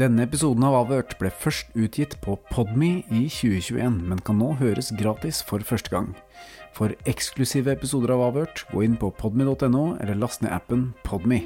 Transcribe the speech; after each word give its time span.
Denne 0.00 0.24
episoden 0.24 0.64
av 0.64 0.72
Avhørt 0.78 1.18
ble 1.20 1.28
først 1.28 1.74
utgitt 1.76 2.14
på 2.24 2.38
Podme 2.48 3.02
i 3.12 3.26
2021, 3.28 3.98
men 4.08 4.22
kan 4.24 4.38
nå 4.40 4.54
høres 4.56 4.88
gratis 4.96 5.42
for 5.44 5.60
første 5.68 5.92
gang. 5.92 6.14
For 6.72 6.96
eksklusive 7.04 7.74
episoder 7.76 8.14
av 8.14 8.24
Avhørt, 8.30 8.64
gå 8.72 8.86
inn 8.86 8.96
på 8.96 9.12
podme.no, 9.20 9.84
eller 10.00 10.16
last 10.16 10.40
ned 10.40 10.56
appen 10.56 10.94
Podme. 11.04 11.42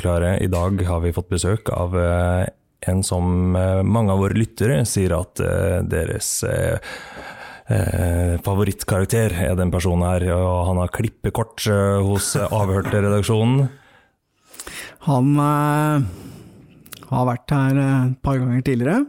Klare. 0.00 0.38
I 0.42 0.48
dag 0.50 0.80
har 0.88 1.04
vi 1.04 1.12
fått 1.14 1.30
besøk 1.32 1.70
av 1.74 1.96
eh, 1.98 2.48
en 2.88 3.02
som 3.04 3.56
eh, 3.56 3.82
mange 3.82 4.12
av 4.12 4.22
våre 4.22 4.38
lyttere 4.38 4.84
sier 4.88 5.14
at 5.18 5.42
eh, 5.44 5.80
deres 5.88 6.40
favorittkarakter 8.42 9.30
er 9.44 9.52
den 9.54 9.70
personen 9.70 10.02
her, 10.02 10.24
og 10.34 10.64
han 10.66 10.80
har 10.82 10.90
klippekort 10.90 11.62
hos 12.02 12.32
eh, 12.34 12.50
Avhørte-redaksjonen. 12.50 13.68
Han 15.06 15.28
har 15.38 17.28
vært 17.30 17.54
her 17.54 17.78
et 17.78 18.18
par 18.26 18.40
ganger 18.42 18.66
tidligere 18.66 19.04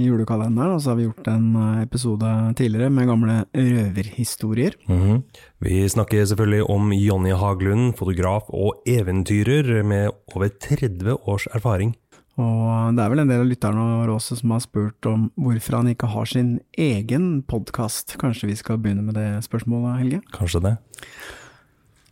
i 0.00 0.08
julekalenderen, 0.08 0.74
og 0.74 0.82
så 0.82 0.92
har 0.92 0.98
vi 0.98 1.06
gjort 1.08 1.30
en 1.30 1.48
eh, 1.60 1.82
episode 1.84 2.32
tidligere 2.58 2.90
med 2.90 3.10
gamle 3.10 3.38
røverhistorier. 3.54 4.76
Mhm. 4.88 5.22
Vi 5.60 5.82
snakker 5.92 6.24
selvfølgelig 6.24 6.70
om 6.72 6.92
Jonny 6.96 7.34
Haglund, 7.36 7.94
fotograf 7.98 8.48
og 8.48 8.80
eventyrer 8.88 9.82
med 9.84 10.10
over 10.34 10.48
30 10.48 11.18
års 11.28 11.46
erfaring. 11.54 11.94
Og 12.40 12.96
det 12.96 13.02
er 13.04 13.10
vel 13.12 13.20
en 13.24 13.30
del 13.30 13.42
av 13.42 13.50
lytterne 13.50 13.82
våre 13.98 14.14
også 14.16 14.38
som 14.38 14.54
har 14.54 14.62
spurt 14.64 15.08
om 15.10 15.26
hvorfor 15.36 15.80
han 15.80 15.90
ikke 15.92 16.08
har 16.14 16.28
sin 16.30 16.54
egen 16.78 17.42
podkast. 17.42 18.16
Kanskje 18.20 18.48
vi 18.48 18.56
skal 18.56 18.80
begynne 18.80 19.04
med 19.04 19.18
det 19.18 19.28
spørsmålet, 19.44 19.98
Helge? 20.00 20.22
Kanskje 20.32 20.62
det? 20.64 20.74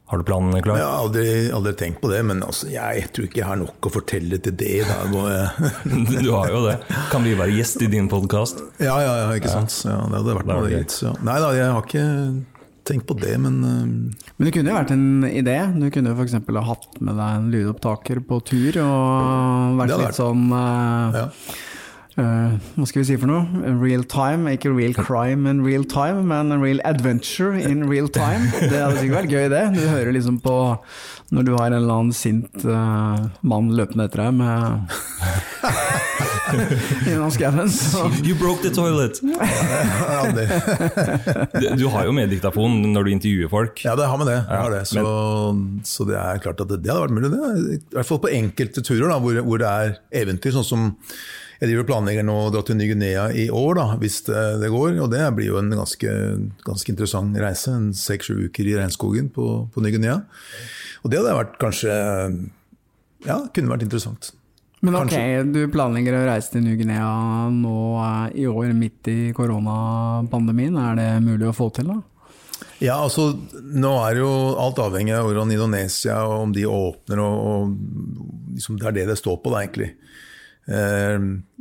Har 0.09 0.19
du 0.19 0.25
planen 0.25 0.63
klar? 0.65 0.79
Jeg 0.81 0.89
har 0.89 1.03
aldri, 1.03 1.25
aldri 1.53 1.75
tenkt 1.77 1.99
på 2.01 2.09
det, 2.09 2.23
men 2.25 2.39
altså, 2.41 2.71
jeg 2.73 3.11
tror 3.13 3.27
ikke 3.29 3.43
jeg 3.43 3.49
har 3.51 3.59
nok 3.61 3.89
å 3.91 3.91
fortelle 3.93 4.39
til 4.41 4.55
det. 4.57 4.79
Du 6.25 6.31
har 6.33 6.49
jo 6.49 6.63
det. 6.65 6.79
Kan 7.13 7.27
vi 7.29 7.35
være 7.37 7.53
gjest 7.59 7.85
i 7.85 7.91
din 7.93 8.09
podkast? 8.09 8.63
Ja, 8.81 8.95
ja, 9.05 9.13
ja, 9.21 9.27
ikke 9.37 9.53
sant. 9.53 9.75
Ja, 9.85 9.99
det 10.09 10.23
hadde 10.23 10.39
vært 10.39 10.49
noe 10.49 10.65
greit. 10.65 10.97
Ja. 11.05 11.13
Nei 11.29 11.37
da, 11.45 11.53
jeg 11.59 11.75
har 11.77 11.85
ikke 11.85 12.07
tenkt 12.89 13.05
på 13.11 13.19
det, 13.21 13.35
men 13.37 13.61
uh... 13.61 13.85
Men 14.39 14.49
det 14.49 14.55
kunne 14.57 14.73
jo 14.73 14.79
vært 14.79 14.95
en 14.97 15.29
idé. 15.29 15.59
Du 15.77 15.91
kunne 15.93 16.15
jo 16.15 16.17
f.eks. 16.17 16.39
ha 16.41 16.65
hatt 16.71 17.01
med 17.05 17.21
deg 17.21 17.37
en 17.43 17.53
lydopptaker 17.53 18.25
på 18.25 18.41
tur, 18.49 18.81
og 18.87 19.83
vært 19.83 19.93
vært. 19.93 20.07
litt 20.07 20.23
sånn 20.23 20.49
uh... 20.49 21.19
ja. 21.21 21.27
Eh, 22.19 22.57
Hva 22.77 22.87
skal 22.89 23.03
vi 23.03 23.07
si 23.11 23.17
for 23.21 23.31
noe? 23.31 23.45
Real 23.81 24.05
time. 24.09 24.51
Ikke 24.55 24.73
real 24.75 24.95
crime 24.97 25.49
in 25.51 25.63
real 25.67 25.85
time, 25.89 26.27
men 26.31 26.53
real 26.63 26.81
adventure 26.89 27.55
in 27.59 27.87
real 27.91 28.09
time. 28.09 28.51
Det 28.59 28.75
hadde 28.75 28.99
sikkert 29.01 29.23
vært 29.23 29.33
gøy, 29.37 29.47
det. 29.55 29.65
Du 29.79 29.85
hører 29.87 30.13
liksom 30.17 30.41
på 30.45 30.57
når 31.35 31.45
du 31.45 31.53
har 31.59 31.67
en 31.69 31.77
eller 31.77 31.93
annen 31.93 32.15
sint 32.17 32.63
uh, 32.65 33.27
mann 33.45 33.69
løpende 33.77 34.07
etter 34.09 34.23
deg 34.23 34.39
med 34.39 34.95
Gjennom 37.05 37.29
skauen. 37.35 37.69
You 38.25 38.33
broke 38.39 38.63
the 38.65 38.71
toilet! 38.73 39.21
Du, 41.59 41.67
du 41.77 41.85
har 41.93 42.07
jo 42.07 42.13
med 42.15 42.31
diktafon 42.33 42.79
når 42.93 43.07
du 43.07 43.11
intervjuer 43.13 43.51
folk. 43.53 43.83
ja, 43.85 43.95
det 43.99 44.07
har 44.09 44.19
med 44.21 44.29
det. 44.31 44.39
Har 44.49 44.71
det. 44.73 44.83
Så, 44.89 45.03
så 45.85 46.07
det 46.09 46.17
er 46.21 46.41
klart 46.43 46.61
at 46.63 46.71
det, 46.71 46.81
det 46.85 46.93
hadde 46.93 47.05
vært 47.07 47.17
mulig. 47.17 47.31
Det. 47.33 47.79
I 47.93 47.99
hvert 47.99 48.09
fall 48.09 48.21
på 48.23 48.33
enkelte 48.33 48.85
turer 48.85 49.09
da, 49.11 49.19
hvor, 49.23 49.41
hvor 49.45 49.61
det 49.61 49.69
er 49.69 49.95
eventyr, 50.23 50.55
sånn 50.57 50.67
som 50.69 50.89
jeg 51.59 51.67
driver 51.67 51.83
og 51.83 51.89
planlegger 51.89 52.27
nå 52.27 52.35
å 52.39 52.51
dra 52.55 52.63
til 52.63 52.77
Ny-Guinea 52.79 53.25
i 53.35 53.49
år, 53.51 53.73
da, 53.81 53.87
hvis 53.99 54.21
det, 54.29 54.71
går. 54.71 54.95
Og 55.03 55.11
det 55.11 55.25
blir 55.35 55.51
jo 55.51 55.59
en 55.59 55.73
ganske, 55.75 56.13
ganske 56.63 56.93
interessant 56.93 57.35
reise. 57.43 57.73
en 57.75 57.89
Seks-sju 57.99 58.47
uker 58.47 58.69
i 58.69 58.77
regnskogen 58.79 59.33
på, 59.35 59.47
på 59.75 59.83
Ny-Guinea. 59.83 60.21
Og 61.03 61.11
det 61.11 61.19
hadde 61.21 61.39
vært 61.41 61.59
kanskje 61.63 61.95
Ja, 63.27 63.41
kunne 63.51 63.73
vært 63.73 63.83
interessant. 63.83 64.31
Men 64.81 64.95
ok, 64.95 65.09
Kanskje. 65.11 65.47
du 65.51 65.73
planlegger 65.75 66.15
å 66.15 66.27
reise 66.29 66.53
til 66.53 66.63
Ny-Guinea 66.63 67.09
nå 67.51 67.79
eh, 68.05 68.37
i 68.45 68.47
år, 68.47 68.71
midt 68.79 69.11
i 69.11 69.33
koronapandemien. 69.35 70.79
Er 70.79 70.95
det 70.95 71.09
mulig 71.25 71.49
å 71.51 71.57
få 71.57 71.73
til, 71.75 71.91
da? 71.91 71.99
Ja, 72.79 73.01
altså, 73.03 73.33
nå 73.59 73.97
er 74.07 74.21
jo 74.21 74.31
alt 74.63 74.79
avhengig 74.79 75.17
av 75.17 75.27
hvordan 75.27 75.51
Indonesia 75.51 76.21
og 76.29 76.45
om 76.45 76.55
de 76.55 76.63
åpner, 76.71 77.23
og, 77.25 77.41
og 77.51 78.55
liksom, 78.55 78.79
det 78.79 78.87
er 78.87 78.97
det 79.01 79.09
det 79.11 79.19
står 79.19 79.41
på, 79.43 79.51
da, 79.51 79.65
egentlig. 79.65 79.91
Eh, 80.69 81.19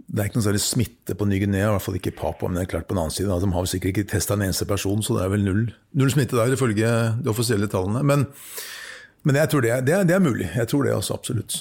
Det 0.08 0.22
er 0.24 0.30
ikke 0.30 0.40
noe 0.40 0.46
særlig 0.48 0.62
smitte 0.64 1.16
på 1.20 1.26
Ny-Guinea, 1.28 1.68
i 1.68 1.72
hvert 1.76 1.84
fall 1.84 1.96
ikke 2.00 2.14
Papua, 2.16 2.48
men 2.48 2.56
det 2.62 2.62
er 2.68 2.72
klart 2.78 2.88
på 2.88 2.96
den 2.96 3.02
annen 3.04 3.12
side, 3.12 3.28
da, 3.28 3.40
de 3.44 3.50
har 3.52 3.66
sikkert 3.68 3.92
ikke 3.98 4.08
testa 4.14 4.36
en 4.38 4.46
eneste 4.46 4.66
person, 4.70 5.02
så 5.04 5.18
det 5.18 5.26
er 5.26 5.32
vel 5.34 5.44
null, 5.44 5.64
null 6.00 6.12
smitte 6.14 6.38
der, 6.40 6.54
ifølge 6.56 6.92
de 7.24 7.30
offisielle 7.32 7.68
tallene. 7.68 8.04
Men, 8.08 8.24
men 9.28 9.36
jeg 9.36 9.50
tror 9.52 9.66
det 9.66 9.72
er, 9.76 9.82
det, 9.84 9.94
er, 9.98 10.06
det 10.08 10.16
er 10.16 10.24
mulig. 10.24 10.48
Jeg 10.56 10.68
tror 10.72 10.88
det 10.88 10.94
også, 10.96 11.14
absolutt. 11.20 11.58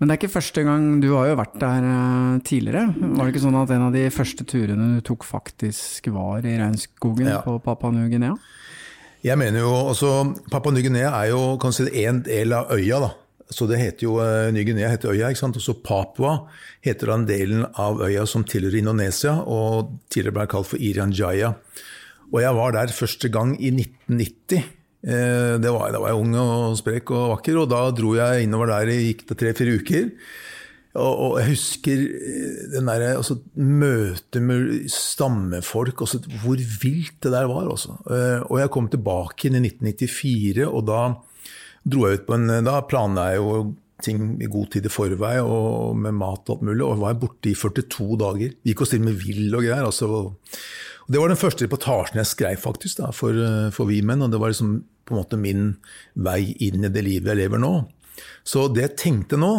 Men 0.00 0.08
det 0.08 0.14
er 0.16 0.18
ikke 0.22 0.32
første 0.32 0.62
gang, 0.66 0.88
du 1.04 1.10
har 1.14 1.28
jo 1.30 1.36
vært 1.38 1.54
der 1.60 1.86
eh, 1.86 2.38
tidligere. 2.48 2.82
Var 2.98 3.20
det 3.22 3.34
ikke 3.34 3.44
sånn 3.46 3.60
at 3.62 3.70
en 3.76 3.86
av 3.86 3.92
de 3.94 4.04
første 4.18 4.46
turene 4.48 4.88
du 4.96 5.00
tok 5.06 5.26
faktisk 5.28 6.08
var 6.14 6.42
i 6.42 6.56
regnskogen 6.58 7.28
Ja. 7.30 7.42
på 7.46 7.58
Papua 7.62 7.92
Ny-Guinea? 7.94 8.34
Jeg 9.22 9.38
mener 9.38 9.60
jo, 9.60 9.72
altså, 9.92 10.12
Papua 10.50 10.72
Ny-Guinea 10.74 11.10
er 11.22 11.30
jo 11.34 11.42
kanskje 11.62 11.90
en 12.06 12.22
del 12.26 12.52
av 12.58 12.70
øya. 12.74 13.00
da. 13.06 13.10
Så 13.50 13.64
det 13.68 13.78
heter 13.80 14.04
jo, 14.04 14.18
eh, 14.20 14.50
Ny-Guinea 14.52 14.90
heter 14.92 15.14
øya, 15.14 15.30
ikke 15.32 15.40
sant? 15.40 15.56
og 15.56 15.64
så 15.64 15.72
Papua 15.72 16.34
heter 16.84 17.14
den 17.14 17.26
delen 17.28 17.62
av 17.80 18.02
øya 18.04 18.26
som 18.28 18.44
tilhører 18.44 18.76
Indonesia, 18.82 19.38
og 19.40 19.94
tidligere 20.12 20.36
ble 20.36 20.46
kalt 20.52 20.68
for 20.68 20.76
Irian 20.84 21.14
Jaya. 21.16 21.54
Og 22.28 22.42
jeg 22.42 22.52
var 22.58 22.74
der 22.76 22.92
første 22.92 23.30
gang 23.32 23.54
i 23.56 23.70
1990. 23.72 24.60
Eh, 25.08 25.56
Det 25.58 25.72
var, 25.72 25.92
da 25.92 26.02
var 26.02 26.12
jeg 26.12 26.20
ung 26.20 26.34
og 26.36 26.76
sprek 26.76 27.10
og 27.10 27.38
vakker, 27.38 27.56
og 27.62 27.70
da 27.70 27.90
dro 27.90 28.12
jeg 28.18 28.44
innover 28.44 28.68
der 28.68 28.92
i 28.92 28.98
gikk 29.12 29.24
det 29.30 29.38
tre-fire 29.40 29.78
uker. 29.80 30.10
Og, 30.98 31.14
og 31.14 31.32
jeg 31.40 31.54
husker 31.54 32.02
eh, 32.04 32.68
den 32.74 32.90
der, 32.90 33.16
altså, 33.16 33.38
møtet 33.56 34.42
med 34.44 34.90
stammefolk, 34.92 36.04
altså, 36.04 36.20
hvor 36.42 36.60
vilt 36.82 37.16
det 37.24 37.32
der 37.32 37.48
var. 37.48 37.64
Altså. 37.70 37.96
Og 38.50 38.60
jeg 38.60 38.70
kom 38.76 38.92
tilbake 38.92 39.48
inn 39.48 39.56
i 39.56 39.64
1994, 39.70 40.68
og 40.68 40.84
da 40.90 41.00
dro 41.88 42.06
jeg 42.06 42.20
ut 42.20 42.26
på 42.28 42.36
en 42.36 42.64
Da 42.66 42.80
planla 42.88 43.30
jeg 43.32 43.42
jo 43.42 43.52
ting 44.04 44.36
i 44.42 44.48
god 44.50 44.70
tid 44.74 44.86
i 44.86 44.92
forvei, 44.92 45.38
og 45.42 45.96
med 45.98 46.14
mat 46.18 46.46
og 46.46 46.58
alt 46.58 46.66
mulig, 46.68 46.84
og 46.84 47.00
var 47.02 47.18
borte 47.18 47.50
i 47.50 47.56
42 47.58 48.18
dager. 48.20 48.54
Gikk 48.66 48.84
oss 48.84 48.94
til 48.94 49.02
med 49.02 49.18
vill 49.18 49.48
og 49.50 49.64
greier. 49.64 49.84
altså. 49.84 50.28
Det 51.08 51.18
var 51.18 51.32
den 51.32 51.40
første 51.40 51.64
reportasjen 51.64 52.20
jeg 52.20 52.30
skrev 52.30 52.60
faktisk 52.60 53.00
da, 53.00 53.10
for, 53.16 53.32
eh, 53.32 53.70
for 53.74 53.88
Vi 53.88 54.02
Menn, 54.02 54.22
og 54.22 54.30
det 54.30 54.40
var 54.40 54.52
liksom 54.52 54.84
på 55.08 55.14
en 55.14 55.22
måte 55.22 55.40
min 55.40 55.76
vei 56.14 56.54
inn 56.60 56.84
i 56.84 56.92
det 56.92 57.02
livet 57.02 57.32
jeg 57.32 57.48
lever 57.48 57.58
nå. 57.58 57.88
Så 58.44 58.68
det 58.68 58.84
jeg 58.84 58.96
tenkte 59.02 59.38
nå, 59.40 59.52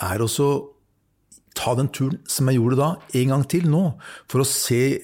er 0.00 0.22
også 0.22 0.48
ta 1.58 1.72
den 1.74 1.88
turen 1.90 2.20
som 2.30 2.46
jeg 2.46 2.60
gjorde 2.60 2.78
da, 2.78 2.88
en 3.18 3.32
gang 3.34 3.44
til 3.50 3.66
nå. 3.66 3.82
For 4.30 4.44
å 4.44 4.46
se 4.46 5.00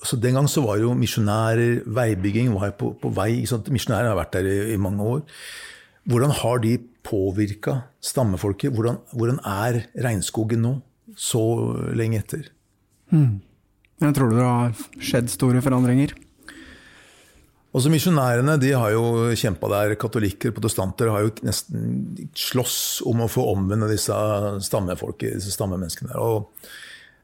altså 0.00 0.16
Den 0.16 0.38
gang 0.38 0.48
så 0.48 0.64
var 0.64 0.80
jo 0.80 0.94
misjonærer, 0.96 1.82
veibygging 1.84 2.54
var 2.56 2.70
jo 2.70 2.78
på, 2.80 2.92
på 3.02 3.12
vei. 3.12 3.44
Misjonærer 3.44 4.08
har 4.08 4.16
vært 4.16 4.38
der 4.38 4.48
i, 4.48 4.56
i 4.72 4.80
mange 4.80 5.04
år. 5.04 5.26
Hvordan 6.10 6.32
har 6.34 6.62
de 6.64 6.74
påvirka 7.06 7.76
stammefolket? 8.02 8.72
Hvordan, 8.74 8.98
hvordan 9.14 9.38
er 9.46 9.84
regnskogen 10.02 10.64
nå, 10.64 10.72
så 11.14 11.42
lenge 11.94 12.18
etter? 12.18 12.48
Jeg 13.10 14.16
tror 14.16 14.34
det 14.34 14.42
har 14.42 14.82
skjedd 14.98 15.30
store 15.30 15.62
forandringer. 15.62 16.16
Også 17.70 17.90
Misjonærene 17.92 18.56
de 18.58 18.72
har 18.74 18.90
jo 18.96 19.30
kjempa 19.38 19.70
der. 19.70 19.94
Katolikker 20.00 20.50
protestanter 20.54 21.12
har 21.14 21.22
jo 21.22 21.34
nesten 21.46 22.30
slåss 22.34 22.78
om 23.06 23.22
å 23.22 23.30
få 23.30 23.44
omvende 23.52 23.86
disse 23.92 24.16
stammefolket, 24.66 25.36
disse 25.38 25.54
stammemenneskene. 25.54 26.10
der. 26.10 26.18
Og 26.18 26.50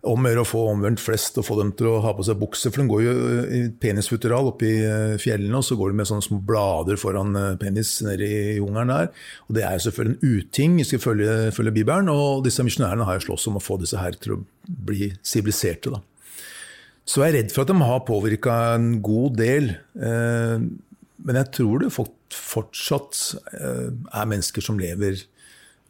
om 0.06 0.24
å 0.24 0.30
gjøre 0.30 0.42
å 0.44 0.48
få 0.48 0.62
omvendt 0.70 1.02
flest 1.02 1.38
og 1.40 1.46
få 1.48 1.56
dem 1.60 1.72
til 1.76 1.88
å 1.90 2.00
ha 2.04 2.12
på 2.16 2.24
seg 2.26 2.38
bukse. 2.40 2.70
For 2.72 2.82
de 2.82 2.90
går 2.90 3.02
jo 3.04 3.14
i 3.58 3.60
penisfutteral 3.82 4.50
oppe 4.52 4.68
i 4.68 4.74
eh, 4.86 5.14
fjellene, 5.20 5.58
og 5.58 5.66
så 5.66 5.76
går 5.78 5.92
de 5.92 6.00
med 6.00 6.08
sånne 6.10 6.26
små 6.26 6.40
blader 6.46 7.00
foran 7.00 7.36
eh, 7.38 7.52
penis 7.60 7.96
nede 8.06 8.26
i 8.26 8.56
jungelen 8.58 8.92
der. 8.92 9.10
Og 9.48 9.58
det 9.58 9.66
er 9.66 9.76
jo 9.76 9.84
selvfølgelig 9.86 10.16
en 10.16 10.40
uting, 10.40 10.78
vi 10.80 10.88
vi 10.92 11.02
følge, 11.02 11.36
følge 11.56 11.76
Bibelen. 11.78 12.10
Og 12.12 12.44
disse 12.46 12.64
misjonærene 12.66 13.08
har 13.08 13.18
jo 13.18 13.26
slåss 13.28 13.48
om 13.50 13.60
å 13.60 13.64
få 13.64 13.78
disse 13.82 14.00
her 14.00 14.18
til 14.20 14.36
å 14.36 14.40
bli 14.66 15.12
siviliserte. 15.26 15.94
da. 15.94 16.02
Så 17.06 17.22
jeg 17.22 17.30
er 17.30 17.38
redd 17.40 17.54
for 17.54 17.62
at 17.62 17.70
de 17.70 17.78
har 17.90 18.02
påvirka 18.08 18.56
en 18.74 18.90
god 19.04 19.38
del. 19.42 19.72
Eh, 19.94 20.58
men 21.26 21.40
jeg 21.42 21.52
tror 21.58 21.82
det 21.82 21.94
fortsatt 21.94 23.22
er 23.56 24.28
mennesker 24.28 24.62
som 24.62 24.78
lever 24.78 25.24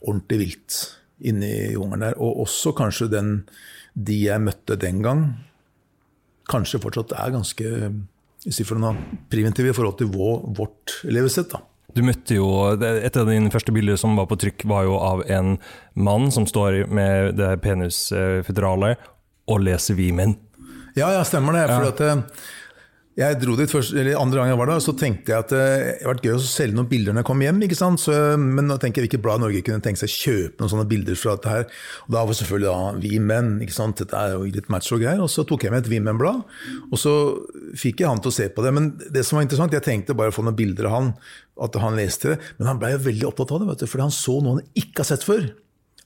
ordentlig 0.06 0.38
vilt 0.44 0.76
inne 1.24 1.48
i 1.48 1.72
jungelen 1.74 2.04
der. 2.08 2.18
Og 2.20 2.42
også 2.44 2.74
kanskje 2.76 3.08
den, 3.12 3.32
de 3.96 4.19
jeg 4.26 4.44
møtte 4.44 4.76
den 4.81 5.00
gang, 5.04 5.25
kanskje 6.50 6.81
fortsatt 6.82 7.16
er 7.16 7.32
ganske 7.34 7.70
primitive 9.32 9.72
i 9.72 9.75
forhold 9.75 9.96
til 9.98 10.12
vår, 10.12 10.44
vårt 10.54 11.00
levesett. 11.08 11.50
da. 11.50 11.62
Du 11.96 12.02
møtte 12.04 12.37
jo, 12.37 12.46
Et 12.76 13.16
av 13.16 13.26
dine 13.26 13.50
første 13.50 13.72
bilder 13.72 13.96
som 13.96 14.16
var 14.16 14.28
på 14.28 14.37
trykk, 14.37 14.66
var 14.69 14.84
jo 14.84 14.98
av 15.00 15.25
en 15.32 15.56
mann 15.94 16.31
som 16.31 16.46
står 16.46 16.84
med 16.93 17.37
det 17.40 17.54
penisføderalet 17.64 19.00
og 19.48 19.62
leser 19.64 19.96
Vi 19.96 20.10
menn. 20.12 20.37
Ja, 20.96 21.10
ja, 21.12 21.25
stemmer 21.25 21.56
det. 21.56 21.66
For 21.69 21.88
at, 21.88 22.00
eh, 22.00 22.22
jeg 23.16 23.38
dro 23.40 23.54
dit 23.56 23.70
først, 23.72 23.94
eller 23.96 24.18
Andre 24.20 24.42
gang 24.42 24.50
jeg 24.50 24.58
var 24.60 24.68
der, 24.68 24.80
så 24.84 24.92
tenkte 24.98 25.32
jeg 25.32 25.44
at 25.46 25.52
eh, 25.56 25.62
det 25.76 25.92
hadde 26.02 26.10
vært 26.10 26.26
gøy 26.26 26.34
å 26.36 26.40
selge 26.44 26.76
noen 26.76 26.88
bilder 26.90 27.14
når 27.14 27.22
jeg 27.22 27.28
kom 27.30 27.44
hjem. 27.46 27.62
ikke 27.64 27.78
sant? 27.78 28.02
Så, 28.02 28.12
men 28.36 28.68
da 28.68 28.76
tenker 28.82 29.00
jeg 29.00 29.08
hvilket 29.08 29.24
blad 29.24 29.40
Norge 29.40 29.62
kunne 29.64 29.80
tenke 29.84 30.02
seg 30.02 30.12
å 30.12 30.16
kjøpe 30.16 30.60
noen 30.60 30.72
sånne 30.74 30.88
bilder 30.90 31.16
fra 31.16 31.36
dette 31.38 31.54
her. 31.54 31.64
Og 32.04 32.12
da 32.12 32.26
var 32.28 32.36
selvfølgelig 32.36 32.68
da 32.68 33.02
Vi 33.06 33.22
menn. 33.32 33.50
ikke 33.64 33.76
sant? 33.78 34.02
Dette 34.02 34.20
er 34.20 34.36
jo 34.36 34.44
litt 34.44 34.68
macho 34.72 35.00
greier. 35.00 35.24
Og 35.24 35.32
så 35.32 35.46
tok 35.48 35.64
jeg 35.64 35.72
med 35.72 35.86
et 35.86 35.90
Vi 35.94 36.02
menn-blad, 36.04 36.44
og 36.90 37.00
så 37.00 37.16
fikk 37.78 38.04
jeg 38.04 38.12
han 38.12 38.20
til 38.20 38.34
å 38.34 38.36
se 38.36 38.50
på 38.52 38.64
det. 38.66 38.76
Men 38.76 38.92
det 39.00 39.24
som 39.24 39.40
var 39.40 39.48
interessant, 39.48 39.72
jeg 39.72 39.86
tenkte 39.88 40.16
bare 40.18 40.34
å 40.34 40.36
få 40.36 40.44
noen 40.44 40.58
bilder 40.58 40.90
av 40.90 40.98
han, 40.98 41.14
at 41.64 41.80
han 41.80 41.96
leste 41.96 42.34
det. 42.34 42.40
Men 42.58 42.74
han 42.74 42.82
blei 42.82 42.92
veldig 43.00 43.30
opptatt 43.32 43.56
av 43.56 43.64
det, 43.64 43.72
vet 43.72 43.86
du, 43.86 43.90
fordi 43.94 44.10
han 44.10 44.18
så 44.20 44.42
noe 44.42 44.58
han 44.58 44.74
ikke 44.76 45.00
har 45.00 45.14
sett 45.14 45.24
før. 45.24 45.48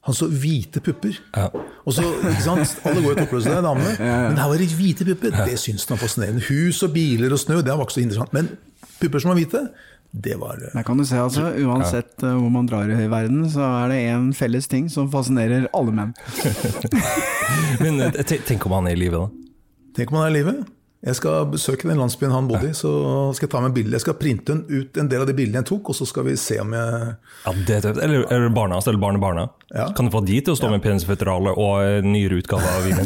Han 0.09 0.17
så 0.17 0.31
hvite 0.33 0.81
pupper. 0.81 1.19
Ja. 1.37 1.51
Og 1.85 1.93
så, 1.93 2.05
ikke 2.31 2.41
sant, 2.45 2.79
Alle 2.89 3.03
går 3.05 3.13
jo 3.13 3.19
toppløse 3.19 3.53
der, 3.53 3.61
damene. 3.65 3.93
Men 4.01 4.39
her 4.41 4.49
var 4.49 4.63
det 4.63 4.71
hvite 4.73 5.05
pupper. 5.05 5.35
Det 5.45 5.59
syntes 5.61 5.85
han 5.89 5.99
var 5.99 6.03
fascinerende. 6.07 6.45
Hus 6.49 6.81
og 6.87 6.95
biler 6.95 7.35
og 7.37 7.41
snø, 7.43 7.61
det 7.61 7.75
var 7.75 7.85
ikke 7.85 7.99
så 7.99 8.05
interessant. 8.07 8.33
Men 8.37 8.49
pupper 9.01 9.21
som 9.21 9.35
var 9.35 9.41
hvite, 9.41 9.65
det 10.11 10.35
var 10.41 10.59
eh, 10.59 10.73
Der 10.75 10.83
kan 10.83 10.99
du 10.99 11.05
se, 11.05 11.21
altså. 11.21 11.53
Uansett 11.63 12.17
ja. 12.23 12.33
hvor 12.35 12.51
man 12.51 12.67
drar 12.67 12.91
i 12.91 13.07
verden, 13.11 13.45
så 13.51 13.63
er 13.85 13.93
det 13.93 14.01
én 14.11 14.33
felles 14.35 14.67
ting 14.69 14.89
som 14.91 15.11
fascinerer 15.13 15.69
alle 15.77 15.95
menn. 15.95 16.17
Men 17.85 18.01
eh, 18.09 18.19
tenk 18.25 18.67
om 18.67 18.81
han 18.81 18.91
er 18.91 18.99
i 18.99 19.03
live, 19.05 19.21
da. 19.21 19.55
Tenk 20.01 20.11
om 20.11 20.19
han 20.21 20.31
er 20.31 20.35
i 20.35 20.39
live. 20.41 20.57
Jeg 21.01 21.17
skal 21.17 21.47
besøke 21.49 21.89
den 21.89 21.97
landsbyen 21.97 22.33
han 22.35 22.49
bodde 22.49 22.69
i, 22.69 22.75
så 22.77 22.91
skal 23.33 23.47
jeg 23.47 23.53
ta 23.55 23.61
med 23.65 23.73
bilder. 23.73 23.95
Jeg 23.97 24.05
skal 24.05 24.19
printe 24.21 24.53
ut 24.69 24.99
en 25.01 25.09
del 25.09 25.23
av 25.25 25.29
de 25.31 25.35
bildene 25.39 25.63
jeg 25.63 25.69
tok, 25.71 25.89
og 25.89 25.97
så 25.97 26.05
skal 26.05 26.27
vi 26.27 26.35
se 26.37 26.59
om 26.61 26.75
jeg 26.77 27.15
Ja, 27.47 27.55
det 27.57 27.77
er 27.79 27.87
tøft. 27.87 28.01
Eller, 28.05 28.27
eller 28.29 28.53
barna 28.53 28.77
hans, 28.77 28.85
eller 28.91 29.01
barnebarna. 29.01 29.47
Ja. 29.73 29.87
Kan 29.97 30.11
du 30.11 30.13
få 30.13 30.21
de 30.27 30.37
til 30.45 30.53
å 30.53 30.59
stå 30.59 30.69
med 30.69 30.83
penisføteralet 30.85 31.57
og 31.57 32.05
nyere 32.05 32.37
utgave 32.43 32.69
av 32.69 32.85
Vi? 32.85 32.93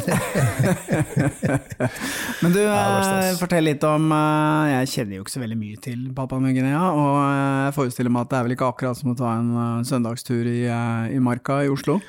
Men 2.42 2.50
du, 2.56 2.60
eh, 2.64 3.30
fortell 3.38 3.62
litt 3.68 3.84
om 3.86 4.10
eh, 4.16 4.72
Jeg 4.72 4.90
kjenner 4.94 5.18
jo 5.18 5.22
ikke 5.26 5.34
så 5.36 5.42
veldig 5.44 5.58
mye 5.60 5.78
til 5.84 6.00
Papua 6.16 6.40
Ny-Guinea, 6.42 6.82
og 6.90 7.14
eh, 7.20 7.60
jeg 7.68 7.76
forestiller 7.78 8.10
meg 8.16 8.26
at 8.26 8.32
det 8.32 8.38
er 8.40 8.44
vel 8.48 8.56
ikke 8.56 8.72
akkurat 8.74 8.98
som 8.98 9.14
å 9.14 9.18
ta 9.22 9.36
en 9.38 9.50
eh, 9.54 9.84
søndagstur 9.86 10.42
i, 10.50 10.64
eh, 10.66 11.14
i 11.14 11.22
marka 11.22 11.62
i 11.62 11.70
Oslo. 11.70 12.00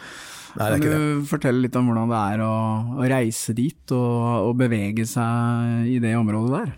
Nei, 0.56 0.72
Kan 0.80 0.84
du 0.86 1.26
fortelle 1.28 1.66
litt 1.66 1.76
om 1.76 1.90
hvordan 1.90 2.12
det 2.12 2.20
er 2.34 2.44
å, 2.46 2.56
å 2.96 3.08
reise 3.12 3.56
dit 3.58 3.96
og, 3.96 4.50
og 4.50 4.60
bevege 4.60 5.08
seg 5.10 5.90
i 5.92 6.00
det 6.04 6.16
området 6.20 6.62
der? 6.62 6.76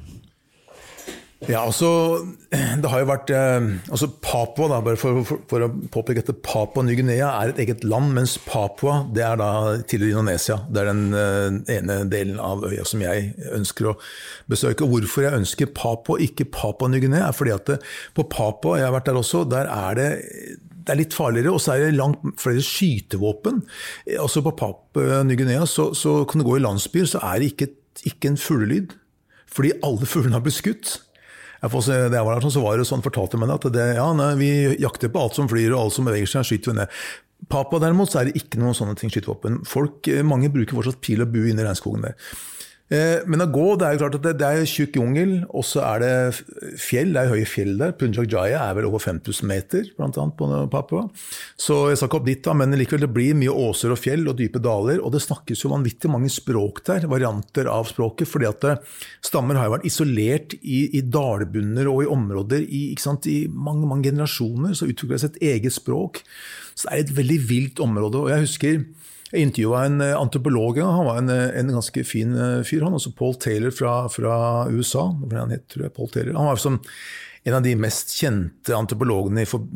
Ja, 1.46 1.60
altså, 1.62 2.26
det 2.50 2.90
har 2.90 3.04
jo 3.04 3.08
vært 3.12 3.30
eh, 3.30 3.68
altså 3.94 4.08
Papua, 4.26 4.72
da, 4.72 4.80
bare 4.82 4.98
for, 4.98 5.20
for, 5.28 5.44
for 5.46 5.66
å 5.68 5.70
påpeke 5.94 6.24
at 6.24 6.32
Papua 6.42 6.82
Ny-Guinea 6.88 7.28
er 7.44 7.52
et 7.52 7.62
eget 7.62 7.86
land, 7.86 8.10
mens 8.16 8.40
Papua 8.42 9.04
det 9.14 9.22
er 9.22 9.38
da 9.38 9.52
tidligere 9.84 10.18
Indonesia. 10.18 10.58
Det 10.66 10.82
er 10.82 10.90
den 10.90 11.04
eh, 11.14 11.78
ene 11.78 12.00
delen 12.10 12.42
av 12.42 12.66
øya 12.66 12.88
som 12.90 13.06
jeg 13.06 13.36
ønsker 13.54 13.92
å 13.92 13.98
besøke. 14.50 14.82
Og 14.88 14.96
Hvorfor 14.96 15.28
jeg 15.28 15.44
ønsker 15.44 15.70
Papua, 15.78 16.18
ikke 16.26 16.50
Papua 16.50 16.90
Ny-Guinea, 16.90 17.28
er 17.30 17.38
fordi 17.38 17.54
at 17.54 17.70
det, 17.70 17.78
på 18.18 18.26
Papua, 18.34 18.80
jeg 18.82 18.90
har 18.90 18.98
vært 18.98 19.12
der 19.12 19.22
også, 19.22 19.46
der 19.46 19.70
er 19.70 20.02
det 20.02 20.10
det 20.88 20.94
er 20.94 21.02
litt 21.02 21.16
farligere, 21.16 21.52
og 21.52 21.60
så 21.60 21.74
er 21.74 21.84
det 21.84 21.98
langt 21.98 22.24
flere 22.40 22.64
skytevåpen. 22.64 23.60
Eh, 24.08 24.22
Altså 24.24 24.42
På 24.46 24.56
Papua 24.56 25.24
Ny-Guinea 25.28 25.66
så, 25.68 25.92
så 25.96 26.22
kan 26.30 26.42
du 26.42 26.48
gå 26.48 26.58
i 26.58 26.64
landsbyer, 26.64 27.10
så 27.12 27.20
er 27.28 27.42
det 27.44 27.52
ikke, 27.52 27.70
ikke 28.08 28.32
en 28.32 28.40
fuglelyd. 28.40 28.96
Fordi 29.52 29.76
alle 29.84 30.08
fuglene 30.08 30.38
har 30.38 30.46
blitt 30.46 30.60
skutt. 30.60 30.98
Se, 31.58 31.94
jeg 31.94 32.12
var 32.14 32.38
der, 32.38 32.50
så 32.54 32.62
var 32.62 32.78
det 32.78 32.86
sånn, 32.86 33.02
fortalte 33.02 33.40
meg 33.42 33.50
at 33.50 33.66
det, 33.74 33.88
ja, 33.98 34.06
nei, 34.14 34.34
vi 34.38 34.50
jakter 34.78 35.10
på 35.10 35.24
alt 35.24 35.40
som 35.40 35.48
flyr 35.50 35.74
og 35.74 35.88
alt 35.88 35.96
som 35.96 36.06
beveger 36.08 36.30
seg, 36.30 36.46
skyter 36.46 36.72
vi 36.72 36.78
ned. 36.84 37.00
Papua 37.50 37.82
derimot 37.82 38.12
så 38.12 38.22
er 38.22 38.30
det 38.30 38.38
ikke 38.40 38.60
noen 38.62 38.78
sånne 38.78 38.96
ting 38.98 39.12
skytevåpen. 39.14 39.64
Folk, 39.68 40.08
eh, 40.10 40.24
mange 40.26 40.52
bruker 40.54 40.78
fortsatt 40.78 41.02
pil 41.04 41.24
og 41.26 41.34
bue 41.34 41.50
inne 41.50 41.66
i 41.66 41.68
regnskogen 41.68 42.06
der. 42.06 42.16
Eh, 42.88 43.20
Men 43.28 43.44
å 43.44 43.50
gå, 43.52 43.66
det 43.76 43.84
er 43.84 43.96
jo 43.96 44.02
klart 44.06 44.16
at 44.16 44.24
det, 44.24 44.34
det 44.40 44.48
er 44.48 44.70
tjukk 44.70 44.96
jungel, 44.96 45.32
og 45.52 45.66
så 45.68 45.82
er 45.84 46.04
det 46.04 46.12
fjell, 46.80 47.12
det 47.12 47.24
er 47.24 47.34
høye 47.34 47.48
fjell 47.50 47.74
der. 47.82 47.92
Punjab 48.00 48.30
Jaya 48.32 48.62
er 48.64 48.78
vel 48.78 48.88
over 48.88 49.02
5000 49.04 49.50
meter, 49.50 49.90
blant 49.98 50.16
annet 50.22 50.38
på 50.40 50.48
Papua. 50.72 51.04
Så 51.60 51.82
jeg 51.92 52.00
skal 52.00 52.08
ikke 52.08 52.20
opp 52.22 52.30
dit, 52.30 52.44
da, 52.46 52.56
men 52.56 52.76
likevel 52.80 53.04
det 53.04 53.12
blir 53.16 53.36
mye 53.40 53.56
åser 53.68 53.92
og 53.92 54.00
fjell 54.00 54.24
og 54.32 54.38
dype 54.40 54.62
daler. 54.64 55.02
Og 55.04 55.12
det 55.16 55.24
snakkes 55.26 55.66
jo 55.66 55.74
vanvittig 55.74 56.12
mange 56.14 56.32
språk 56.32 56.80
der, 56.88 57.10
varianter 57.12 57.68
av 57.72 57.90
språket, 57.92 58.32
fordi 58.32 58.48
at 58.50 58.70
eh, 58.72 59.02
stammer 59.26 59.60
har 59.60 59.68
jo 59.68 59.76
vært 59.76 59.90
isolert 59.92 60.56
i, 60.62 60.86
i 60.96 61.04
dalbunner 61.04 61.92
og 61.92 62.06
i 62.06 62.12
områder 62.14 62.64
i, 62.64 62.86
sant, 63.04 63.28
i 63.28 63.50
mange, 63.52 63.84
mange 63.90 64.08
generasjoner. 64.08 64.78
Så 64.78 64.88
utvikler 64.88 65.18
det 65.18 65.26
seg 65.26 65.36
et 65.36 65.52
eget 65.58 65.76
språk. 65.76 66.24
Så 66.72 66.88
det 66.88 66.94
er 66.94 67.04
et 67.04 67.16
veldig 67.20 67.42
vilt 67.50 67.84
område. 67.84 68.24
og 68.24 68.32
jeg 68.32 68.48
husker 68.48 68.80
jeg 69.32 69.44
intervjua 69.44 69.86
en 69.88 70.02
eh, 70.02 70.14
antropolog 70.16 70.78
en. 70.80 70.88
Han 70.98 71.08
var 71.10 71.18
en, 71.22 71.30
eh, 71.34 71.50
en 71.60 71.72
ganske 71.76 72.04
fin 72.08 72.32
eh, 72.36 72.62
fyr. 72.68 72.86
Han 72.88 72.96
også 72.96 73.12
Paul 73.18 73.36
Taylor 73.36 73.74
fra, 73.76 73.96
fra 74.12 74.36
USA. 74.72 75.10
Han 75.34 75.52
het, 75.56 75.76
jeg. 76.32 76.36
Han 76.38 76.48
var 76.48 76.62
som 76.62 76.80
en 77.48 77.56
av 77.58 77.64
de 77.64 77.74
mest 77.80 78.12
kjente 78.16 78.76
antropologene 78.76 79.44
i 79.44 79.48
for- 79.50 79.68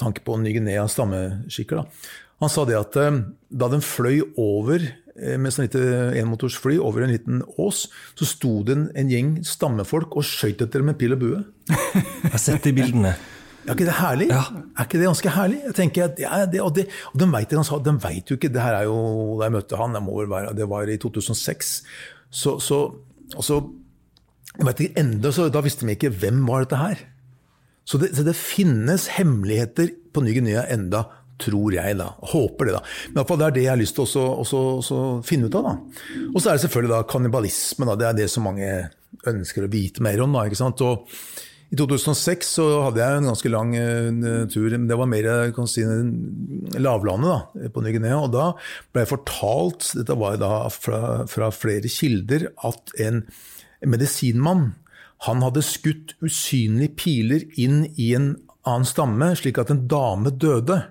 tanke 0.00 0.24
på 0.24 0.36
Ny-Guineas 0.40 0.96
stammeskikker. 0.96 1.84
Han 2.40 2.52
sa 2.52 2.64
det 2.68 2.76
at 2.76 2.96
da 3.48 3.68
den 3.72 3.80
fløy 3.84 4.18
over 4.36 4.82
med 5.16 5.48
sånn 5.48 5.64
lite 5.64 5.80
enmotorsfly 6.20 6.74
over 6.76 7.06
en 7.06 7.14
liten 7.14 7.38
ås, 7.56 7.86
så 8.20 8.26
sto 8.28 8.58
det 8.68 8.74
en, 8.76 8.82
en 9.00 9.08
gjeng 9.08 9.30
stammefolk 9.48 10.12
og 10.20 10.26
skøyt 10.28 10.60
etter 10.60 10.82
dem 10.84 10.90
med 10.90 10.98
pil 11.00 11.16
og 11.16 11.22
bue. 11.22 11.38
Jeg 11.96 12.34
har 12.34 12.42
sett 12.42 12.68
de 12.68 12.74
bildene. 12.76 13.14
Er 13.66 13.74
ikke 13.74 13.88
det 13.88 13.96
herlig? 13.98 14.28
Ja. 14.30 14.42
Er 14.78 14.86
ikke 14.86 15.00
det 15.00 15.08
ganske 15.08 15.32
herlig? 15.34 15.58
Jeg 15.66 15.74
tenker 15.74 16.04
at 16.06 16.20
ja, 16.22 16.44
det, 16.46 16.60
Og, 16.62 16.74
det, 16.76 16.86
og 17.12 17.18
de 17.84 17.96
vet 18.02 18.30
jo 18.30 18.36
ikke 18.38 18.52
Det 18.54 18.62
her 18.62 18.78
er 18.78 18.86
jo 18.86 18.98
Da 19.40 19.48
jeg 19.48 19.56
møtte 19.56 19.80
han, 19.80 19.96
det, 19.96 20.02
må 20.06 20.20
være, 20.22 20.54
det 20.54 20.68
var 20.70 20.86
i 20.88 20.96
2006. 21.02 21.82
Så, 22.30 22.58
så, 22.62 22.78
og 23.34 23.44
så 23.44 23.60
ikke, 24.56 24.92
enda, 24.98 25.32
så 25.32 25.48
Da 25.52 25.60
visste 25.64 25.86
vi 25.86 25.96
ikke 25.96 26.12
hvem 26.14 26.44
var 26.48 26.64
dette 26.64 26.80
her. 26.80 27.04
Så 27.86 27.98
det, 28.02 28.14
så 28.16 28.24
det 28.26 28.34
finnes 28.38 29.06
hemmeligheter 29.14 29.92
på 30.14 30.22
Ny-Guinea 30.24 30.64
enda, 30.74 31.04
tror 31.38 31.74
jeg. 31.76 31.98
da, 32.00 32.08
Håper 32.32 32.66
det, 32.66 32.74
da. 32.74 32.80
Men 32.82 33.12
i 33.12 33.18
hvert 33.20 33.28
fall 33.30 33.38
det 33.42 33.46
er 33.46 33.54
det 33.54 33.64
jeg 33.66 33.70
har 33.74 33.82
lyst 33.82 33.98
til 33.98 34.22
å 34.96 35.02
finne 35.26 35.46
ut 35.50 35.58
av. 35.60 35.68
da. 35.68 35.74
Og 36.32 36.40
så 36.40 36.50
er 36.50 36.56
det 36.56 36.64
selvfølgelig 36.64 36.94
da 36.94 37.02
kannibalisme. 37.12 37.86
da, 37.86 37.94
Det 38.00 38.08
er 38.08 38.18
det 38.22 38.30
som 38.32 38.48
mange 38.48 38.70
ønsker 39.26 39.66
å 39.66 39.70
vite 39.70 40.02
mer 40.02 40.24
om. 40.24 40.34
da, 40.34 40.46
ikke 40.48 40.58
sant? 40.58 40.82
Og 40.82 41.06
i 41.66 41.76
2006 41.78 42.50
så 42.58 42.64
hadde 42.84 43.02
jeg 43.02 43.18
en 43.18 43.28
ganske 43.30 43.50
lang 43.50 43.72
uh, 43.74 44.44
tur, 44.52 44.70
men 44.70 44.86
det 44.86 44.98
var 45.00 45.10
mer 45.10 45.28
kan 45.56 45.66
si, 45.70 45.82
lavlandet 46.78 47.32
da, 47.32 47.70
på 47.74 47.82
Ny-Guinea. 47.82 48.20
Og 48.22 48.30
da 48.34 48.48
ble 48.94 49.02
jeg 49.02 49.10
fortalt, 49.10 49.90
dette 49.98 50.18
var 50.18 50.38
da 50.40 50.52
fra, 50.70 51.00
fra 51.30 51.50
flere 51.54 51.90
kilder, 51.90 52.48
at 52.66 52.94
en 53.02 53.24
medisinmann 53.86 54.68
han 55.26 55.42
hadde 55.42 55.64
skutt 55.64 56.14
usynlige 56.24 56.94
piler 57.00 57.46
inn 57.58 57.86
i 57.96 58.12
en 58.16 58.34
annen 58.66 58.86
stamme, 58.86 59.32
slik 59.38 59.58
at 59.62 59.72
en 59.72 59.86
dame 59.90 60.30
døde. 60.34 60.82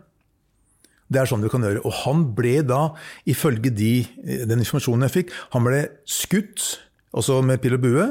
Det 1.07 1.21
er 1.21 1.29
sånn 1.29 1.43
du 1.45 1.51
kan 1.53 1.63
gjøre. 1.63 1.83
Og 1.85 1.93
han 2.03 2.23
ble 2.37 2.57
da, 2.65 2.89
ifølge 3.29 3.71
de, 3.71 3.93
den 4.23 4.63
informasjonen 4.63 5.07
jeg 5.07 5.15
fikk, 5.19 5.35
han 5.53 5.67
ble 5.67 5.85
skutt, 6.09 6.65
også 7.15 7.39
med 7.45 7.61
pil 7.63 7.77
og 7.77 7.85
bue, 7.85 8.07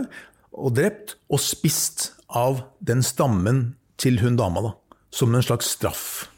og 0.54 0.76
drept 0.78 1.16
og 1.28 1.42
spist 1.42 2.12
av 2.34 2.62
den 2.84 3.02
stammen 3.06 3.74
til 4.00 4.18
hun 4.24 4.36
dama, 4.36 4.62
da. 4.68 4.74
Som 5.14 5.34
en 5.34 5.42
slags 5.46 5.70
straff. 5.76 6.28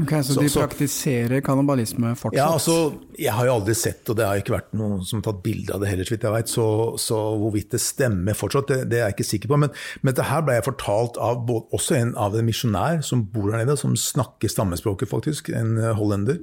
Ok, 0.00 0.12
Så, 0.24 0.40
de 0.40 0.48
så- 0.48 0.60
praktiserer 0.62 1.40
kannibalisme 1.42 2.14
fortsatt? 2.16 2.36
Ja, 2.38 2.52
altså, 2.52 2.94
Jeg 3.18 3.32
har 3.32 3.44
jo 3.46 3.52
aldri 3.60 3.74
sett, 3.74 4.08
og 4.08 4.16
det 4.16 4.24
har 4.24 4.36
ikke 4.40 4.54
vært 4.54 4.72
noen 4.72 5.04
som 5.04 5.20
har 5.20 5.32
tatt 5.32 5.42
bilde 5.42 5.74
av 5.74 5.80
det 5.80 5.88
heller, 5.90 6.04
så 6.04 6.14
vidt 6.14 6.22
jeg 6.22 6.32
veit, 6.32 6.48
så, 6.48 6.96
så 6.98 7.18
hvorvidt 7.38 7.70
det 7.70 7.80
stemmer 7.80 8.32
fortsatt, 8.34 8.68
det, 8.68 8.88
det 8.88 8.98
er 9.00 9.10
jeg 9.10 9.16
ikke 9.18 9.28
sikker 9.28 9.48
på. 9.52 9.58
Men, 9.58 9.70
men 10.00 10.14
dette 10.14 10.24
her 10.30 10.40
ble 10.46 10.54
jeg 10.54 10.64
fortalt 10.64 11.18
av 11.18 11.44
både, 11.46 11.66
også 11.76 11.98
en 11.98 12.14
av 12.16 12.34
en 12.34 12.46
misjonær 12.46 13.02
som 13.04 13.22
bor 13.24 13.50
der 13.50 13.64
nede, 13.66 13.76
som 13.76 13.92
snakker 13.94 14.48
stammespråket, 14.48 15.10
faktisk, 15.10 15.50
en 15.54 15.76
hollender. 15.98 16.38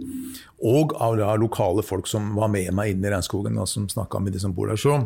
Og 0.61 0.93
av 1.01 1.17
lokale 1.39 1.81
folk 1.81 2.07
som 2.07 2.35
var 2.35 2.51
med 2.53 2.69
meg 2.75 2.91
inn 2.93 3.03
i 3.03 3.09
regnskogen, 3.09 3.55
da, 3.55 3.65
som 3.65 3.87
snakka 3.89 4.21
med 4.21 4.33
de 4.33 4.39
som 4.39 4.53
bor 4.53 4.67
der. 4.67 4.75
Så 4.77 4.99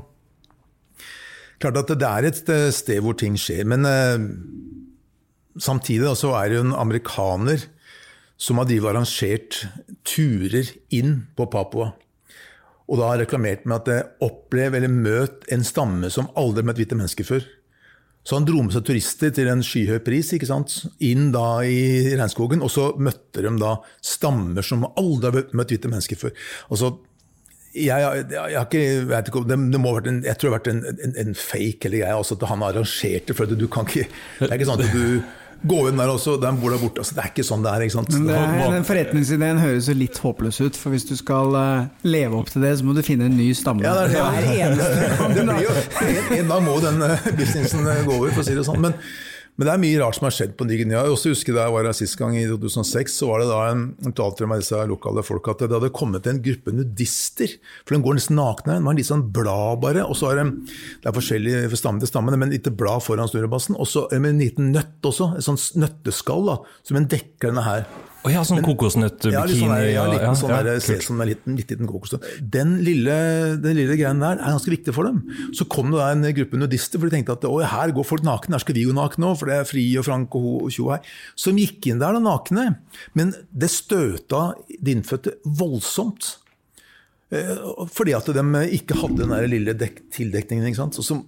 klart 1.63 1.81
at 1.81 1.95
det 1.95 2.09
er 2.09 2.27
et 2.29 2.51
eh, 2.53 2.69
sted 2.75 3.01
hvor 3.03 3.17
ting 3.19 3.37
skjer. 3.39 3.65
Men 3.69 3.87
eh, 3.89 4.27
samtidig 5.61 6.05
da, 6.05 6.13
så 6.17 6.35
er 6.39 6.51
det 6.51 6.59
jo 6.59 6.67
en 6.67 6.77
amerikaner 6.77 7.67
som 8.43 8.59
har 8.59 8.67
drivet 8.67 8.91
arrangert 8.91 9.63
turer 10.07 10.71
inn 10.93 11.21
på 11.37 11.47
Papua. 11.51 11.93
Og 12.91 12.99
da 12.99 13.13
har 13.13 13.21
reklamert 13.23 13.63
med 13.65 13.77
at 13.79 13.89
det 13.89 13.99
opplev 14.25 14.75
eller 14.75 14.91
møt 14.91 15.45
en 15.53 15.63
stamme 15.65 16.09
som 16.11 16.31
aldri 16.39 16.65
møtt 16.67 16.81
hvite 16.81 16.97
mennesker 16.99 17.27
før. 17.27 17.45
Så 18.23 18.37
han 18.37 18.45
dro 18.47 18.61
med 18.63 18.71
seg 18.71 18.85
turister 18.87 19.33
til 19.35 19.49
en 19.51 19.63
skyhøy 19.65 19.99
pris, 20.03 20.29
ikke 20.35 20.47
sant? 20.47 20.77
inn 21.03 21.31
da 21.35 21.63
i 21.67 22.13
regnskogen. 22.15 22.63
Og 22.63 22.71
så 22.71 22.91
møtte 22.95 23.43
de 23.43 23.51
da 23.59 23.75
stammer 24.03 24.63
som 24.63 24.85
aldri 24.93 25.31
har 25.31 25.49
møtt 25.55 25.73
hvite 25.75 25.91
mennesker 25.91 26.19
før. 26.19 26.35
Og 26.71 26.79
så, 26.79 26.91
jeg, 27.73 28.25
jeg, 28.29 28.57
har 28.57 28.67
ikke, 28.67 29.05
vet 29.09 29.29
ikke, 29.29 29.45
det, 29.49 29.59
det 29.73 29.79
må 29.81 29.93
ha 29.93 29.99
vært 29.99 30.09
en, 30.11 30.19
jeg 30.25 30.37
tror 30.37 30.49
det 30.49 30.51
har 30.51 30.59
vært 30.59 30.73
en, 30.73 31.05
en, 31.07 31.15
en 31.23 31.37
fake 31.37 31.89
eller 31.89 32.03
greie, 32.03 32.17
altså 32.17 32.37
at 32.37 32.49
han 32.51 32.65
arrangerte 32.65 33.37
for 33.37 33.49
det. 33.49 33.57
du 33.57 33.65
kan 33.71 33.87
ikke, 33.89 34.05
Det 34.39 34.51
er 34.51 34.59
ikke 34.59 34.69
sånn 34.69 34.83
at 34.83 34.93
du 34.93 35.23
går 35.63 35.89
inn 35.89 35.99
der 35.99 36.11
også, 36.11 36.35
den 36.41 36.57
bor 36.59 36.73
der 36.73 36.81
borte. 36.81 37.01
Altså, 37.01 37.15
det 37.15 37.23
er 37.23 37.31
ikke 37.31 37.45
sånn 37.47 37.63
det 37.63 37.71
er. 37.71 37.85
ikke 37.85 37.95
sant? 37.95 38.15
Men 38.17 38.29
det 38.29 38.37
er, 38.37 38.63
den 38.75 38.87
forretningsideen 38.87 39.61
høres 39.63 39.89
jo 39.89 39.95
litt 39.97 40.19
håpløs 40.19 40.59
ut, 40.59 40.79
for 40.79 40.93
hvis 40.93 41.07
du 41.07 41.13
skal 41.19 41.55
uh, 41.55 41.85
leve 42.05 42.39
opp 42.39 42.51
til 42.51 42.65
det, 42.65 42.73
så 42.79 42.87
må 42.87 42.95
du 42.97 43.03
finne 43.05 43.29
en 43.31 43.37
ny 43.37 43.49
stamme. 43.57 43.85
Ja, 43.85 43.95
det 44.03 44.19
er 44.19 44.39
det. 44.43 44.57
eneste 44.67 45.29
det 45.37 45.45
blir 45.47 45.63
jo, 45.63 45.77
en, 46.03 46.33
en 46.41 46.51
dag 46.55 46.65
må 46.67 46.79
den 46.83 47.05
uh, 47.05 47.29
businessen 47.39 47.87
uh, 47.87 48.01
gå 48.03 48.17
over, 48.17 48.33
for 48.35 48.43
å 48.43 48.49
si 48.49 48.57
det 48.59 48.65
sånn. 48.67 48.83
Men, 48.83 48.97
men, 49.53 49.67
det 49.67 49.73
er 49.73 49.81
mye 49.83 49.99
rart 50.01 50.17
som 50.17 50.25
har 50.25 50.33
skjedd 50.33 50.55
på 50.57 50.65
Ny 50.65 50.79
Guinea. 50.79 51.03
Jeg 51.05 51.13
også 51.13 51.33
husker 51.33 51.53
Da 51.53 51.67
jeg 51.67 51.75
var 51.75 51.85
her 51.85 51.97
sist 51.97 52.17
gang, 52.17 52.33
i 52.37 52.45
2006, 52.49 53.17
så 53.19 53.29
var 53.29 53.43
det 53.43 53.49
da 53.51 53.59
en 53.69 53.83
fortalte 54.07 54.47
meg 54.49 54.63
disse 54.63 54.79
lokale 54.89 55.23
folk 55.25 55.49
at 55.51 55.61
det 55.61 55.75
hadde 55.75 55.91
kommet 55.93 56.29
en 56.29 56.41
gruppe 56.43 56.73
nudister. 56.73 57.53
For 57.83 57.95
de 57.95 58.01
går 58.05 58.17
nesten 58.17 58.39
nakne. 58.39 58.79
De 58.79 58.89
har 58.89 58.97
litt 58.97 59.11
sånn 59.11 59.27
blad 59.35 59.83
bare. 59.83 60.07
og 60.07 60.17
så 60.17 60.31
har 60.31 60.41
de, 60.41 60.47
Det 61.03 61.11
er 61.11 61.17
forskjellig 61.19 61.59
fra 61.69 61.81
stamme 61.83 62.01
til 62.01 62.09
stamme, 62.09 62.37
men 62.37 62.55
et 62.55 62.71
blad 62.73 63.05
foran 63.05 63.29
snurrebassen. 63.29 63.77
Og 63.77 63.89
så 63.89 64.07
med 64.13 64.33
en 64.33 64.41
liten 64.41 64.73
nøtt 64.73 65.05
også. 65.05 65.35
Et 65.37 65.45
sånt 65.45 65.77
nøtteskall 65.77 66.49
da, 66.49 66.57
som 66.81 66.97
en 66.97 67.07
dekker 67.09 67.51
denne 67.51 67.67
her. 67.67 67.85
Å 68.23 68.31
ja, 68.31 68.41
sånn 68.47 68.61
kokosnøttbikini. 68.63 69.35
Ja, 69.35 69.43
sånn 69.51 69.71
der, 69.73 69.85
ja, 69.91 70.03
liten, 70.07 70.25
ja, 70.29 70.35
sånn 70.39 70.53
der, 70.53 70.67
ja, 70.79 70.97
som 71.03 71.19
en 71.19 71.27
liten, 71.27 71.57
liten 71.59 71.89
kokosnøtt. 71.89 72.27
Den 72.53 72.77
lille, 72.85 73.15
den 73.59 73.75
lille 73.75 73.97
greien 73.99 74.21
der 74.23 74.37
er 74.37 74.53
ganske 74.55 74.71
viktig 74.71 74.93
for 74.95 75.09
dem. 75.09 75.19
Så 75.55 75.67
kom 75.71 75.91
det 75.91 76.05
en 76.05 76.23
gruppe 76.37 76.59
nudister, 76.61 77.01
for 77.01 77.11
de 77.11 77.17
tenkte 77.17 77.35
at 77.35 77.73
her 77.73 77.91
går 77.95 78.07
folk 78.07 78.23
nakne, 78.23 78.55
her 78.55 78.63
skal 78.63 78.77
vi 78.79 78.85
gå 78.87 78.95
nakne 78.95 79.27
òg, 79.27 79.35
for 79.41 79.51
det 79.51 79.57
er 79.59 79.67
Fri 79.67 79.83
og 79.99 80.07
Frank 80.07 80.37
og, 80.39 80.53
og 80.69 80.71
tjo 80.71 80.87
her. 80.93 81.03
Som 81.35 81.59
gikk 81.59 81.91
inn 81.91 81.99
der 81.99 82.15
da 82.15 82.23
nakne. 82.23 82.69
Men 83.17 83.35
det 83.51 83.73
støta 83.73 84.53
de 84.71 84.95
innfødte 84.95 85.35
voldsomt. 85.43 86.37
Eh, 87.33 87.55
Fordi 87.91 88.15
at 88.15 88.29
de 88.29 88.65
ikke 88.77 88.97
hadde 88.99 89.23
den 89.23 89.33
der 89.33 89.51
lille 89.51 89.75
dek 89.77 90.03
tildekningen. 90.13 90.67
ikke 90.69 90.79
sant? 90.79 90.95
Så, 91.01 91.19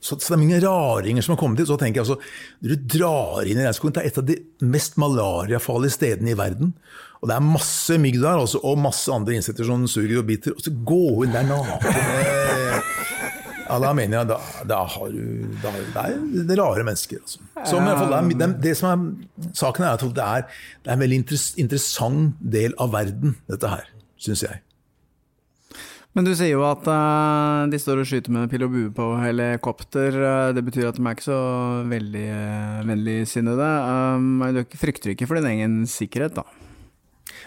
så, 0.00 0.14
så, 0.14 0.30
det 0.30 0.36
er 0.36 0.40
mange 0.44 0.60
raringer 0.62 1.24
som 1.26 1.34
har 1.34 1.40
kommet 1.40 1.58
dit. 1.58 1.68
Så 1.68 1.76
tenker 1.80 2.00
jeg 2.00 2.06
altså, 2.06 2.18
Du 2.62 2.74
drar 2.98 3.48
inn 3.48 3.58
i 3.58 3.64
regnskogen. 3.66 3.96
Det 3.96 4.04
er 4.04 4.12
et 4.12 4.20
av 4.20 4.26
de 4.28 4.36
mest 4.70 4.98
malariafarlige 5.00 5.96
stedene 5.96 6.34
i 6.34 6.38
verden. 6.38 6.74
Og 7.18 7.30
det 7.30 7.34
er 7.34 7.42
masse 7.42 7.98
mygg 7.98 8.20
der, 8.22 8.38
også, 8.44 8.60
og 8.62 8.78
masse 8.78 9.10
andre 9.10 9.34
insekter 9.34 9.66
som 9.66 9.88
suger 9.90 10.20
og 10.20 10.28
biter. 10.28 10.54
Og 10.54 10.62
så 10.62 10.70
gå 10.70 11.02
inn 11.26 11.34
der 11.34 11.48
naken 11.48 11.98
Ja, 13.68 13.76
da 13.82 13.90
mener 13.92 14.22
jeg 14.22 14.28
da, 14.30 14.36
da 14.64 14.78
har 14.88 15.10
du 15.12 15.56
da, 15.60 15.72
Det 15.92 16.54
er 16.54 16.60
rare 16.62 16.86
mennesker. 16.86 17.18
Altså. 17.20 17.42
Så, 17.66 17.82
men 17.82 17.98
fall, 17.98 18.14
det, 18.30 18.46
er, 18.46 18.54
det 18.64 18.76
som 18.78 18.88
er 18.94 19.50
saken 19.58 19.84
er 19.84 19.98
at 19.98 20.06
det 20.06 20.24
er, 20.24 20.46
det 20.86 20.88
er 20.88 20.96
en 20.96 21.02
veldig 21.02 21.18
interessant 21.60 22.38
del 22.40 22.78
av 22.80 22.94
verden, 22.94 23.36
dette 23.50 23.74
her, 23.74 23.90
syns 24.16 24.46
jeg. 24.46 24.62
Men 26.18 26.26
du 26.26 26.32
sier 26.34 26.50
jo 26.50 26.64
at 26.66 26.82
uh, 26.90 27.70
de 27.70 27.78
står 27.78 28.00
og 28.02 28.08
skyter 28.10 28.32
med 28.34 28.48
pil 28.50 28.64
og 28.66 28.72
bue 28.72 28.90
på 28.90 29.04
helikopter. 29.22 30.16
Uh, 30.18 30.48
det 30.50 30.64
betyr 30.66 30.88
at 30.88 30.96
de 30.98 31.04
er 31.06 31.14
ikke 31.14 31.26
så 31.28 31.42
veldig 31.86 32.22
uh, 32.34 32.80
vennligsinnede. 32.88 33.68
Um, 34.18 34.42
du 34.56 34.64
frykter 34.80 35.12
ikke 35.12 35.28
for 35.30 35.38
din 35.38 35.46
egen 35.52 35.76
sikkerhet, 35.86 36.34
da? 36.34 36.42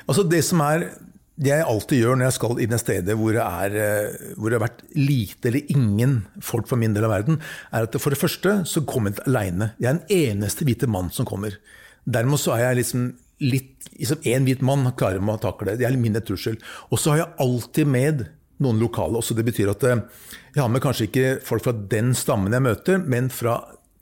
Altså 0.07 0.23
Det 0.23 0.39
som 0.47 0.63
er 0.63 0.87
det 1.35 1.51
jeg 1.51 1.67
alltid 1.67 1.99
gjør 1.99 2.15
når 2.15 2.29
jeg 2.29 2.37
skal 2.37 2.63
inn 2.63 2.77
et 2.77 2.83
sted 2.85 3.13
hvor, 3.17 3.35
hvor 3.35 4.47
det 4.47 4.55
har 4.55 4.63
vært 4.63 4.83
lite 4.95 5.49
eller 5.49 5.75
ingen 5.75 6.17
folk 6.39 6.71
fra 6.71 6.79
min 6.79 6.95
del 6.95 7.09
av 7.09 7.15
verden, 7.17 7.43
er 7.75 7.89
at 7.89 7.99
for 7.99 8.15
det 8.15 8.23
første 8.23 8.61
så 8.71 8.87
kommer 8.87 9.11
jeg 9.11 9.25
aleine. 9.27 9.73
Jeg 9.83 9.89
er 9.89 9.99
den 9.99 10.19
eneste 10.31 10.67
hvite 10.67 10.87
mann 10.87 11.11
som 11.11 11.27
kommer. 11.27 11.59
Dermed 12.07 12.39
så 12.39 12.55
er 12.55 12.69
jeg 12.69 12.85
liksom 12.85 13.07
litt 13.43 13.89
liksom 13.99 14.45
hvit 14.47 14.63
mann 14.63 14.93
klarer 14.95 15.19
å 15.19 15.41
takle 15.43 15.73
det. 15.73 15.81
Det 15.81 15.91
er 15.91 15.99
mindre 15.99 16.23
trussel. 16.23 16.61
Og 16.87 17.01
så 17.01 17.17
har 17.17 17.25
jeg 17.25 17.35
alltid 17.43 17.97
med 17.99 18.29
noen 18.63 18.81
lokale 18.81 19.19
også. 19.19 19.35
Det 19.37 19.45
betyr 19.47 19.73
at 19.73 19.85
jeg 19.85 20.61
har 20.61 20.71
med 20.71 20.83
kanskje 20.83 21.09
ikke 21.09 21.27
folk 21.45 21.65
fra 21.65 21.75
den 21.75 22.15
stammen 22.17 22.53
jeg 22.53 22.65
møter, 22.65 23.01
men 23.01 23.31
fra 23.33 23.59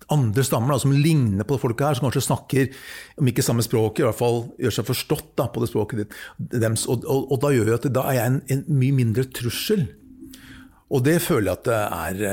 andre 0.10 0.44
stammer 0.46 0.74
da, 0.74 0.80
som 0.82 0.94
ligner 0.94 1.46
på 1.46 1.60
folka 1.62 1.90
her, 1.90 1.98
som 1.98 2.08
kanskje 2.08 2.26
snakker 2.26 2.72
om 3.22 3.30
ikke 3.30 3.46
samme 3.46 3.66
språk, 3.66 4.02
i 4.02 4.08
hvert 4.08 4.18
fall 4.18 4.42
gjør 4.58 4.80
seg 4.80 4.88
forstått 4.88 5.32
da, 5.38 5.48
på 5.54 5.62
det 5.62 5.70
språket 5.70 6.04
ditt. 6.04 6.20
Dems, 6.38 6.88
og, 6.90 7.06
og, 7.06 7.30
og, 7.30 7.38
da 7.44 7.54
gjør 7.54 7.74
jeg 7.74 7.80
at 7.82 7.90
da 7.94 8.06
er 8.10 8.18
jeg 8.18 8.34
en, 8.34 8.40
en 8.56 8.64
mye 8.82 8.98
mindre 9.04 9.28
trussel. 9.30 9.86
Og 10.90 11.04
det 11.06 11.20
føler 11.22 11.52
jeg 11.52 11.60
at 11.60 11.68
det 11.68 11.82
er, 11.86 12.24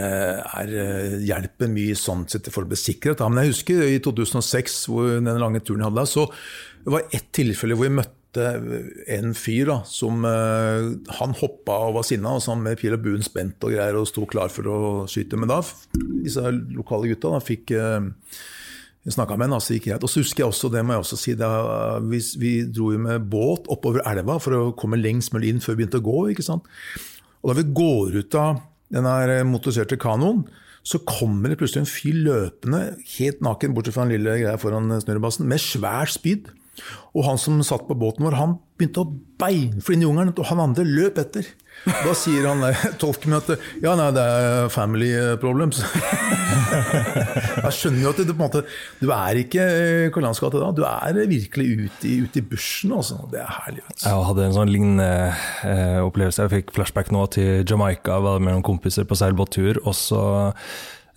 er 0.63 1.19
hjelper 1.29 1.69
mye 1.69 1.97
sånn 2.01 2.25
sett 2.33 2.49
for 2.49 2.65
å 2.65 2.79
sikkerhet. 2.81 3.21
Men 3.29 3.43
jeg 3.45 3.53
husker 3.53 3.83
i 3.85 3.99
2006, 4.01 4.79
hvor 4.89 5.19
den 5.19 5.43
lange 5.43 5.61
turen 5.61 5.85
jeg 5.85 5.91
hadde 5.91 6.07
så 6.09 6.25
så 6.25 6.87
det 6.87 6.93
var 6.95 7.09
ett 7.11 7.33
tilfelle 7.35 7.75
hvor 7.75 7.89
vi 7.89 7.97
møtte 7.99 8.15
en 8.43 9.33
fyr 9.37 9.71
da, 9.71 9.79
som 9.89 10.25
uh, 10.27 10.93
Han 11.19 11.35
hoppa 11.41 11.79
og 11.87 11.97
var 11.99 12.07
sinna, 12.09 12.37
og 12.37 12.45
sånn 12.45 12.65
med 12.65 12.79
pil 12.81 12.97
og 12.97 13.03
buen 13.05 13.25
spent 13.25 13.63
og 13.65 13.75
greier 13.75 13.99
og 13.99 14.09
sto 14.11 14.27
klar 14.31 14.53
for 14.53 14.69
å 14.71 14.81
skyte. 15.11 15.39
Men 15.41 15.51
da 15.53 15.63
disse 15.97 16.45
lokale 16.77 17.13
gutta 17.13 17.35
da, 17.37 17.41
fikk 17.45 17.75
uh, 17.77 18.11
snakka 19.07 19.39
med 19.39 19.53
ham, 19.55 19.63
så 19.63 19.77
gikk 19.77 19.89
greit. 19.91 20.05
Og 20.05 20.11
så 20.11 20.23
husker 20.23 20.45
jeg 20.45 20.51
også, 20.51 20.71
det 20.75 20.85
må 20.85 20.97
jeg 20.97 21.05
også 21.05 21.21
si, 21.21 21.35
da, 21.39 21.51
vi, 22.05 22.21
vi 22.43 22.53
dro 22.67 22.91
jo 22.95 23.03
med 23.03 23.27
båt 23.33 23.71
oppover 23.73 24.05
elva 24.09 24.39
for 24.43 24.59
å 24.59 24.63
komme 24.79 24.99
lengst 25.01 25.35
mulig 25.37 25.55
inn 25.55 25.63
før 25.63 25.77
vi 25.77 25.85
begynte 25.85 26.03
å 26.03 26.07
gå. 26.07 26.21
ikke 26.35 26.47
sant? 26.47 26.67
Og 27.43 27.53
da 27.53 27.59
vi 27.61 27.69
går 27.77 28.21
ut 28.23 28.39
av 28.41 28.65
den 28.91 29.51
motoriserte 29.51 29.99
kanoen, 30.01 30.45
så 30.87 31.01
kommer 31.03 31.51
det 31.51 31.59
plutselig 31.59 31.83
en 31.83 31.91
fyr 31.91 32.19
løpende, 32.29 32.81
helt 33.17 33.41
naken, 33.43 33.75
bortsett 33.75 33.97
fra 33.97 34.05
den 34.07 34.15
lille 34.15 34.37
greia 34.39 34.59
foran 34.61 34.93
snurrebassen, 35.03 35.49
med 35.51 35.63
svært 35.63 36.15
spyd. 36.15 36.53
Og 37.17 37.25
han 37.27 37.39
som 37.41 37.61
satt 37.65 37.87
på 37.89 37.97
båten 37.99 38.27
vår, 38.27 38.37
han 38.37 38.59
begynte 38.77 39.05
å 39.05 39.13
beinfly 39.41 39.97
inn 39.97 40.03
i 40.05 40.07
jungelen, 40.07 40.35
og 40.37 40.49
han 40.51 40.61
andre 40.67 40.85
løp 40.85 41.21
etter. 41.21 41.49
Da 41.87 42.13
sier 42.17 42.47
han 42.49 42.65
tolken 43.01 43.31
min 43.31 43.39
at 43.39 43.51
ja, 43.85 43.93
nei, 43.99 44.09
det 44.17 44.23
er 44.23 44.71
family 44.73 45.11
problems. 45.41 45.83
Jeg 47.67 47.73
skjønner 47.77 48.03
jo 48.03 48.13
at 48.13 48.21
du, 48.21 48.33
på 48.33 48.37
en 48.37 48.43
måte, 48.43 48.63
du 49.01 49.13
er 49.15 49.41
ikke 49.43 49.67
Karl 50.15 50.29
gate 50.29 50.63
da, 50.63 50.71
du 50.75 50.83
er 50.89 51.21
virkelig 51.31 51.67
ute 51.87 52.11
i, 52.11 52.17
ute 52.25 52.41
i 52.41 52.45
bushen. 52.49 52.97
Altså. 52.97 53.21
Det 53.33 53.41
er 53.45 53.55
herlig. 53.61 53.85
Vet. 53.87 54.05
Jeg 54.09 54.29
hadde 54.31 54.47
en 54.49 54.57
sånn 54.57 54.73
lignende 54.73 55.09
eh, 55.69 56.01
opplevelse. 56.03 56.47
Jeg 56.47 56.55
fikk 56.57 56.77
flashback 56.77 57.13
nå 57.15 57.27
til 57.37 57.65
Jamaica. 57.69 58.19
Var 58.25 58.43
med 58.43 58.57
noen 58.57 58.67
kompiser 58.67 59.09
på 59.09 59.19
seilbåttur. 59.19 59.83
og 59.85 59.95
så 59.97 60.23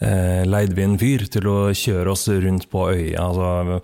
eh, 0.01 0.44
leide 0.48 0.75
vi 0.77 0.86
en 0.86 0.98
fyr 1.00 1.25
til 1.32 1.50
å 1.50 1.58
kjøre 1.75 2.13
oss 2.13 2.27
rundt 2.32 2.70
på 2.72 2.86
øya. 2.94 3.25
Altså, 3.25 3.82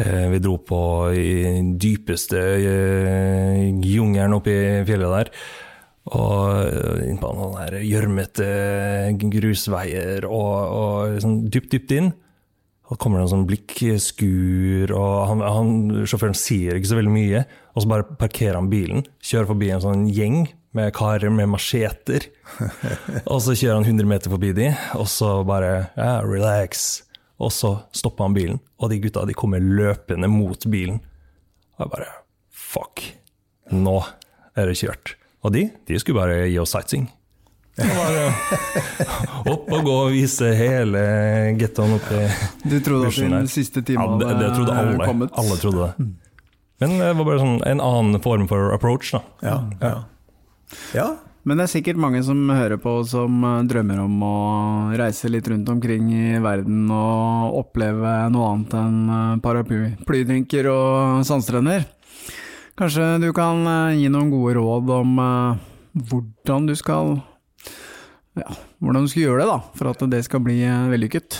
eh, 0.00 0.28
vi 0.32 0.40
dro 0.42 0.56
på 0.58 0.80
i 1.16 1.34
dypeste 1.80 2.40
eh, 2.58 3.68
jungelen 3.84 4.38
oppe 4.38 4.54
i 4.54 4.80
fjellet 4.88 5.16
der. 5.18 5.32
Og 6.12 7.04
inn 7.06 7.20
på 7.20 7.30
noen 7.36 7.76
gjørmete 7.86 8.46
grusveier 9.30 10.26
og, 10.26 10.56
og 10.74 11.20
sånn 11.22 11.44
dypt, 11.46 11.70
dypt 11.76 11.94
inn. 11.94 12.10
Og 12.90 12.98
kommer 13.00 13.20
det 13.20 13.28
en 13.28 13.32
sånn 13.36 13.46
blikkskur, 13.48 14.90
og 14.92 15.12
han, 15.30 15.44
han, 15.46 15.70
sjåføren 16.04 16.36
sier 16.36 16.76
ikke 16.76 16.90
så 16.90 16.98
veldig 16.98 17.14
mye. 17.14 17.44
Og 17.72 17.84
så 17.84 17.92
bare 17.92 18.18
parkerer 18.18 18.58
han 18.58 18.68
bilen, 18.72 19.06
kjører 19.24 19.48
forbi 19.54 19.70
en 19.72 19.84
sånn 19.84 20.02
gjeng 20.12 20.42
med 20.76 20.92
karer 20.96 21.32
med 21.32 21.50
macheter. 21.52 22.26
og 23.32 23.40
så 23.44 23.54
kjører 23.54 23.80
han 23.80 23.88
100 23.88 24.08
meter 24.08 24.32
forbi 24.32 24.52
de, 24.56 24.70
og 24.98 25.08
så 25.10 25.38
bare 25.46 25.72
ja, 25.96 26.20
relax. 26.24 27.02
Og 27.42 27.52
så 27.52 27.74
stopper 27.96 28.28
han 28.28 28.36
bilen, 28.36 28.60
og 28.78 28.92
de 28.92 29.00
gutta 29.02 29.24
de 29.26 29.34
kommer 29.36 29.62
løpende 29.62 30.28
mot 30.30 30.66
bilen. 30.70 31.00
Og 31.76 31.86
jeg 31.86 31.94
bare 31.96 32.12
fuck, 32.52 33.02
nå 33.72 33.98
er 34.56 34.70
det 34.70 34.78
kjørt. 34.80 35.16
Og 35.42 35.54
de, 35.56 35.66
de 35.88 35.98
skulle 35.98 36.20
bare 36.20 36.46
gi 36.46 36.58
oss 36.62 36.72
sightseeing. 36.76 37.08
Bare 37.72 38.26
opp 39.48 39.70
og 39.72 39.86
gå 39.86 39.92
og 39.96 40.10
vise 40.12 40.50
hele 40.58 41.00
gettoen 41.56 41.94
oppi 41.96 42.18
Du 42.68 42.74
trodde 42.84 43.08
at 43.08 43.16
din 43.16 43.48
siste 43.48 43.80
time 43.80 44.04
ja, 44.04 44.18
det, 44.20 44.28
det 44.42 44.50
trodde 44.58 44.74
alle. 44.76 45.06
kommet? 45.08 45.32
Alle 45.40 45.56
trodde 45.56 45.86
det. 45.88 46.08
Men 46.82 46.98
det 47.00 47.08
var 47.16 47.28
bare 47.30 47.40
sånn 47.40 47.56
en 47.70 47.80
annen 47.80 48.20
form 48.22 48.44
for 48.50 48.74
approach, 48.76 49.14
da. 49.14 49.22
Ja, 49.40 49.56
ja. 49.80 49.94
Ja. 50.96 51.10
Men 51.42 51.58
det 51.58 51.64
er 51.64 51.72
sikkert 51.72 51.98
mange 51.98 52.20
som 52.22 52.38
hører 52.54 52.78
på 52.78 52.92
som 53.08 53.42
eh, 53.42 53.64
drømmer 53.66 54.04
om 54.04 54.20
å 54.22 54.36
reise 54.98 55.30
litt 55.30 55.48
rundt 55.50 55.66
omkring 55.72 56.06
i 56.14 56.38
verden 56.42 56.84
og 56.94 57.56
oppleve 57.64 58.12
noe 58.30 58.52
annet 58.52 58.76
enn 58.78 59.00
eh, 59.10 59.40
paraplydrinker 59.42 60.70
og 60.70 61.26
sandstrender. 61.26 61.88
Kanskje 62.78 63.16
du 63.24 63.32
kan 63.34 63.66
eh, 63.66 63.98
gi 64.04 64.06
noen 64.12 64.30
gode 64.30 64.54
råd 64.60 64.94
om 65.00 65.18
hvordan 65.98 66.70
du 66.70 66.76
skal 66.78 67.16
ja, 68.38 68.54
hvordan 68.78 69.04
du 69.04 69.10
skal 69.10 69.26
gjøre 69.26 69.42
det 69.42 69.50
da, 69.50 69.58
for 69.76 69.90
at 69.90 70.06
det 70.14 70.22
skal 70.24 70.46
bli 70.46 70.62
vellykket? 70.94 71.36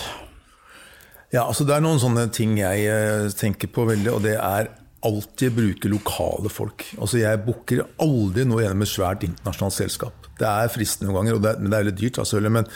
Ja, 1.33 1.47
altså 1.47 1.65
Det 1.65 1.73
er 1.73 1.81
noen 1.81 1.97
sånne 1.97 2.27
ting 2.29 2.59
jeg 2.59 3.31
tenker 3.39 3.71
på 3.73 3.87
veldig, 3.87 4.11
og 4.13 4.21
det 4.27 4.35
er 4.35 4.67
alltid 5.07 5.55
bruke 5.55 5.89
lokale 5.91 6.51
folk. 6.51 6.85
Altså 6.97 7.19
Jeg 7.21 7.41
booker 7.45 7.83
aldri 8.03 8.45
noe 8.47 8.63
gjennom 8.63 8.85
et 8.85 8.91
svært 8.91 9.25
internasjonalt 9.27 9.75
selskap. 9.75 10.29
Det 10.39 10.47
er 10.49 10.71
fristende 10.73 11.11
noen 11.11 11.19
ganger, 11.19 11.41
det 11.43 11.53
men 11.61 11.71
det 11.71 11.79
er 11.79 11.87
litt 11.89 11.99
dyrt. 11.99 12.21
Altså, 12.23 12.39
men, 12.41 12.69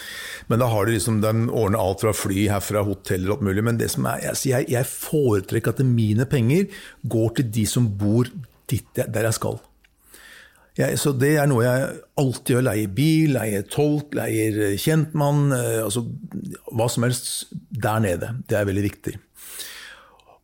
men, 0.47 0.61
da 0.61 0.67
har 0.71 0.85
de 0.85 0.97
liksom, 0.97 1.21
de 1.23 1.31
ordner 1.47 1.81
alt 1.81 2.03
fra 2.03 2.13
fly 2.15 2.47
herfra, 2.51 2.83
hoteller 2.87 3.31
og 3.31 3.39
alt 3.39 3.47
mulig. 3.49 3.63
Men 3.65 3.79
det 3.79 3.89
som 3.95 4.05
er, 4.09 4.27
jeg, 4.27 4.67
jeg 4.71 4.91
foretrekker 4.91 5.73
at 5.73 5.87
mine 5.87 6.27
penger 6.29 6.67
går 7.09 7.39
til 7.39 7.49
de 7.59 7.65
som 7.69 7.89
bor 7.99 8.29
dit, 8.69 8.87
der 8.97 9.29
jeg 9.29 9.39
skal. 9.39 9.59
Jeg, 10.77 10.99
så 11.01 11.11
Det 11.17 11.31
er 11.41 11.47
noe 11.49 11.63
jeg 11.65 11.85
alltid 12.21 12.53
gjør. 12.53 12.65
Leier 12.67 12.91
bil, 12.93 13.31
leier 13.33 13.63
tolk, 13.71 14.13
leier 14.17 14.75
kjentmann. 14.77 15.47
Eh, 15.55 15.79
altså 15.81 16.05
hva 16.69 16.89
som 16.91 17.07
helst 17.07 17.55
der 17.73 18.03
nede. 18.03 18.35
Det 18.45 18.59
er 18.59 18.69
veldig 18.69 18.85
viktig. 18.85 19.15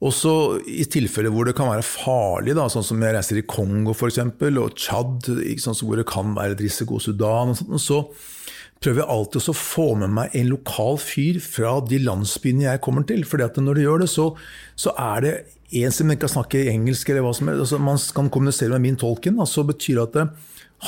Også 0.04 0.60
i 0.68 0.84
tilfeller 0.92 1.32
hvor 1.32 1.48
det 1.48 1.56
kan 1.56 1.70
være 1.72 1.86
farlig, 1.86 2.58
da, 2.58 2.68
sånn 2.72 2.86
som 2.86 3.04
jeg 3.04 3.16
reiser 3.16 3.40
i 3.40 3.48
Kongo 3.48 3.96
for 3.96 4.12
eksempel, 4.12 4.60
og 4.60 4.76
Tsjad, 4.76 5.30
hvor 5.80 6.00
det 6.00 6.08
kan 6.10 6.34
være 6.36 6.58
et 6.58 6.64
risiko, 6.66 7.00
Sudan 7.00 7.54
og 7.54 7.60
sånt, 7.60 7.84
så 7.84 8.02
prøver 8.84 9.00
jeg 9.00 9.12
alltid 9.14 9.48
å 9.48 9.56
få 9.56 9.86
med 10.02 10.12
meg 10.12 10.34
en 10.36 10.50
lokal 10.52 10.98
fyr 11.00 11.40
fra 11.40 11.78
de 11.88 12.02
landsbyene 12.04 12.66
jeg 12.66 12.84
kommer 12.84 13.08
til. 13.08 13.24
fordi 13.24 13.46
at 13.48 13.60
når 13.64 13.80
du 13.80 13.84
gjør 13.86 14.04
det, 14.04 14.10
så, 14.12 14.26
så 14.76 14.92
er 15.00 15.24
det 15.24 15.34
en 15.84 15.94
som 15.96 16.12
ikke 16.12 16.26
kan 16.26 16.36
snakke 16.36 16.68
engelsk, 16.74 17.10
eller 17.10 17.24
hva 17.24 17.32
som 17.38 17.48
helst, 17.50 17.64
altså 17.64 17.80
man 17.82 18.02
kan 18.18 18.30
kommunisere 18.34 18.76
med 18.76 18.84
min 18.90 19.00
tolken, 19.00 19.40
så 19.48 19.64
betyr 19.64 20.02
det 20.02 20.26
at 20.28 20.36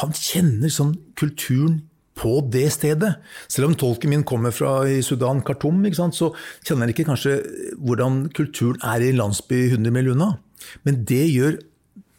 han 0.01 0.11
kjenner 0.11 0.73
sånn 0.73 0.97
kulturen 1.15 1.85
på 2.15 2.37
det 2.51 2.69
stedet. 2.73 3.15
Selv 3.51 3.69
om 3.69 3.75
tolken 3.75 4.13
min 4.13 4.23
kommer 4.27 4.53
fra 4.55 4.85
i 4.87 5.01
Sudan, 5.03 5.43
Khartoum, 5.45 5.83
så 5.93 6.31
kjenner 6.63 6.85
han 6.85 6.93
ikke 6.93 7.07
kanskje 7.09 7.41
hvordan 7.77 8.29
kulturen 8.35 8.79
er 8.83 9.03
i 9.03 9.15
landsby 9.15 9.65
100 9.73 9.91
mil 9.91 10.13
unna. 10.15 10.35
Men 10.83 11.03
det 11.05 11.25
gjør 11.33 11.59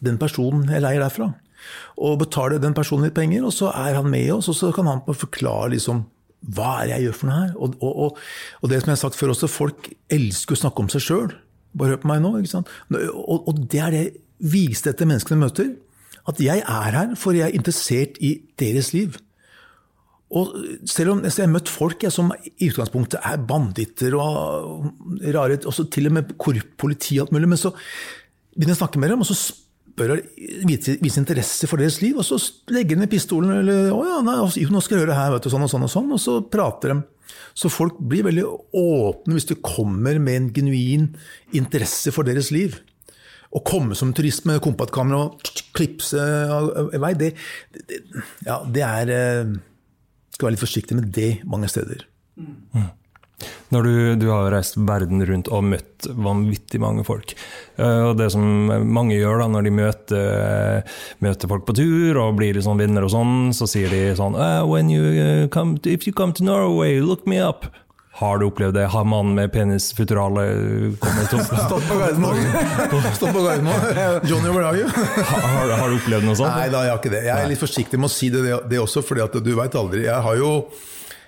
den 0.05 0.19
personen 0.21 0.69
jeg 0.69 0.83
leier 0.85 1.01
derfra. 1.01 1.31
Og 1.97 2.19
betaler 2.21 2.61
den 2.61 2.77
personen 2.77 3.07
litt 3.07 3.17
penger, 3.17 3.47
og 3.47 3.55
så 3.55 3.71
er 3.73 3.97
han 3.97 4.09
med 4.11 4.29
oss, 4.35 4.49
og 4.51 4.55
så 4.59 4.69
kan 4.75 4.87
han 4.89 5.01
forklare 5.07 5.73
liksom 5.73 6.05
hva 6.53 6.77
er 6.77 6.85
det 6.85 6.93
jeg 6.93 7.07
gjør 7.07 7.17
for 7.17 7.27
noe 7.27 7.39
her? 7.41 7.53
Og, 7.57 7.75
og, 7.81 7.93
og, 8.03 8.19
og 8.61 8.69
det 8.69 8.79
som 8.79 8.91
jeg 8.91 8.95
har 8.95 9.01
sagt 9.01 9.17
før 9.17 9.33
også, 9.33 9.49
folk 9.49 9.89
elsker 10.13 10.53
å 10.53 10.61
snakke 10.61 10.83
om 10.83 10.91
seg 10.93 11.03
sjøl. 11.03 11.31
Bare 11.77 11.95
hør 11.95 12.01
på 12.03 12.11
meg 12.11 12.21
nå. 12.23 12.35
ikke 12.37 12.53
sant? 12.53 12.69
Og, 12.93 13.49
det 13.73 13.81
er 13.83 13.95
det 13.95 14.03
viste 14.37 14.93
etter 14.93 15.09
menneskene 15.09 15.41
møter. 15.41 15.73
At 16.29 16.39
jeg 16.43 16.61
er 16.61 16.93
her 16.93 17.15
for 17.19 17.35
jeg 17.35 17.49
er 17.49 17.57
interessert 17.57 18.19
i 18.23 18.37
deres 18.61 18.93
liv. 18.93 19.17
Og 20.35 20.55
selv 20.89 21.13
om 21.13 21.21
jeg 21.23 21.37
har 21.39 21.51
møtt 21.51 21.69
folk 21.71 22.03
jeg, 22.03 22.11
som 22.11 22.33
i 22.35 22.67
utgangspunktet 22.67 23.23
er 23.23 23.45
banditter 23.47 24.15
og 24.19 24.89
rare, 25.35 25.61
også 25.63 25.87
til 25.93 26.09
og 26.09 26.17
med 26.17 26.33
korrupt 26.41 26.73
politi 26.79 27.15
og 27.15 27.27
alt 27.27 27.37
mulig, 27.37 27.51
men 27.53 27.61
så 27.61 27.71
begynner 27.71 28.73
jeg 28.73 28.79
å 28.79 28.81
snakke 28.81 28.99
med 28.99 29.13
dem, 29.13 29.23
og 29.23 29.29
så 29.29 29.37
spør 29.37 30.17
jeg 30.17 30.65
viser, 30.67 30.97
vise 31.01 31.21
interesse 31.21 31.69
for 31.69 31.79
deres 31.79 32.01
liv, 32.03 32.17
og 32.19 32.27
så 32.27 32.39
legger 32.73 32.97
de 32.97 33.05
ned 33.05 33.11
pistolen 33.11 33.53
eller 33.55 33.93
'Å 33.93 34.01
ja, 34.03 34.17
nei, 34.25 34.35
altså, 34.35 34.67
nå 34.67 34.81
skal 34.83 34.97
jeg 34.97 35.05
gjøre 35.05 35.13
det 35.13 35.21
her', 35.21 35.31
vet 35.37 35.47
du, 35.47 35.49
sånn 35.53 35.63
og 35.63 35.71
sånn 35.71 35.87
og 35.87 35.93
sånn, 35.93 36.11
og 36.11 36.19
så 36.19 36.33
prater 36.43 36.93
de. 36.93 36.99
Så 37.57 37.71
folk 37.71 37.95
blir 37.97 38.27
veldig 38.27 38.45
åpne 38.75 39.33
hvis 39.33 39.47
du 39.49 39.55
kommer 39.55 40.19
med 40.19 40.35
en 40.35 40.51
genuin 40.53 41.07
interesse 41.53 42.11
for 42.11 42.27
deres 42.27 42.51
liv. 42.51 42.77
Å 43.55 43.63
komme 43.63 43.95
som 43.95 44.11
turist 44.13 44.45
med 44.45 44.61
kompaktkamera 44.61 45.31
og 45.31 45.39
klipse 45.73 46.19
av 46.19 46.91
vei, 46.99 47.13
det, 47.15 47.33
det, 47.73 48.03
ja, 48.45 48.59
det 48.67 48.83
er 48.83 49.13
eh, 49.15 49.55
skal 50.37 50.51
være 50.51 50.57
litt 50.57 50.63
forsiktig 50.63 50.99
med 50.99 51.11
det 51.17 51.33
mange 51.49 51.69
steder. 51.71 52.05
Mm. 52.37 52.87
Når 53.69 53.83
du, 53.85 53.95
du, 54.17 54.27
har 54.31 54.47
reist 54.49 54.77
verden 54.81 55.21
rundt 55.27 55.49
og 55.53 55.65
møtt 55.67 56.07
vanvittig 56.09 56.79
mange 56.81 57.03
folk. 57.05 57.35
Eh, 57.77 58.03
og 58.09 58.15
det 58.17 58.31
som 58.33 58.43
mange 58.89 59.17
gjør 59.17 59.43
da, 59.43 59.49
når 59.53 59.67
de 59.67 59.73
møter, 59.77 60.95
møter 61.25 61.51
folk 61.51 61.67
på 61.67 61.75
tur 61.77 62.17
og 62.23 62.37
blir 62.39 62.57
liksom 62.57 62.81
venner 62.81 63.05
og 63.05 63.13
sånn, 63.13 63.35
så 63.57 63.69
sier 63.69 63.93
de 63.93 64.15
sånn 64.17 64.37
uh, 64.37 64.63
When 64.65 64.89
you 64.93 65.11
eh, 65.11 65.43
come 65.53 65.77
to, 65.81 65.93
If 65.93 66.07
you 66.07 66.15
come 66.17 66.33
to 66.37 66.47
Norway, 66.47 66.97
look 67.03 67.27
me 67.29 67.41
up. 67.43 67.69
Har 68.17 68.39
du 68.41 68.47
opplevd 68.47 68.73
det? 68.73 68.85
Har 68.89 69.03
mannen 69.05 69.35
med 69.37 69.51
penisfuturale 69.53 70.43
kommet 70.99 71.33
opp? 71.37 71.51
Stått 71.67 71.85
på 71.85 71.97
Gardermoen! 71.99 73.13
Stått 73.13 73.33
på 73.33 73.43
Gardermoen. 73.45 74.25
Johnny, 74.25 74.49
hvor 74.49 74.65
er 74.65 74.81
har, 74.89 75.73
har, 75.77 75.91
du 75.91 75.97
opplevd 75.99 76.25
noe 76.25 76.37
sånt? 76.39 76.55
Nei 76.55 76.71
da, 76.73 76.81
jeg 76.87 76.95
har 76.95 77.01
ikke 77.03 77.13
det. 77.13 77.23
Jeg 77.27 77.35
er 77.37 77.51
litt 77.51 77.61
forsiktig 77.61 78.01
med 78.01 78.09
å 78.09 78.15
si 78.15 78.31
det, 78.33 78.41
det 78.71 78.81
også, 78.81 79.05
for 79.05 79.21
du 79.37 79.51
veit 79.59 79.77
aldri. 79.77 80.07
Jeg 80.07 80.25
har 80.25 80.39
jo 80.41 80.51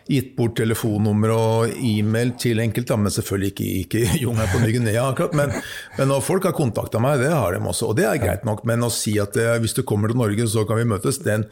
gitt 0.09 0.31
bort 0.33 0.55
telefonnummer 0.57 1.31
og 1.35 1.75
e-mail 1.85 2.33
til 2.41 2.61
enkelte, 2.63 2.97
men 2.97 3.13
selvfølgelig 3.13 3.51
ikke, 3.51 3.67
ikke 3.83 4.17
jungelen 4.23 4.49
på 4.49 4.61
Ny-Guinea 4.63 5.05
akkurat. 5.11 5.35
Men, 5.37 5.53
men, 5.99 6.09
når 6.09 6.25
folk 6.25 6.49
har 6.49 6.57
kontakta 6.57 7.01
meg, 7.03 7.21
det 7.21 7.29
har 7.29 7.53
de 7.53 7.61
også, 7.61 7.91
og 7.91 7.99
det 7.99 8.07
er 8.09 8.21
greit 8.23 8.49
nok. 8.49 8.65
Men 8.65 8.87
å 8.87 8.89
si 8.93 9.13
at 9.21 9.37
eh, 9.37 9.59
hvis 9.61 9.77
du 9.77 9.83
kommer 9.85 10.09
til 10.09 10.17
Norge, 10.17 10.49
så 10.49 10.65
kan 10.65 10.81
vi 10.81 10.89
møtes, 10.89 11.21
den 11.21 11.45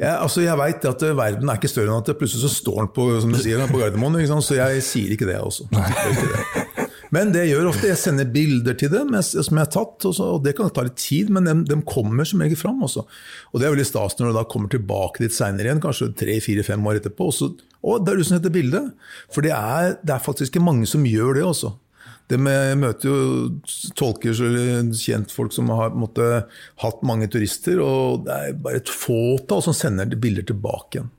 jeg, 0.00 0.10
altså 0.16 0.40
jeg 0.40 0.56
veit 0.56 0.84
at 0.88 1.02
eh, 1.04 1.16
verden 1.16 1.50
er 1.50 1.58
ikke 1.60 1.68
større 1.68 1.92
enn 1.92 2.00
at 2.00 2.16
plutselig 2.16 2.46
så 2.46 2.54
står 2.54 2.78
den 2.80 2.92
på, 2.96 3.06
som 3.20 3.34
du 3.34 3.40
sier, 3.42 3.60
på 3.68 3.82
Gardermoen. 3.82 4.16
Så 4.40 4.56
jeg 4.56 4.84
sier 4.86 5.12
ikke 5.12 5.28
det 5.28 5.36
også. 5.44 5.68
Men 7.10 7.32
det 7.34 7.42
jeg 7.42 7.56
gjør 7.56 7.72
ofte, 7.72 7.88
jeg 7.90 7.98
sender 7.98 8.28
bilder 8.30 8.76
til 8.78 8.92
dem 8.92 9.10
som 9.18 9.58
jeg 9.58 9.64
har 9.64 9.72
tatt, 9.74 10.06
og, 10.06 10.14
så, 10.14 10.28
og 10.36 10.44
det 10.44 10.54
kan 10.56 10.70
ta 10.72 10.84
litt 10.86 10.98
tid, 11.00 11.32
men 11.34 11.48
de, 11.48 11.56
de 11.66 11.78
kommer 11.84 12.28
som 12.28 12.42
regel 12.42 12.58
fram. 12.58 12.78
Også. 12.86 13.02
Og 13.50 13.60
det 13.60 13.66
er 13.66 13.74
veldig 13.74 13.88
stas 13.88 14.16
når 14.18 14.30
du 14.30 14.38
da 14.38 14.46
kommer 14.48 14.72
tilbake 14.72 15.24
dit 15.24 15.34
seinere 15.34 15.68
igjen, 15.68 15.82
kanskje 15.82 16.12
tre-fire-fem 16.22 16.86
år 16.86 17.02
etterpå. 17.02 17.28
Og, 17.28 17.36
så, 17.36 17.50
å, 17.82 17.98
det 17.98 18.14
er 18.14 18.22
du 18.22 18.28
som 18.28 18.38
heter 18.38 18.54
bildet! 18.54 18.92
For 19.34 19.44
det 19.44 19.52
er, 19.56 19.96
det 20.06 20.16
er 20.16 20.22
faktisk 20.22 20.60
mange 20.62 20.88
som 20.88 21.04
gjør 21.08 21.40
det 21.40 21.44
også. 21.50 21.74
Det 22.30 22.38
med, 22.38 22.78
møter 22.78 23.10
jo 23.10 23.20
tolker 23.98 24.36
eller 24.46 24.92
kjentfolk 24.94 25.54
som 25.54 25.70
har 25.74 25.96
måte, 25.98 26.44
hatt 26.82 27.00
mange 27.06 27.26
turister, 27.32 27.80
og 27.82 28.26
det 28.28 28.36
er 28.36 28.60
bare 28.62 28.82
et 28.82 28.92
fåtall 28.92 29.64
som 29.66 29.74
sender 29.74 30.14
bilder 30.20 30.46
tilbake 30.46 31.00
igjen. 31.00 31.10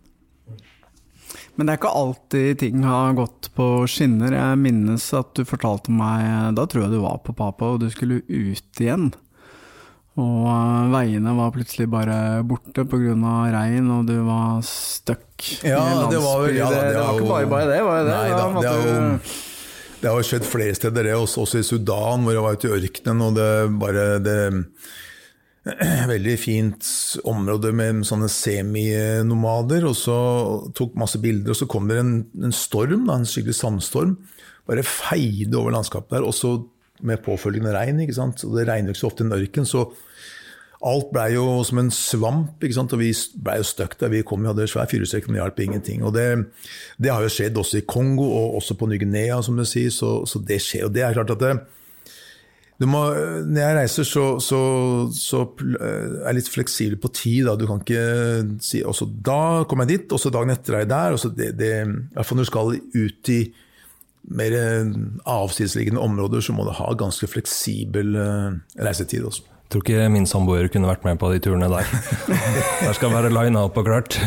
Men 1.59 1.67
det 1.67 1.73
er 1.73 1.81
ikke 1.81 1.97
alltid 1.99 2.61
ting 2.61 2.85
har 2.87 3.17
gått 3.17 3.49
på 3.57 3.65
skinner. 3.91 4.31
Jeg 4.33 4.59
minnes 4.61 5.03
at 5.13 5.33
du 5.35 5.43
fortalte 5.45 5.91
meg 5.93 6.55
Da 6.55 6.63
tror 6.65 6.85
jeg 6.85 6.93
du 6.95 7.01
var 7.03 7.19
på 7.25 7.35
Papa, 7.37 7.73
og 7.73 7.83
du 7.83 7.89
skulle 7.91 8.21
ut 8.23 8.81
igjen. 8.81 9.11
Og 10.19 10.47
eh, 10.47 10.89
veiene 10.95 11.35
var 11.37 11.53
plutselig 11.55 11.89
bare 11.91 12.41
borte 12.47 12.87
pga. 12.87 13.35
regn, 13.53 13.91
og 13.93 14.07
du 14.07 14.17
var 14.27 14.63
stuck 14.65 15.51
ja, 15.61 15.75
i 15.75 15.99
landsbyen. 15.99 16.11
Det 16.15 16.23
var, 16.25 16.41
vel, 16.41 16.57
ja, 16.57 16.71
det, 16.71 16.81
det 16.87 16.99
var 17.03 17.15
ikke 17.19 17.31
bare 17.35 17.51
bare 17.51 17.69
det, 17.69 17.79
var 17.87 18.03
det? 18.03 18.17
Nei, 18.17 18.29
da, 18.31 18.49
det 18.57 18.71
er 18.71 18.81
jo 18.81 18.97
det 18.97 19.50
har 20.09 20.25
skjedd 20.25 20.47
flere 20.49 20.73
steder, 20.77 21.05
det, 21.05 21.13
også, 21.13 21.43
også 21.43 21.61
i 21.61 21.65
Sudan, 21.67 22.23
hvor 22.25 22.33
jeg 22.33 22.43
var 22.45 22.57
ute 22.57 22.69
i 22.69 22.75
ørkenen. 22.79 23.21
og 23.27 23.35
det 23.37 23.49
bare 23.81 24.05
det, 24.23 24.37
Veldig 26.09 26.35
fint 26.41 26.87
område 27.29 27.69
med 27.77 28.01
sånne 28.07 28.29
seminomader. 28.33 29.85
og 29.85 29.93
så 29.97 30.17
Tok 30.73 30.95
masse 30.97 31.21
bilder, 31.21 31.53
og 31.53 31.59
så 31.59 31.69
kom 31.69 31.89
det 31.91 31.99
en, 32.01 32.15
en 32.41 32.55
storm, 32.55 33.05
da, 33.05 33.19
en 33.19 33.29
skikkelig 33.29 33.59
sandstorm. 33.59 34.15
Bare 34.69 34.85
feide 34.87 35.53
over 35.59 35.75
landskapet 35.75 36.17
der, 36.17 36.25
også 36.25 36.55
med 37.05 37.21
påfølgende 37.25 37.73
regn. 37.75 38.01
ikke 38.01 38.17
sant? 38.17 38.41
Og 38.47 38.57
Det 38.57 38.67
regner 38.69 38.93
ikke 38.93 39.03
så 39.03 39.11
ofte 39.11 39.25
i 39.25 39.29
en 39.29 39.37
ørken. 39.37 39.69
så 39.69 39.85
Alt 40.81 41.11
blei 41.13 41.27
jo 41.35 41.59
som 41.67 41.77
en 41.77 41.91
svamp, 41.93 42.63
ikke 42.63 42.73
sant? 42.73 42.93
og 42.95 43.01
vi 43.03 43.11
blei 43.37 43.59
jo 43.59 43.65
stuck 43.69 43.93
der. 43.99 44.09
Vi 44.09 44.23
kom, 44.25 44.41
vi 44.41 44.49
hadde 44.49 44.65
svær 44.69 44.89
fyrestrekk, 44.89 45.27
men 45.27 45.37
det 45.37 45.43
hjalp 45.43 45.59
ingenting. 45.61 46.01
Og 46.07 46.15
det, 46.15 46.25
det, 46.97 47.11
har 47.13 47.21
jo 47.21 47.29
skjedd 47.29 47.59
også 47.61 47.81
i 47.81 47.85
Kongo, 47.85 48.25
og 48.25 48.57
også 48.57 48.79
på 48.79 48.89
Ny-Guinea, 48.89 49.37
som 49.45 49.59
du 49.59 49.65
sier. 49.67 49.93
Så, 49.93 50.23
så, 50.25 50.41
det 50.41 50.57
skjer. 50.65 50.87
Og 50.87 50.95
det 50.95 51.05
er 51.05 51.13
klart 51.19 51.35
at 51.35 51.43
det, 52.81 52.87
må, 52.89 53.03
når 53.45 53.61
jeg 53.61 53.77
reiser, 53.77 54.07
så, 54.09 54.25
så, 54.41 54.61
så, 55.13 55.43
er 55.69 56.15
jeg 56.31 56.39
litt 56.39 56.49
fleksibel 56.49 56.97
på 57.03 57.13
tid. 57.13 57.45
Da. 57.45 57.53
Du 57.61 57.67
kan 57.69 57.85
ikke 57.85 58.07
si 58.65 58.81
også 58.81 59.05
da 59.05 59.67
kommer 59.69 59.85
jeg 59.85 60.01
dit, 60.01 60.17
og 60.17 60.23
så 60.23 60.33
dagen 60.33 60.55
etter 60.55 60.79
er 60.79 60.87
jeg 60.87 60.93
der. 60.95 61.19
Også 61.19 61.29
det, 61.29 61.51
det, 61.61 61.75
I 61.85 62.17
hvert 62.17 62.25
fall 62.31 62.41
når 62.41 62.49
du 62.49 62.53
skal 62.55 62.73
ut 62.97 63.33
i 63.37 63.43
mer 64.31 64.57
avsidesliggende 65.29 66.01
områder, 66.01 66.41
så 66.41 66.57
må 66.57 66.65
du 66.65 66.73
ha 66.77 66.89
ganske 66.97 67.29
fleksibel 67.29 68.17
eh, 68.17 68.59
reisetid. 68.81 69.29
også 69.29 69.50
tror 69.71 69.85
ikke 69.85 70.09
min 70.11 70.27
samboer 70.27 70.67
kunne 70.71 70.89
vært 70.89 71.05
med 71.07 71.19
på 71.21 71.31
de 71.31 71.39
turene 71.43 71.69
der. 71.71 71.87
Der 72.85 72.97
skal 72.97 73.13
være 73.13 73.31
lina 73.31 73.65
opp 73.67 73.79
og 73.79 73.87
klart. 73.87 74.17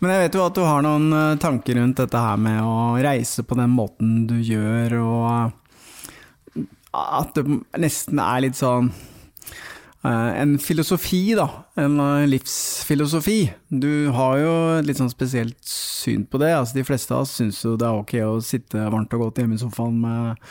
Men 0.00 0.12
jeg 0.12 0.26
vet 0.26 0.36
jo 0.36 0.44
at 0.44 0.56
du 0.56 0.64
har 0.66 0.84
noen 0.84 1.08
eh, 1.16 1.38
tanker 1.40 1.78
rundt 1.80 2.00
dette 2.02 2.20
her 2.20 2.40
med 2.40 2.60
å 2.60 2.96
reise 3.00 3.44
på 3.48 3.56
den 3.56 3.72
måten 3.72 4.26
du 4.28 4.36
gjør, 4.44 4.98
og 5.00 5.22
eh, 5.32 6.66
at 6.96 7.36
det 7.36 7.44
nesten 7.80 8.20
er 8.20 8.42
litt 8.44 8.58
sånn 8.58 8.90
eh, 8.92 10.32
en 10.42 10.56
filosofi, 10.60 11.22
da. 11.38 11.48
En 11.80 11.96
livsfilosofi. 12.28 13.38
Du 13.72 14.12
har 14.16 14.36
jo 14.42 14.54
et 14.76 14.88
litt 14.88 15.00
sånn 15.00 15.12
spesielt 15.12 15.58
syn 15.64 16.28
på 16.28 16.40
det. 16.44 16.52
Altså, 16.58 16.76
de 16.76 16.84
fleste 16.88 17.16
av 17.16 17.24
oss 17.24 17.38
syns 17.40 17.62
jo 17.64 17.74
det 17.80 17.88
er 17.88 18.02
ok 18.04 18.18
å 18.26 18.36
sitte 18.44 18.90
varmt 18.92 19.16
og 19.16 19.26
godt 19.26 19.40
hjemme 19.40 19.56
i 19.56 19.64
sofaen 19.64 19.96
med 20.04 20.44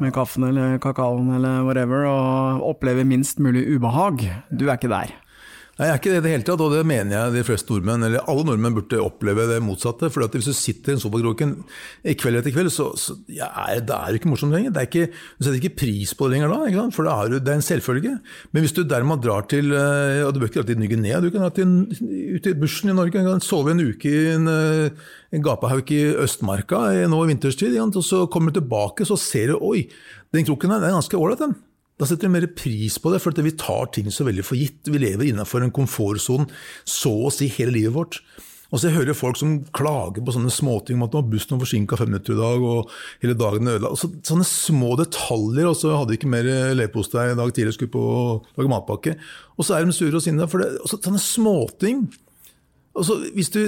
med 0.00 0.12
kaffen 0.16 0.44
eller 0.48 0.78
kakaoen 0.82 1.30
eller 1.38 1.64
whatever, 1.66 2.06
og 2.10 2.64
opplever 2.74 3.06
minst 3.08 3.40
mulig 3.42 3.64
ubehag. 3.76 4.26
Du 4.50 4.66
er 4.68 4.76
ikke 4.76 4.92
der. 4.92 5.14
Nei, 5.76 5.90
jeg 5.90 5.92
er 5.92 5.98
ikke 6.00 6.12
det 6.14 6.16
i 6.16 6.24
det 6.24 6.30
hele 6.32 6.44
tatt, 6.48 6.62
og 6.64 6.72
det 6.72 6.86
mener 6.88 7.12
jeg 7.12 7.32
de 7.34 7.42
fleste 7.44 7.68
nordmenn, 7.68 8.04
eller 8.06 8.22
alle 8.32 8.46
nordmenn 8.48 8.76
burde 8.78 9.00
oppleve 9.04 9.44
det 9.50 9.58
motsatte. 9.60 10.08
for 10.08 10.24
hvis 10.24 10.48
du 10.48 10.54
sitter 10.56 10.94
i 10.94 10.96
en 10.96 11.02
sofakroken 11.02 11.52
kveld 12.16 12.38
etter 12.38 12.54
kveld, 12.54 12.70
så, 12.72 12.86
så 12.96 13.18
ja, 13.28 13.50
det 13.76 13.92
er 13.92 14.16
ikke 14.16 14.30
morsomt 14.32 14.56
lenger. 14.56 14.72
Det 14.72 14.80
er 14.80 14.88
ikke, 14.88 15.10
du 15.36 15.44
setter 15.44 15.58
ikke 15.60 15.76
pris 15.82 16.14
på 16.16 16.30
det 16.30 16.40
lenger 16.40 16.54
da, 16.72 16.86
for 16.96 17.04
da 17.04 17.18
er 17.20 17.36
det 17.36 17.52
er 17.52 17.60
en 17.60 17.66
selvfølge. 17.68 18.14
Men 18.56 18.64
hvis 18.64 18.72
du 18.72 18.86
dermed 18.88 19.20
drar 19.20 19.44
til 19.52 19.68
eh, 19.76 20.24
og 20.24 20.32
Du 20.32 20.40
bør 20.40 20.48
ikke 20.48 20.62
dra 20.62 20.70
til 20.72 20.80
Ny-Guinea, 20.80 21.20
du 21.20 21.28
kan 21.28 21.44
dra 21.44 21.52
til, 21.52 21.76
ut 22.40 22.48
i 22.48 22.56
bushen 22.56 22.94
i 22.94 22.96
Norge. 22.96 23.12
Du 23.20 23.28
kan 23.28 23.44
sove 23.44 23.76
en 23.76 23.84
uke 23.84 24.08
i 24.08 24.26
en, 24.32 24.48
eh, 24.48 25.06
en 25.36 25.44
gapahauk 25.44 25.92
i 25.92 26.02
Østmarka 26.24 26.86
nå 27.04 27.20
i 27.20 27.32
vinterstid, 27.34 27.76
og 27.84 28.00
så 28.00 28.24
kommer 28.32 28.48
du 28.48 28.62
tilbake 28.62 29.04
så 29.04 29.20
ser 29.20 29.52
du 29.52 29.60
oi, 29.60 29.90
den 30.32 30.48
kroken 30.48 30.72
her 30.72 30.80
den 30.80 30.94
er 30.94 31.02
ganske 31.02 31.20
ålreit, 31.20 31.44
den. 31.44 31.58
Da 31.96 32.08
setter 32.08 32.28
vi 32.28 32.34
mer 32.34 32.48
pris 32.52 32.98
på 33.00 33.12
det, 33.12 33.22
for 33.24 33.32
vi 33.40 33.54
tar 33.56 33.88
ting 33.94 34.10
så 34.12 34.26
veldig 34.26 34.44
for 34.44 34.60
gitt. 34.60 34.84
Vi 34.84 35.00
lever 35.00 35.30
innenfor 35.30 35.64
en 35.64 35.72
komfortsone 35.74 36.50
så 36.84 37.14
å 37.24 37.32
si 37.32 37.48
hele 37.56 37.72
livet 37.78 37.96
vårt. 37.96 38.20
Og 38.74 38.80
så 38.80 38.88
jeg 38.88 38.96
hører 38.96 39.16
folk 39.16 39.38
som 39.38 39.60
klager 39.76 40.24
på 40.26 40.34
sånne 40.34 40.50
småting 40.52 40.98
om 40.98 41.06
at 41.06 41.14
bussen 41.30 41.54
var 41.54 41.62
forsinka 41.62 41.98
fem 42.00 42.10
minutter 42.10 42.34
i 42.34 42.40
dag, 42.40 42.64
og 42.66 42.90
hele 43.22 43.36
dagen 43.38 43.70
er 43.70 43.78
ødelagt. 43.78 44.00
Så, 44.02 44.10
sånne 44.26 44.46
små 44.48 44.96
detaljer. 45.00 45.70
Og 45.70 45.76
så 45.78 45.94
hadde 45.94 46.12
vi 46.12 46.18
ikke 46.20 46.32
mer 46.34 46.48
leverpostei 46.76 47.30
i 47.30 47.38
dag 47.38 47.52
tidlig, 47.54 47.76
skulle 47.78 47.94
på 47.94 48.02
å 48.02 48.24
lage 48.58 48.72
matpakke. 48.72 49.14
Og 49.56 49.68
så 49.68 49.76
er 49.76 49.86
de 49.86 49.96
sure 49.96 50.18
og 50.18 50.24
sinna 50.24 50.50
for 50.50 50.64
det. 50.64 50.72
Sånne 50.90 51.22
småting. 51.22 52.08
Og 52.96 53.06
så 53.06 53.20
hvis 53.36 53.52
du 53.54 53.62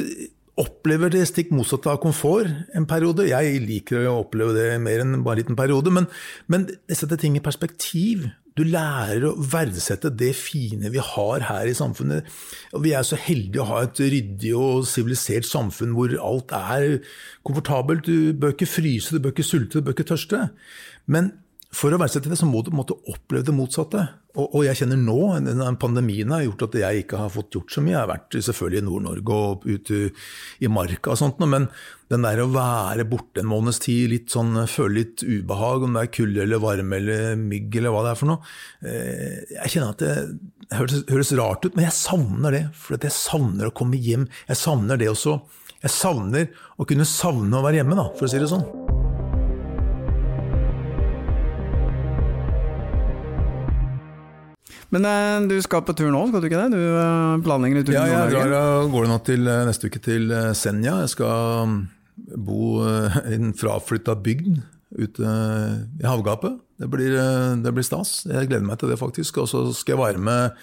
opplever 0.58 1.12
det 1.12 1.24
stikk 1.30 1.52
motsatte 1.54 1.90
av 1.92 2.00
komfort 2.02 2.50
en 2.76 2.86
periode. 2.88 3.28
Jeg 3.30 3.62
liker 3.64 4.08
å 4.08 4.18
oppleve 4.24 4.56
det 4.56 4.66
mer 4.82 5.04
enn 5.04 5.22
bare 5.22 5.38
en 5.38 5.42
liten 5.44 5.58
periode, 5.58 5.92
men, 5.94 6.08
men 6.50 6.66
det 6.68 6.98
setter 6.98 7.20
ting 7.20 7.38
i 7.38 7.44
perspektiv. 7.44 8.26
Du 8.58 8.64
lærer 8.66 9.22
å 9.28 9.36
verdsette 9.38 10.10
det 10.18 10.32
fine 10.34 10.90
vi 10.90 11.02
har 11.02 11.44
her 11.46 11.70
i 11.70 11.76
samfunnet. 11.78 12.26
Vi 12.82 12.94
er 12.96 13.06
så 13.06 13.18
heldige 13.20 13.62
å 13.62 13.68
ha 13.70 13.82
et 13.86 14.00
ryddig 14.02 14.54
og 14.58 14.86
sivilisert 14.90 15.46
samfunn 15.46 15.94
hvor 15.94 16.16
alt 16.18 16.54
er 16.58 16.88
komfortabelt. 17.46 18.08
Du 18.08 18.34
bør 18.34 18.56
ikke 18.56 18.70
fryse, 18.70 19.14
du 19.14 19.22
bør 19.22 19.36
ikke 19.36 19.46
sulte, 19.46 19.78
du 19.78 19.86
bør 19.86 19.94
ikke 19.94 20.10
tørste. 20.10 20.48
Men 21.06 21.36
for 21.70 21.94
å 21.94 22.00
verdsette 22.00 22.32
det, 22.32 22.40
så 22.40 22.48
må 22.48 22.64
du 22.64 22.72
måte 22.74 22.96
oppleve 23.06 23.46
det 23.46 23.54
motsatte. 23.54 24.08
Og, 24.38 24.46
og 24.54 24.64
jeg 24.68 24.78
kjenner 24.80 25.00
nå, 25.00 25.18
den 25.42 25.78
pandemien 25.82 26.30
har 26.34 26.44
gjort 26.44 26.68
at 26.68 26.76
jeg 26.78 27.04
ikke 27.04 27.20
har 27.24 27.32
fått 27.34 27.56
gjort 27.56 27.74
så 27.74 27.82
mye. 27.82 27.94
Jeg 27.96 28.00
har 28.00 28.10
vært 28.12 28.38
selvfølgelig 28.46 28.80
i 28.80 28.86
Nord-Norge 28.86 29.38
og 29.38 29.66
ute 29.66 30.00
i 30.62 30.70
marka 30.70 31.14
og 31.14 31.18
sånt, 31.20 31.42
men 31.42 31.66
den 32.08 32.24
der 32.24 32.40
å 32.40 32.48
være 32.52 33.04
borte 33.08 33.42
en 33.42 33.50
måneds 33.50 33.82
tid, 33.84 34.06
litt 34.12 34.32
sånn, 34.32 34.54
føle 34.70 35.02
litt 35.02 35.24
ubehag, 35.26 35.84
om 35.84 35.98
det 35.98 36.06
er 36.06 36.12
kulde 36.14 36.44
eller 36.44 36.62
varme 36.62 37.00
eller 37.02 37.34
mygg 37.40 37.80
eller 37.80 37.92
hva 37.92 38.04
det 38.06 38.12
er 38.14 38.20
for 38.20 38.30
noe 38.30 38.38
eh, 38.88 39.42
Jeg 39.58 39.74
kjenner 39.74 39.92
at 39.92 40.04
det 40.04 40.78
høres, 40.78 41.02
høres 41.10 41.34
rart 41.40 41.66
ut, 41.66 41.74
men 41.74 41.88
jeg 41.88 41.98
savner 41.98 42.54
det. 42.54 42.64
For 42.78 42.96
jeg 42.96 43.16
savner 43.16 43.68
å 43.68 43.74
komme 43.76 44.00
hjem. 44.00 44.28
Jeg 44.48 44.62
savner 44.62 45.00
det 45.00 45.10
også. 45.12 45.40
Jeg 45.82 45.94
savner 45.94 46.48
å 46.78 46.86
kunne 46.88 47.06
savne 47.08 47.58
å 47.58 47.66
være 47.66 47.82
hjemme, 47.82 47.98
da, 47.98 48.08
for 48.16 48.26
å 48.26 48.32
si 48.32 48.40
det 48.40 48.50
sånn. 48.50 48.87
Men 54.94 55.04
eh, 55.04 55.48
du 55.50 55.56
skal 55.64 55.82
på 55.84 55.92
tur 55.98 56.08
nå, 56.14 56.22
skal 56.30 56.40
du 56.40 56.48
ikke 56.48 56.62
det? 56.64 56.78
Du 56.78 56.80
eh, 56.80 57.36
planlegger 57.44 57.84
tur 57.84 57.92
Ja, 57.96 58.06
til 58.06 58.12
jeg 58.14 58.18
Nord-Norge? 58.22 58.48
drar 58.48 58.58
av 58.80 58.90
gårde 58.94 59.10
nå 59.12 59.18
til 59.26 59.50
eh, 59.52 59.64
neste 59.68 59.90
uke 59.90 60.00
til 60.04 60.32
eh, 60.32 60.50
Senja. 60.56 60.94
Jeg 61.04 61.12
skal 61.12 61.68
mm, 61.68 61.78
bo 62.48 62.60
eh, 62.88 63.18
i 63.28 63.36
en 63.36 63.52
fraflytta 63.58 64.16
bygd 64.24 64.62
ute 64.98 65.28
eh, 65.28 65.74
i 66.00 66.06
havgapet. 66.08 66.56
Det 66.80 66.88
blir, 66.92 67.12
eh, 67.20 67.56
det 67.60 67.74
blir 67.76 67.84
stas. 67.84 68.22
Jeg 68.30 68.48
gleder 68.48 68.64
meg 68.64 68.80
til 68.80 68.88
det, 68.94 68.96
faktisk. 69.02 69.42
Og 69.44 69.50
så 69.52 69.66
skal 69.76 69.96
jeg 69.98 70.02
være 70.06 70.24
med 70.24 70.56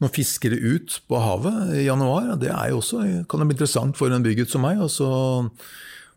noen 0.00 0.14
fiskere 0.16 0.56
ut 0.56 0.96
på 1.10 1.20
havet 1.20 1.74
i 1.76 1.84
januar. 1.84 2.30
Det 2.40 2.48
er 2.48 2.70
jo 2.72 2.80
også, 2.80 3.02
kan 3.28 3.42
det 3.44 3.50
bli 3.50 3.58
interessant 3.58 3.98
for 4.00 4.08
en 4.16 4.24
bygutt 4.24 4.48
som 4.54 4.64
meg. 4.64 4.80
Og 4.80 4.88
så 4.94 5.10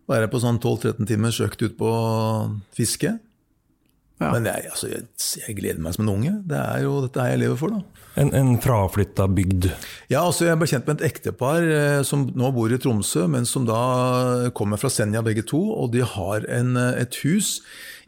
være 0.08 0.32
på 0.32 0.40
sånn 0.40 0.62
12-13 0.64 1.12
timers 1.12 1.42
økt 1.44 1.60
ut 1.68 1.76
på 1.80 1.92
fiske. 2.80 3.18
Ja. 4.21 4.30
Men 4.32 4.45
jeg, 4.47 4.67
altså, 4.69 4.88
jeg, 4.91 5.08
jeg 5.41 5.56
gleder 5.58 5.82
meg 5.84 5.95
som 5.95 6.06
en 6.06 6.13
unge. 6.13 6.34
Det 6.47 6.60
er 6.60 6.84
jo 6.86 6.99
dette 7.04 7.23
her 7.23 7.34
jeg 7.34 7.41
lever 7.43 7.60
for, 7.60 7.73
da. 7.73 8.04
En, 8.21 8.30
en 8.38 8.52
fraflytta 8.62 9.26
bygd. 9.34 9.71
Ja, 10.12 10.21
altså 10.21 10.45
Jeg 10.45 10.60
ble 10.62 10.67
kjent 10.69 10.86
med 10.86 10.99
et 11.02 11.08
ektepar 11.10 11.65
eh, 11.65 12.02
som 12.06 12.28
nå 12.38 12.52
bor 12.54 12.71
i 12.71 12.78
Tromsø, 12.78 13.26
men 13.32 13.47
som 13.49 13.65
da 13.65 13.80
kommer 14.54 14.78
fra 14.78 14.91
Senja 14.93 15.23
begge 15.26 15.43
to. 15.49 15.60
Og 15.73 15.91
de 15.95 16.06
har 16.06 16.45
en, 16.45 16.76
eh, 16.78 17.02
et 17.02 17.17
hus 17.26 17.56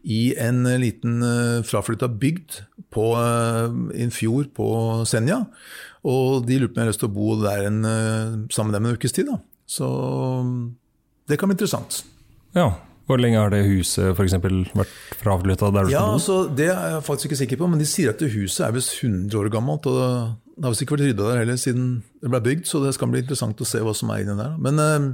i 0.05 0.35
en 0.37 0.61
eh, 0.69 0.77
liten 0.83 1.17
eh, 1.25 1.65
fraflytta 1.65 2.11
bygd 2.21 2.61
på 2.93 3.07
eh, 3.17 3.73
en 4.05 4.13
fjord 4.13 4.53
på 4.55 4.69
Senja. 5.09 5.41
Og 6.05 6.45
de 6.45 6.61
lurte 6.61 6.75
på 6.75 6.77
om 6.77 6.83
jeg 6.83 6.85
hadde 6.85 6.93
lyst 6.93 7.01
til 7.01 7.09
å 7.09 7.15
bo 7.17 7.31
der 7.41 7.65
en, 7.71 7.81
eh, 7.89 8.35
sammen 8.53 8.71
med 8.71 8.77
dem 8.77 8.91
en 8.91 8.99
ukes 8.99 9.17
tid. 9.17 9.33
da. 9.33 9.41
Så 9.65 9.89
det 11.25 11.39
kan 11.41 11.49
bli 11.49 11.57
interessant. 11.57 12.03
Ja. 12.53 12.69
Hvor 13.05 13.19
lenge 13.21 13.37
har 13.37 13.51
det 13.53 13.63
huset 13.67 14.15
for 14.17 14.25
eksempel, 14.25 14.63
vært 14.73 14.93
fraflytta 15.21 15.67
der 15.75 15.85
du 15.85 15.91
Ja, 15.93 15.99
skal 15.99 16.07
bo? 16.07 16.13
altså, 16.17 16.55
Det 16.57 16.69
er 16.73 16.95
jeg 16.95 17.03
faktisk 17.05 17.25
ikke 17.29 17.37
sikker 17.43 17.57
på, 17.61 17.67
men 17.69 17.79
de 17.79 17.85
sier 17.85 18.09
at 18.09 18.19
det 18.23 18.31
huset 18.33 18.65
er 18.65 18.73
visst 18.73 18.95
100 19.03 19.35
år 19.37 19.49
gammelt. 19.53 19.85
og 19.85 20.37
Det 20.55 20.63
har 20.63 20.71
visst 20.73 20.81
ikke 20.81 20.97
vært 20.97 21.05
rydda 21.09 21.27
der 21.29 21.37
heller 21.43 21.59
siden 21.61 22.03
det 22.21 22.31
ble 22.33 22.41
bygd, 22.41 22.65
så 22.65 22.81
det 22.83 22.95
skal 22.97 23.11
bli 23.11 23.21
interessant 23.21 23.61
å 23.61 23.65
se 23.69 23.79
hva 23.85 23.93
som 23.93 24.09
er 24.09 24.23
inni 24.23 24.37
der. 24.39 24.55
Men 24.57 24.79
eh, 24.79 25.05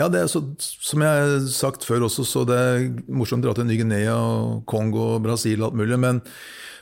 ja, 0.00 0.08
det 0.08 0.24
er 0.24 0.26
så, 0.32 0.42
som 0.58 1.02
jeg 1.04 1.10
har 1.22 1.46
sagt 1.50 1.84
før 1.86 2.08
også, 2.08 2.24
så 2.26 2.42
det 2.48 2.58
er 2.58 2.88
morsomt 3.06 3.44
å 3.44 3.50
dra 3.50 3.54
til 3.58 3.68
Ny-Guinea, 3.70 4.16
og 4.16 4.64
Kongo, 4.66 5.18
Brasil 5.22 5.62
og 5.62 5.70
alt 5.70 5.80
mulig. 5.82 5.98
men 5.98 6.22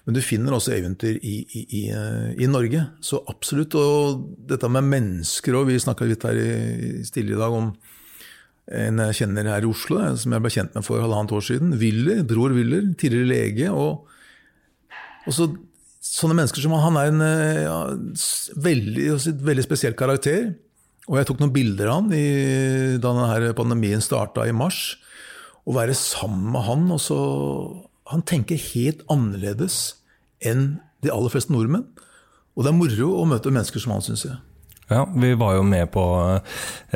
men 0.09 0.15
du 0.17 0.23
finner 0.25 0.55
også 0.57 0.73
eventyr 0.73 1.19
i, 1.21 1.35
i, 1.53 1.63
i, 1.69 1.81
eh, 1.93 2.31
i 2.41 2.47
Norge, 2.49 2.81
så 3.05 3.19
absolutt. 3.29 3.75
Og 3.77 4.23
dette 4.49 4.65
med 4.73 4.87
mennesker 4.89 5.53
òg, 5.53 5.67
vi 5.69 5.77
snakka 5.77 6.07
litt 6.09 6.23
her 6.25 6.39
i, 6.41 7.03
stille 7.05 7.35
i 7.35 7.37
dag 7.37 7.53
om 7.53 7.67
en 8.69 9.01
jeg 9.07 9.23
kjenner 9.23 9.49
her 9.49 9.65
i 9.65 9.71
Oslo, 9.71 9.99
eh, 10.03 10.15
som 10.21 10.35
jeg 10.35 10.45
ble 10.45 10.53
kjent 10.53 10.77
med 10.77 10.85
for 10.87 11.01
halvannet 11.01 11.33
år 11.33 11.45
siden. 11.45 11.75
Willer, 11.81 12.23
Bror 12.29 12.53
Willer, 12.57 12.85
tidligere 13.01 13.31
lege. 13.33 13.73
og, 13.73 14.07
og 15.27 15.35
så, 15.35 15.51
Sånne 16.09 16.39
mennesker 16.39 16.63
som 16.63 16.73
han, 16.79 16.97
er 16.97 17.11
en 17.11 17.21
eh, 17.21 17.65
ja, 17.67 17.79
veldig, 18.65 19.09
veldig 19.45 19.65
spesiell 19.67 19.97
karakter. 19.99 20.55
Og 21.11 21.19
jeg 21.19 21.29
tok 21.29 21.43
noen 21.43 21.53
bilder 21.53 21.91
av 21.91 21.99
han 21.99 22.09
da 23.03 23.13
denne 23.13 23.51
pandemien 23.59 24.01
starta 24.05 24.47
i 24.49 24.55
mars. 24.57 24.97
Å 25.69 25.75
være 25.77 25.97
sammen 25.99 26.53
med 26.55 26.65
han 26.65 26.87
og 26.95 27.01
så, 27.03 27.19
Han 28.09 28.25
tenker 28.25 28.57
helt 28.73 29.03
annerledes 29.13 29.99
enn 30.41 30.79
de 31.05 31.13
aller 31.13 31.33
fleste 31.33 31.53
nordmenn. 31.53 31.85
Og 32.57 32.65
det 32.65 32.73
er 32.73 32.79
moro 32.79 33.11
å 33.21 33.27
møte 33.29 33.53
mennesker 33.53 33.83
som 33.83 33.93
han, 33.93 34.05
syns 34.07 34.25
jeg. 34.25 34.39
Ja, 34.89 35.03
vi 35.13 35.35
var 35.37 35.55
jo 35.59 35.63
med 35.69 35.91
på 35.93 36.03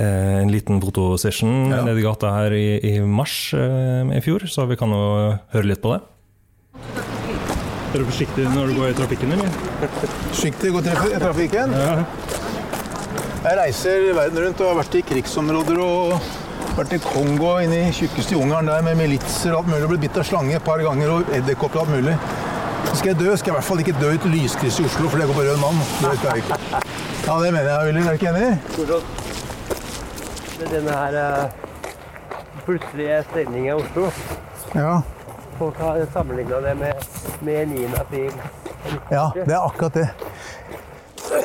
eh, 0.01 0.39
en 0.41 0.49
liten 0.53 0.81
fotosession 0.81 1.71
Ja. 1.71 1.83
nede 1.85 2.01
i 2.01 2.05
gata 2.07 2.31
her 2.33 2.55
i, 2.57 2.79
i 2.89 3.01
mars 3.05 3.53
eh, 3.55 4.17
i 4.17 4.21
fjor, 4.25 4.47
så 4.49 4.65
vi 4.71 4.79
kan 4.81 4.89
jo 4.95 5.03
høre 5.53 5.69
litt 5.69 5.83
på 5.85 5.93
det. 5.93 6.01
Er 7.93 8.01
du 8.01 8.07
forsiktig 8.09 8.47
når 8.49 8.71
du 8.73 8.79
går 8.79 8.95
i 8.95 8.97
trafikken, 8.97 9.35
eller? 9.37 9.51
Forsiktig, 10.33 10.71
gå 10.73 10.81
i 10.81 11.19
trafikken. 11.21 11.75
Jeg 13.43 13.59
reiser 13.59 14.07
verden 14.17 14.39
rundt 14.47 14.63
og 14.65 14.71
har 14.71 14.79
vært 14.81 14.97
i 14.97 15.03
krigsområder 15.11 15.81
og 15.85 16.15
vært 16.79 16.95
i 16.97 17.01
Kongo, 17.05 17.59
inne 17.61 17.83
i 17.91 17.93
tjukkeste 17.93 18.39
jungelen 18.39 18.71
der 18.73 18.85
med 18.87 18.97
militser 18.97 19.53
og 19.53 19.67
alt 19.67 19.73
mulig. 19.75 19.91
Blitt 19.91 20.05
bitt 20.07 20.21
av 20.23 20.25
slange 20.25 20.57
et 20.57 20.65
par 20.65 20.81
ganger 20.81 21.13
og 21.19 21.33
edderkopper 21.37 21.83
og 21.83 21.85
alt 21.85 21.97
mulig. 21.99 22.15
Skal 22.95 23.09
jeg 23.13 23.19
dø, 23.19 23.37
skal 23.37 23.51
jeg 23.51 23.55
i 23.55 23.59
hvert 23.59 23.69
fall 23.71 23.83
ikke 23.83 23.97
dø 24.01 24.11
i 24.13 24.19
et 24.21 24.29
lyskryss 24.35 24.81
i 24.81 24.87
Oslo, 24.87 25.09
for 25.09 25.19
det 25.19 25.27
går 25.31 25.39
på 25.41 25.47
rød 25.49 25.59
mann. 25.63 25.83
Det 26.03 26.15
skal 26.19 26.29
jeg 26.31 26.45
ikke. 26.45 26.83
Ja, 27.27 27.35
det 27.45 27.53
mener 27.55 27.69
jeg, 27.71 27.87
Willy. 27.87 28.01
Er 28.01 28.09
du 28.09 28.19
ikke 28.21 28.33
enig? 28.35 28.51
denne 30.71 30.95
her 30.95 31.17
eh, 31.19 31.51
plutselige 32.65 33.23
stengningen 33.31 33.67
i 33.67 33.73
Oslo. 33.75 34.11
Ja. 34.75 35.01
Folk 35.59 35.79
har 35.83 36.07
sammenligna 36.13 36.61
det 36.65 36.75
med, 36.79 36.93
med 37.41 37.67
9. 37.75 37.87
april. 38.01 38.33
Ja, 39.11 39.31
det 39.35 39.53
er 39.53 39.67
akkurat 39.67 39.95
det. 39.95 40.09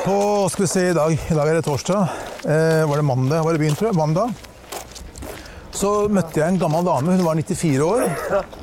På 0.04 0.48
skal 0.48 0.64
vi 0.64 0.68
se, 0.70 0.88
i 0.90 0.96
dag, 0.96 1.12
i 1.12 1.34
dag 1.34 1.48
er 1.48 1.58
det 1.58 1.64
torsdag. 1.66 2.08
Eh, 2.44 2.84
var 2.88 2.96
det 2.96 3.04
mandag? 3.04 3.44
Var 3.44 3.52
det 3.52 3.62
begynt, 3.62 3.78
tror 3.78 3.90
jeg? 3.90 3.98
Mandag. 3.98 4.47
Så 5.78 5.90
møtte 6.10 6.40
jeg 6.40 6.50
en 6.50 6.58
gammel 6.58 6.82
dame. 6.86 7.14
Hun 7.14 7.22
var 7.22 7.38
94 7.38 7.84
år. 7.84 8.00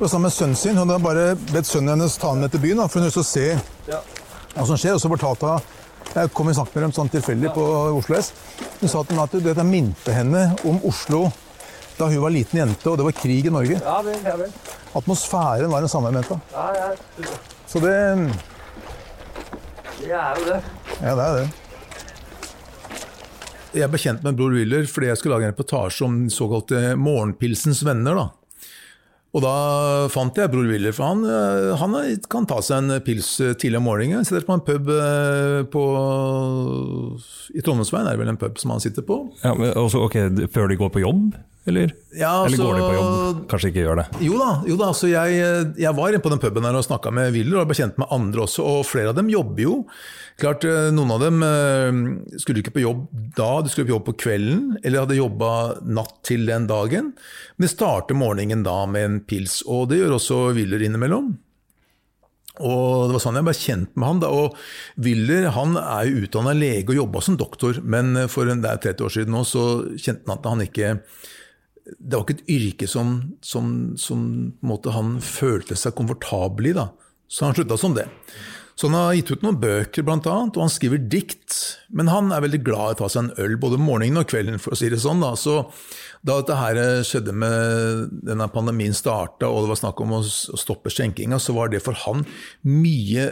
og 0.00 0.10
sammen 0.10 0.26
med 0.26 0.34
sønnen 0.34 0.56
sin. 0.56 0.76
Hun 0.76 0.90
hadde 0.90 1.04
bare 1.04 1.24
bedt 1.52 1.68
sønnen 1.68 1.94
hennes 1.94 2.18
ta 2.20 2.34
henne 2.34 2.44
med 2.44 2.52
til 2.52 2.60
byen, 2.60 2.82
for 2.88 3.00
hun 3.00 3.08
ville 3.08 3.24
se 3.24 3.46
hva 3.86 4.66
som 4.68 4.76
skjer. 4.76 4.98
Og 4.98 5.00
så 5.00 5.08
fortalte 5.12 5.54
hun 5.54 5.74
Jeg 6.16 6.30
kom 6.32 6.48
i 6.48 6.54
snakk 6.54 6.70
med 6.74 6.84
dem 6.86 6.92
sånn 6.96 7.10
tilfeldig 7.12 7.50
på 7.56 7.64
Oslo 7.96 8.16
S. 8.16 8.30
Hun 8.80 8.88
sa 8.88 9.02
til 9.04 9.18
meg 9.18 9.26
at 9.26 9.42
dette 9.48 9.64
minte 9.66 10.12
henne 10.12 10.44
om 10.64 10.78
Oslo 10.88 11.26
da 11.96 12.08
hun 12.12 12.20
var 12.20 12.32
liten 12.32 12.60
jente, 12.60 12.88
og 12.90 12.98
det 13.00 13.04
var 13.06 13.16
krig 13.16 13.48
i 13.48 13.52
Norge. 13.52 13.80
Ja 13.80 13.98
vel, 14.04 14.16
ja 14.24 14.36
vel. 14.36 14.52
Atmosfæren 14.96 15.72
var 15.72 15.84
den 15.84 15.92
samme, 15.92 16.12
mente 16.12 16.36
ja. 16.52 16.90
Så 17.66 17.80
det 17.80 17.94
Det 19.98 20.12
er 20.12 20.36
jo 20.40 20.44
det. 20.52 20.60
Ja, 21.00 21.14
det 21.16 21.24
er 21.24 21.38
det. 21.40 21.65
Jeg 23.76 23.92
ble 23.92 24.00
kjent 24.00 24.24
med 24.24 24.38
Bror 24.38 24.56
Willer 24.56 24.88
fordi 24.88 25.10
jeg 25.10 25.20
skulle 25.20 25.36
lage 25.36 25.50
en 25.50 25.54
reportasje 25.54 26.06
om 26.06 26.18
den 26.22 26.32
såkalte 26.32 26.94
Morgenpilsens 26.96 27.82
venner. 27.86 28.16
da. 28.16 28.28
Og 29.36 29.42
da 29.44 29.54
fant 30.08 30.38
jeg 30.38 30.48
Bror 30.48 30.64
Willer, 30.64 30.94
for 30.96 31.10
han, 31.10 31.24
eh, 31.28 31.74
han 31.76 31.96
kan 32.32 32.46
ta 32.48 32.62
seg 32.64 32.78
en 32.78 33.02
pils 33.04 33.34
eh, 33.44 33.52
tidlig 33.58 33.82
om 33.82 33.84
morgenen. 33.90 34.24
Sitter 34.24 34.46
på 34.48 34.56
en 34.56 34.64
pub 34.64 34.88
eh, 34.94 35.58
på, 35.72 35.82
I 37.52 37.64
Trondheimsveien 37.64 38.08
er 38.08 38.16
det 38.16 38.22
vel 38.22 38.32
en 38.32 38.40
pub 38.40 38.56
som 38.62 38.72
han 38.72 38.80
sitter 38.80 39.04
på. 39.04 39.20
Ja, 39.42 39.52
men 39.58 39.74
også, 39.76 40.06
ok, 40.06 40.16
Før 40.54 40.72
de 40.72 40.80
går 40.80 40.94
på 40.94 41.04
jobb, 41.04 41.36
eller? 41.68 41.92
Ja, 42.16 42.46
eller 42.46 42.62
går 42.62 42.78
de 42.78 42.80
på 42.80 42.88
altså- 42.88 43.02
jobb? 43.02 43.44
Kanskje 43.52 43.72
ikke 43.74 43.84
gjør 43.84 44.00
det. 44.00 44.06
Jo 44.24 44.40
da, 44.40 44.50
jo 44.70 44.80
da 44.80 44.88
altså 44.94 45.10
jeg, 45.12 45.40
jeg 45.84 45.96
var 46.00 46.14
inne 46.14 46.24
på 46.24 46.32
den 46.32 46.40
puben 46.46 46.64
her 46.70 46.80
og 46.80 46.86
snakka 46.88 47.12
med 47.12 47.36
Willer, 47.36 47.60
og 47.60 47.68
ble 47.68 47.76
kjent 47.76 48.00
med 48.00 48.08
andre 48.16 48.46
også, 48.46 48.64
og 48.64 48.86
flere 48.88 49.12
av 49.12 49.20
dem 49.20 49.28
jobber 49.34 49.66
jo. 49.66 49.82
Klart, 50.36 50.66
eh, 50.68 50.90
Noen 50.92 51.14
av 51.14 51.22
dem 51.24 51.40
eh, 51.42 52.36
skulle 52.36 52.60
ikke 52.60 52.74
på 52.74 52.84
jobb 52.84 53.06
da, 53.38 53.62
de 53.64 53.72
skulle 53.72 53.88
på 53.88 53.94
jobb 53.94 54.04
på 54.10 54.16
kvelden, 54.26 54.74
eller 54.82 55.06
hadde 55.06 55.16
jobba 55.16 55.50
natt 55.88 56.18
til 56.28 56.44
den 56.48 56.66
dagen. 56.68 57.14
Men 57.56 57.64
de 57.64 57.72
starter 57.72 58.18
morgenen 58.18 58.64
da 58.66 58.82
med 58.90 59.08
en 59.08 59.18
pils, 59.24 59.62
og 59.64 59.88
det 59.90 60.02
gjør 60.02 60.18
også 60.18 60.40
Willer 60.58 60.84
innimellom. 60.84 61.34
Og 62.56 63.08
Det 63.08 63.16
var 63.16 63.20
sånn 63.20 63.36
jeg 63.36 63.46
ble 63.48 63.54
kjent 63.56 63.96
med 63.96 64.08
han. 64.08 64.20
da, 64.20 64.28
og 64.32 64.56
Willer 64.96 65.48
han 65.52 65.76
er 65.80 66.08
jo 66.08 66.24
utdanna 66.24 66.54
lege 66.56 66.92
og 66.92 67.00
jobba 67.00 67.22
som 67.24 67.36
doktor, 67.40 67.80
men 67.84 68.28
for 68.32 68.48
det 68.48 68.56
er 68.64 68.80
30 68.92 69.04
år 69.08 69.12
siden 69.16 69.36
nå, 69.36 69.42
så 69.44 69.64
kjente 69.96 70.24
han 70.28 70.38
at 70.38 70.48
han 70.48 70.64
ikke 70.64 70.92
Det 71.86 72.16
var 72.16 72.24
ikke 72.24 72.38
et 72.40 72.48
yrke 72.50 72.88
som, 72.90 73.10
som, 73.40 73.94
som 73.96 74.56
han 74.90 75.16
følte 75.20 75.76
seg 75.76 75.94
komfortabel 75.94 76.72
i. 76.72 76.76
da, 76.76 76.88
Så 77.28 77.44
han 77.46 77.54
slutta 77.54 77.76
som 77.78 77.94
det. 77.94 78.08
Så 78.76 78.90
han 78.90 78.96
har 78.98 79.14
gitt 79.16 79.30
ut 79.32 79.44
noen 79.44 79.56
bøker, 79.56 80.04
blant 80.04 80.26
annet, 80.28 80.56
og 80.58 80.66
han 80.66 80.72
skriver 80.72 81.00
dikt. 81.00 81.54
Men 81.96 82.10
han 82.12 82.28
er 82.34 82.44
veldig 82.44 82.60
glad 82.66 82.90
i 82.90 82.96
å 82.96 82.98
ta 83.00 83.08
seg 83.08 83.22
en 83.22 83.30
øl 83.40 83.56
både 83.60 83.80
morgenen 83.80 84.20
og 84.20 84.28
kvelden, 84.28 84.60
for 84.60 84.76
å 84.76 84.78
si 84.78 84.90
det 84.92 85.00
sånn. 85.00 85.24
da, 85.24 85.32
så 85.40 85.62
da 86.20 86.36
dette 86.42 86.58
her 86.60 86.80
skjedde 87.06 87.32
med 87.32 88.12
denne 88.28 88.50
pandemien 88.52 88.96
starta, 88.96 89.48
og 89.48 89.64
det 89.64 89.72
var 89.72 89.80
snakk 89.80 90.04
om 90.04 90.18
å 90.18 90.22
stoppe 90.26 90.92
skjenkinga, 90.92 91.40
så 91.40 91.56
var 91.56 91.72
det 91.72 91.80
for 91.84 91.96
han 92.04 92.26
mye 92.68 93.30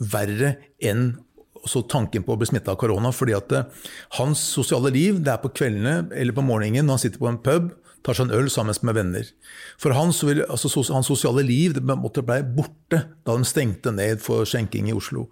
verre 0.00 0.56
enn 0.80 1.10
så 1.66 1.82
tanken 1.90 2.24
på 2.24 2.34
å 2.34 2.40
bli 2.40 2.48
smitta 2.48 2.72
av 2.72 2.80
korona. 2.80 3.12
fordi 3.12 3.34
at 3.36 3.52
eh, 3.52 3.66
hans 4.18 4.38
sosiale 4.38 4.92
liv 4.94 5.20
det 5.20 5.32
er 5.32 5.42
på 5.42 5.52
kveldene 5.52 6.06
eller 6.14 6.36
på 6.36 6.44
morgenen 6.46 6.86
når 6.86 6.98
han 6.98 7.02
sitter 7.04 7.22
på 7.22 7.30
en 7.30 7.42
pub, 7.42 7.72
tar 8.06 8.14
seg 8.14 8.28
en 8.28 8.36
øl 8.38 8.50
sammen 8.52 8.76
med 8.86 8.96
venner. 8.96 9.30
For 9.82 9.94
hans, 9.96 10.22
altså, 10.22 10.70
hans 10.94 11.10
sosiale 11.10 11.42
liv 11.46 11.80
måtte 11.82 12.24
ble 12.26 12.42
borte 12.56 13.02
da 13.26 13.34
de 13.34 13.48
stengte 13.48 13.92
ned 13.94 14.22
for 14.22 14.46
skjenking 14.46 14.90
i 14.90 14.94
Oslo. 14.96 15.26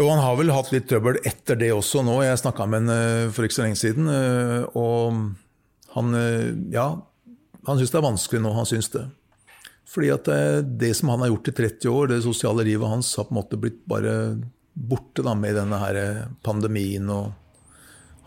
Og 0.00 0.08
han 0.08 0.22
har 0.24 0.38
vel 0.38 0.52
hatt 0.54 0.70
litt 0.72 0.86
trøbbel 0.88 1.20
etter 1.28 1.58
det 1.60 1.72
også 1.74 2.00
nå. 2.06 2.16
Jeg 2.24 2.40
snakka 2.40 2.66
med 2.66 2.86
han 2.88 2.94
eh, 2.94 3.32
for 3.32 3.44
ikke 3.44 3.58
så 3.58 3.66
lenge 3.66 3.80
siden, 3.80 4.08
eh, 4.08 4.62
og 4.78 5.18
han 5.96 6.14
eh, 6.16 6.52
Ja, 6.72 6.86
han 7.68 7.78
syns 7.78 7.92
det 7.92 8.00
er 8.00 8.08
vanskelig 8.08 8.40
nå. 8.42 8.54
Han 8.56 8.68
syns 8.68 8.88
det. 8.94 9.04
Fordi 9.92 10.08
at 10.14 10.30
det 10.80 10.94
som 10.96 11.10
han 11.12 11.20
har 11.20 11.28
gjort 11.28 11.50
i 11.50 11.54
30 11.58 11.92
år, 11.92 12.06
det 12.08 12.22
sosiale 12.24 12.64
livet 12.64 12.88
hans, 12.88 13.10
har 13.18 13.26
på 13.28 13.34
en 13.34 13.38
måte 13.42 13.58
blitt 13.60 13.82
bare 13.84 14.14
borte 14.72 15.20
da 15.20 15.34
med 15.36 15.58
denne 15.58 15.76
her 15.82 15.98
pandemien. 16.46 17.10
og 17.12 17.41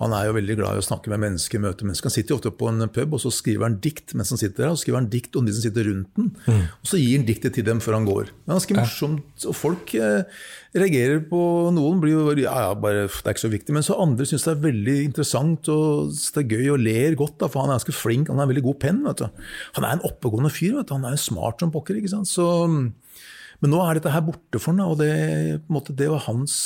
Han 0.01 0.11
er 0.15 0.27
jo 0.27 0.35
veldig 0.35 0.57
glad 0.59 0.75
i 0.75 0.81
å 0.81 0.85
snakke 0.85 1.11
med 1.13 1.21
mennesker, 1.23 1.61
møte 1.63 1.87
mennesker. 1.87 2.09
Han 2.09 2.15
sitter 2.17 2.33
jo 2.33 2.39
ofte 2.39 2.51
på 2.59 2.67
en 2.67 2.83
pub 2.91 3.15
og 3.15 3.21
så 3.23 3.31
skriver 3.31 3.67
han 3.69 3.77
dikt 3.83 4.11
mens 4.17 4.33
han 4.33 4.41
sitter 4.41 4.65
der, 4.65 4.73
og 4.73 4.77
så 4.77 4.83
skriver 4.83 4.99
han 4.99 5.09
dikt 5.13 5.37
om 5.39 5.47
de 5.47 5.53
som 5.55 5.63
sitter 5.63 5.87
rundt 5.87 6.19
den. 6.19 6.33
Og 6.81 6.89
så 6.91 6.99
gir 6.99 7.21
han 7.21 7.27
diktet 7.29 7.55
til 7.55 7.67
dem 7.67 7.79
før 7.83 7.97
han 7.99 8.07
går. 8.09 8.27
Det 8.33 8.49
er 8.49 8.57
ganske 8.57 8.77
morsomt. 8.77 9.47
Og 9.47 9.55
folk 9.55 9.95
eh, 9.95 10.43
reagerer 10.75 11.23
på 11.29 11.39
Noen 11.75 12.01
blir 12.03 12.15
jo 12.15 12.35
ja, 12.35 12.57
ja, 12.67 12.75
bare, 12.75 13.07
det 13.07 13.23
er 13.23 13.37
ikke 13.37 13.45
så 13.45 13.53
viktig, 13.53 13.77
men 13.77 13.87
så 13.87 13.99
andre 14.03 14.27
syns 14.27 14.47
det 14.47 14.53
er 14.55 14.65
veldig 14.67 14.97
interessant 15.05 15.71
og 15.71 16.11
det 16.11 16.43
er 16.43 16.57
gøy 16.57 16.73
og 16.75 16.83
ler 16.83 17.19
godt, 17.19 17.39
da, 17.39 17.51
for 17.51 17.63
han 17.63 17.71
er 17.71 17.79
ganske 17.79 17.95
flink. 17.95 18.31
Han 18.31 18.41
har 18.41 18.49
en 18.49 18.53
veldig 18.53 18.67
god 18.67 18.79
penn. 18.83 19.03
vet 19.07 19.23
du. 19.23 19.49
Han 19.79 19.87
er 19.87 19.95
en 19.95 20.07
oppegående 20.11 20.51
fyr. 20.51 20.75
vet 20.81 20.91
du. 20.91 20.97
Han 20.97 21.07
er 21.07 21.15
jo 21.15 21.23
smart 21.23 21.63
som 21.63 21.71
pokker. 21.71 22.01
ikke 22.01 22.11
sant? 22.17 22.27
Så, 22.27 22.45
men 22.75 23.71
nå 23.71 23.79
er 23.81 23.95
dette 23.95 24.11
her 24.11 24.25
borte 24.27 24.59
for 24.59 24.75
ham, 24.75 24.83
og 24.91 24.99
det, 24.99 25.61
måte, 25.71 25.95
det 25.95 26.11
var 26.11 26.27
hans 26.27 26.57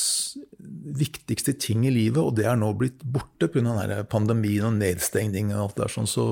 viktigste 0.60 1.54
ting 1.54 1.86
i 1.88 1.94
livet, 1.94 2.20
og 2.20 2.36
det 2.36 2.46
er 2.50 2.58
nå 2.60 2.74
blitt 2.78 3.04
borte 3.04 3.48
pga. 3.52 4.04
pandemien 4.10 4.66
og 4.68 4.78
nedstengning 4.80 5.54
og 5.54 5.70
alt 5.70 5.76
det 5.78 5.88
der. 5.88 5.94
sånn, 5.96 6.08
så... 6.10 6.28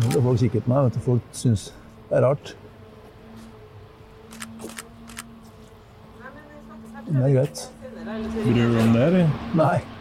Folk 0.00 0.40
kikker 0.40 0.64
på 0.64 0.70
meg, 0.72 0.86
vet 0.86 0.96
du. 0.96 1.00
Folk 1.04 1.26
syns 1.36 1.68
det 2.08 2.18
er 2.18 2.24
rart. 2.24 2.54
Det 7.10 7.22
er 7.26 7.32
greit. 7.34 7.64
Bryr 8.00 8.54
du 8.54 8.74
deg 8.74 8.84
om 8.84 8.92
det, 8.94 9.06
eller? 9.10 9.32
Nei. 9.58 9.99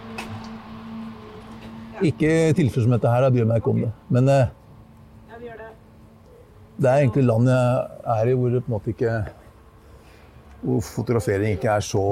Ikke 2.06 2.32
tilfeller 2.56 2.86
som 2.86 2.96
dette 2.96 3.12
her, 3.12 3.26
jeg 3.28 3.36
bryr 3.36 3.48
meg 3.50 3.60
ikke 3.62 3.74
om 3.74 3.84
det. 3.84 3.92
Men 4.16 4.32
eh, 4.32 4.56
det 6.80 6.88
er 6.88 7.02
egentlig 7.02 7.26
land 7.28 7.50
jeg 7.52 8.16
er 8.16 8.32
i 8.32 8.38
hvor 8.40 8.54
det 8.54 8.64
på 8.64 8.72
en 8.72 8.76
måte 8.78 8.94
ikke 8.94 9.14
Hvor 10.62 10.82
fotografering 10.84 11.56
ikke 11.56 11.72
er 11.72 11.84
så 11.84 12.04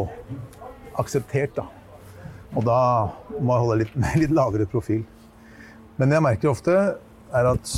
akseptert, 0.99 1.55
da. 1.57 1.65
Og 2.55 2.63
da 2.63 2.79
må 3.39 3.53
jeg 3.53 3.63
holde 3.63 3.79
litt, 3.81 3.95
med 3.99 4.15
litt 4.23 4.33
lavere 4.35 4.67
profil. 4.71 5.03
Men 5.97 6.09
det 6.09 6.17
jeg 6.17 6.25
merker 6.25 6.51
ofte, 6.51 6.75
er 7.35 7.49
at 7.51 7.73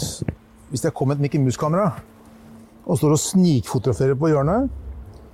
hvis 0.70 0.86
jeg 0.86 0.94
kommer 0.94 1.16
med 1.16 1.24
et 1.24 1.26
Mickey 1.26 1.42
Mouse-kamera 1.42 1.90
og 2.86 2.98
står 3.00 3.16
og 3.16 3.22
snikfotograferer 3.22 4.18
på 4.18 4.30
hjørnet, 4.30 4.70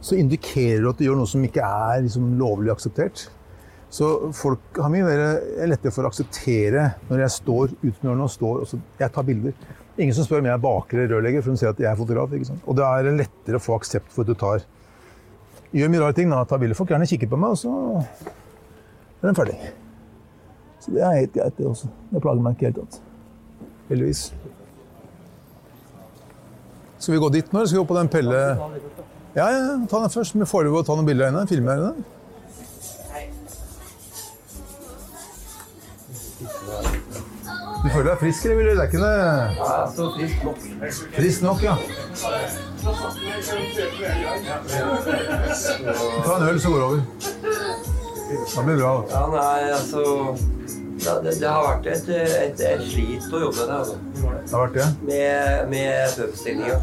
så 0.03 0.15
indikerer 0.19 0.83
du 0.83 0.89
at 0.91 0.99
du 0.99 1.05
gjør 1.05 1.19
noe 1.19 1.29
som 1.29 1.43
ikke 1.43 1.63
er 1.65 2.03
liksom, 2.05 2.33
lovlig 2.39 2.71
akseptert. 2.71 3.27
Så 3.95 4.07
folk 4.35 4.75
har 4.81 4.91
mye 4.91 5.05
mer 5.07 5.21
lettere 5.71 5.93
for 5.95 6.03
å 6.03 6.09
akseptere 6.11 6.89
når 7.07 7.21
jeg 7.23 7.33
står 7.37 7.75
utenfor 7.79 8.23
og 8.25 8.31
står 8.33 8.63
og 8.63 8.67
så, 8.67 8.79
Jeg 8.99 9.13
tar 9.15 9.23
bilder. 9.27 9.53
Ingen 9.95 10.15
som 10.17 10.25
spør 10.27 10.41
om 10.41 10.49
jeg 10.49 10.57
er 10.57 10.63
baker 10.65 10.99
eller 10.99 11.13
rørlegger, 11.15 11.43
for 11.45 11.55
de 11.55 11.61
ser 11.61 11.71
at 11.71 11.79
jeg 11.79 11.87
er 11.87 11.95
fotograf. 11.95 12.33
Og 12.65 12.75
det 12.75 12.87
er 12.87 13.15
lettere 13.15 13.61
å 13.61 13.63
få 13.63 13.77
aksept 13.79 14.11
for 14.11 14.25
at 14.25 14.31
du 14.33 14.39
tar 14.39 14.65
Gjør 15.75 15.89
mye 15.91 15.99
rare 15.99 16.15
ting, 16.15 16.29
da. 16.31 16.37
Tar 16.47 16.59
bilder. 16.61 16.77
Folk 16.77 16.91
gjerne 16.93 17.07
kikker 17.09 17.27
på 17.27 17.39
meg, 17.39 17.51
og 17.51 17.57
så 17.59 17.71
er 19.19 19.25
den 19.25 19.35
ferdig. 19.35 19.55
Så 20.79 20.93
det 20.95 21.01
er 21.03 21.17
helt 21.17 21.33
greit, 21.35 21.57
det 21.57 21.65
også. 21.67 21.89
Det 22.13 22.21
plager 22.23 22.45
meg 22.45 22.55
ikke 22.55 22.69
helt. 22.69 22.79
Tatt. 22.79 23.01
Heldigvis. 23.89 24.21
Skal 26.95 27.17
vi 27.17 27.19
gå 27.25 27.31
dit 27.35 27.51
nå, 27.51 27.59
eller 27.59 27.67
skal 27.67 27.79
vi 27.79 27.83
gå 27.83 27.89
på 27.91 27.97
den 27.99 28.11
Pelle 28.13 28.43
Ja, 29.35 29.49
ja, 29.51 29.75
ta 29.91 29.99
den 29.99 30.13
først. 30.15 30.37
Med 30.39 30.47
får 30.47 30.71
å 30.71 30.83
ta 30.85 30.95
noen 30.95 31.09
bilder 31.09 31.27
av 31.27 31.33
henne? 31.33 31.51
Filme 31.51 31.75
henne? 31.75 32.14
Du 37.85 37.89
føler 37.93 38.07
deg 38.09 38.17
frisk, 38.17 38.45
eller 38.49 38.63
Det 38.65 38.81
er 38.81 38.87
ikke 38.89 38.99
det? 39.03 39.09
Ja, 39.59 39.73
så 39.93 40.05
frisk 40.15 40.43
nok. 40.47 40.63
Frisk 41.13 41.41
nok, 41.45 41.59
ja. 41.61 41.75
Ta 46.25 46.37
en 46.37 46.47
øl, 46.47 46.61
så 46.61 46.69
går 46.69 46.79
det 46.79 46.87
over. 46.87 47.01
Det 48.55 48.63
blir 48.65 48.79
bra. 48.79 48.93
Ja, 49.11 49.21
nei, 49.29 49.59
altså 49.75 50.01
det, 51.21 51.35
det 51.37 51.49
har 51.49 51.61
vært 51.67 51.85
et, 51.91 52.09
et, 52.09 52.63
et 52.71 52.81
slit 52.89 53.27
å 53.29 53.41
jobbe 53.43 53.59
med 53.59 53.69
det, 53.69 53.77
altså. 53.77 53.97
Det 54.15 54.55
har 54.55 54.63
vært 54.63 54.79
det. 54.79 54.87
Med, 55.11 55.69
med 55.75 56.15
pubstillinga. 56.17 56.79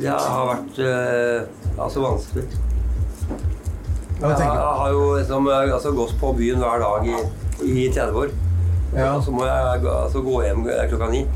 Det 0.00 0.10
har 0.10 0.48
vært 0.50 0.80
uh, 0.82 1.78
altså 1.84 2.02
vanskelig. 2.02 2.48
Jeg 4.16 4.34
Jeg 4.42 4.50
har 4.80 4.90
jo 4.90 5.06
liksom, 5.20 5.48
altså, 5.54 5.94
gått 5.94 6.18
på 6.18 6.34
byen 6.34 6.58
hver 6.64 6.82
dag 6.82 7.06
i, 7.06 7.14
i 7.62 7.86
30 7.94 8.20
år. 8.24 8.34
Ja. 8.96 9.10
Og 9.16 9.24
så 9.24 9.34
må 9.34 9.44
jeg 9.44 9.82
altså, 9.84 10.22
gå 10.24 10.42
hjem 10.46 10.64
klokka 10.90 11.10
ni. 11.12 11.26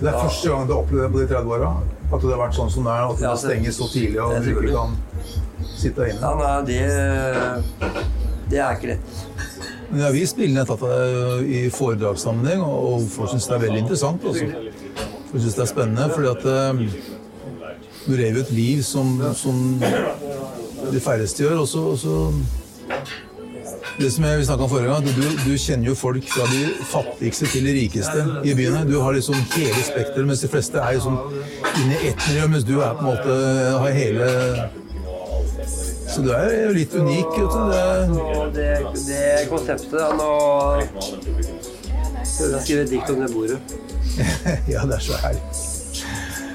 det 0.00 0.08
er 0.10 0.18
første 0.18 0.48
gang 0.50 0.66
du 0.66 0.72
har 0.74 0.80
opplevd 0.82 1.02
det 1.02 1.12
på 1.12 1.20
de 1.22 1.28
30 1.34 1.54
åra? 1.56 1.70
At 2.06 2.22
det 2.22 2.30
har 2.30 2.40
vært 2.40 2.56
sånn 2.58 2.70
som 2.70 2.86
det 2.86 2.92
er? 2.92 3.06
At 3.06 3.20
det 3.20 3.26
Ja, 3.26 3.34
stenger 3.42 3.74
så 3.74 3.88
tidlig 3.90 4.20
og 4.22 4.34
du 4.42 4.50
ikke 4.52 4.74
kan 4.74 4.96
sitte 5.76 6.10
inne? 6.10 6.20
Ja, 6.22 6.34
nei, 6.40 6.56
det, 6.68 6.82
det 8.50 8.60
er 8.62 8.76
ikke 8.76 8.92
lett. 8.94 9.16
Har 9.86 10.66
tatt 10.66 10.82
av 10.82 10.90
deg 10.90 11.50
i 11.50 11.60
foredragssammenheng, 11.70 12.62
og 12.66 13.06
folk 13.10 13.30
syns 13.30 13.46
det 13.46 13.54
er 13.56 13.62
veldig 13.66 13.82
interessant. 13.84 14.26
Også. 14.26 14.48
Folk 15.30 15.44
syns 15.44 15.54
det 15.58 15.62
er 15.62 15.70
spennende, 15.70 16.08
fordi 16.14 16.32
at 16.32 16.48
eh, 16.50 16.72
du 18.06 18.12
lever 18.18 18.40
et 18.42 18.50
liv 18.54 18.82
som, 18.86 19.14
som 19.38 19.78
de 20.90 21.02
færreste 21.02 21.46
gjør. 21.46 21.62
Og 21.62 21.68
så 21.70 21.84
Det 23.98 24.12
som 24.12 24.24
jeg, 24.24 24.44
snakka 24.44 24.62
om 24.62 24.68
forrige 24.70 24.92
gang, 24.92 25.06
du, 25.16 25.22
du 25.50 25.54
kjenner 25.56 25.88
jo 25.88 25.94
folk 25.96 26.26
fra 26.28 26.44
de 26.50 26.66
fattigste 26.90 27.46
til 27.48 27.64
de 27.64 27.72
rikeste 27.78 28.24
i 28.44 28.52
byene. 28.56 28.82
Du 28.88 28.98
har 29.00 29.16
liksom 29.16 29.38
hele 29.54 29.84
spekteret, 29.86 30.26
mens 30.28 30.42
de 30.44 30.50
fleste 30.52 30.82
er 30.82 30.98
liksom 30.98 31.16
inne 31.80 31.96
i 31.96 32.10
ett 32.10 32.26
miljø, 32.28 32.48
mens 32.52 32.66
du 32.68 32.74
er 32.76 32.92
på 32.98 33.06
en 33.06 33.08
måte 33.14 33.38
har 33.80 33.96
hele 33.96 34.26
Så 36.12 36.22
du 36.22 36.28
er 36.36 36.44
jo 36.66 36.74
litt 36.76 36.92
unik. 36.94 37.38
Vet 37.38 37.56
du. 37.56 38.20
Det, 38.58 38.68
det, 39.06 39.22
konseptet 39.50 39.96
da, 39.96 40.10
Nå 40.16 40.28
prøver 42.36 42.52
jeg 42.52 42.60
å 42.60 42.64
skrive 42.66 42.84
et 42.84 42.92
dikt 42.92 43.14
om 43.14 43.24
det 43.24 43.32
bordet. 43.32 43.76
Ja, 44.72 44.84
det 44.84 45.00
er 45.00 45.06
så 45.08 45.16
herlig. 45.24 45.42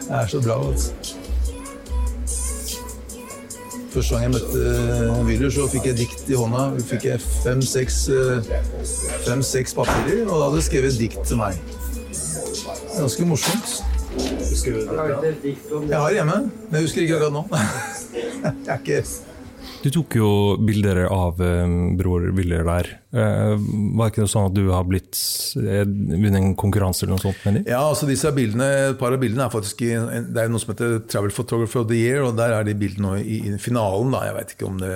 Det 0.06 0.22
er 0.22 0.30
så 0.30 0.42
bra. 0.46 0.62
Altså. 0.70 1.21
Første 3.92 4.16
gang 4.16 4.24
jeg 4.24 4.32
møtte 4.38 4.60
Wyller, 5.28 5.52
så 5.52 5.66
fikk 5.72 5.90
jeg 5.90 5.98
dikt 6.00 6.30
i 6.32 6.38
hånda. 6.40 6.66
Fikk 6.88 7.08
jeg 7.10 7.24
fem-seks 7.44 7.98
fem, 9.26 9.42
seks 9.44 9.76
papirer, 9.76 10.24
og 10.30 10.36
da 10.38 10.46
hadde 10.46 10.62
de 10.62 10.66
skrevet 10.70 11.00
dikt 11.00 11.20
til 11.28 11.42
meg. 11.42 11.60
Ganske 12.96 13.28
morsomt. 13.28 13.82
Jeg 14.12 15.98
har 15.98 16.08
det 16.08 16.18
hjemme, 16.20 16.38
men 16.70 16.80
jeg 16.80 16.88
husker 16.88 17.04
ikke 17.04 17.20
akkurat 17.20 17.36
nå. 17.36 17.44
Jeg 18.42 18.74
er 18.74 18.80
ikke 18.82 19.31
Du 19.82 19.90
tok 19.90 20.14
jo 20.14 20.28
bilder 20.62 21.08
av 21.10 21.40
um, 21.42 21.96
bror 21.98 22.28
Viller 22.38 22.62
der. 22.68 22.90
Uh, 23.12 23.56
var 23.98 24.08
det 24.08 24.12
ikke 24.14 24.28
sånn 24.30 24.52
at 24.52 24.56
du 24.56 24.68
har 24.70 24.86
blitt 24.88 25.18
eh, 25.58 25.82
vunnet 25.84 26.38
en 26.38 26.52
konkurranse 26.60 27.04
eller 27.04 27.18
noe 27.18 27.24
sånt 27.24 27.42
med 27.48 27.58
dem? 27.58 27.66
Ja, 27.72 27.82
altså 27.88 28.06
disse 28.10 28.30
bildene, 28.36 28.68
Et 28.92 29.00
par 29.00 29.16
av 29.16 29.24
bildene 29.24 29.48
er 29.48 29.54
faktisk 29.54 29.82
i, 29.88 29.96
det 29.98 30.44
er 30.44 30.54
noe 30.54 30.62
som 30.62 30.76
heter 30.76 31.00
Travel 31.10 31.34
Photographer 31.34 31.82
of 31.82 31.90
the 31.90 31.98
Year, 31.98 32.22
og 32.28 32.38
der 32.38 32.54
er 32.60 32.68
de 32.68 32.78
bildene 32.78 33.18
i, 33.24 33.42
i 33.50 33.58
finalen. 33.62 34.14
da, 34.14 34.28
Jeg 34.30 34.38
vet 34.38 34.56
ikke 34.56 34.70
om 34.70 34.78
det 34.84 34.94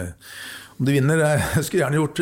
om 0.80 0.86
de 0.90 0.94
vinner. 0.98 1.22
Jeg 1.24 1.64
skulle 1.66 1.84
gjerne 1.86 2.00
gjort, 2.02 2.20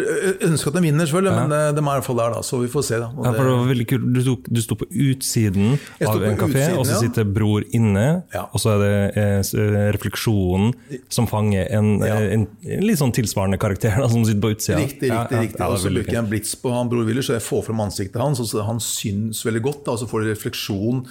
ønske 0.48 0.70
at 0.70 0.76
de 0.78 0.82
vinner, 0.86 1.08
selvfølgelig, 1.10 1.32
Ja. 1.34 1.44
men 1.48 1.56
eh, 1.58 1.72
de 1.74 1.82
er 1.82 1.88
i 1.88 1.96
hvert 1.98 2.06
fall 2.08 2.20
der, 2.22 2.34
da, 2.36 2.42
så 2.46 2.60
vi 2.62 2.68
får 2.74 2.84
se. 2.86 3.00
da. 3.02 3.08
Ja, 3.26 3.32
for 3.34 3.44
det 3.50 3.54
var 3.58 3.70
veldig 3.72 3.88
kult. 3.89 4.08
Du, 4.13 4.20
tok, 4.28 4.50
du 4.54 4.62
sto 4.62 4.78
på 4.78 4.88
utsiden 4.92 5.74
av 6.04 6.20
på 6.20 6.28
en 6.30 6.38
kafé, 6.38 6.66
og 6.78 6.86
så 6.89 7.00
sitter 7.02 7.26
bror 7.34 7.66
inne, 7.74 8.06
Ja. 8.36 8.44
og 8.54 8.62
så 8.62 8.76
er 8.76 8.84
det 8.84 8.94
eh, 9.18 9.39
eh, 9.42 9.88
refleksjonen 9.96 10.74
som 11.10 11.28
fanger 11.32 11.72
en, 11.74 11.89
en, 12.06 12.46
en 12.68 12.86
litt 12.86 13.00
sånn 13.02 13.13
tilsvarende 13.16 13.58
karakter 13.62 13.98
da, 14.00 14.10
som 14.12 14.26
sitter 14.28 14.44
på 14.44 14.54
utsida. 14.54 14.78
Riktig, 14.84 15.10
riktig. 15.12 15.39
riktig. 15.48 15.66
og 15.66 15.80
så 15.82 15.89
bruker 15.94 16.13
jeg 16.13 16.22
en 16.24 16.30
blits 16.32 16.54
på 16.62 16.74
han 16.76 16.92
Bror 16.92 17.08
Willer, 17.10 17.26
så 17.26 17.36
jeg 17.38 17.46
får 17.48 17.66
frem 17.70 17.82
ansiktet 17.88 18.22
hans. 18.22 18.39
og 18.44 18.48
så 18.52 18.63
Han 18.68 18.80
syns 18.84 19.42
veldig 19.48 19.63
godt, 19.66 19.82
da, 19.88 19.96
og 19.98 20.04
så 20.04 20.08
får 20.12 20.24
du 20.24 20.30
refleksjon 20.34 21.02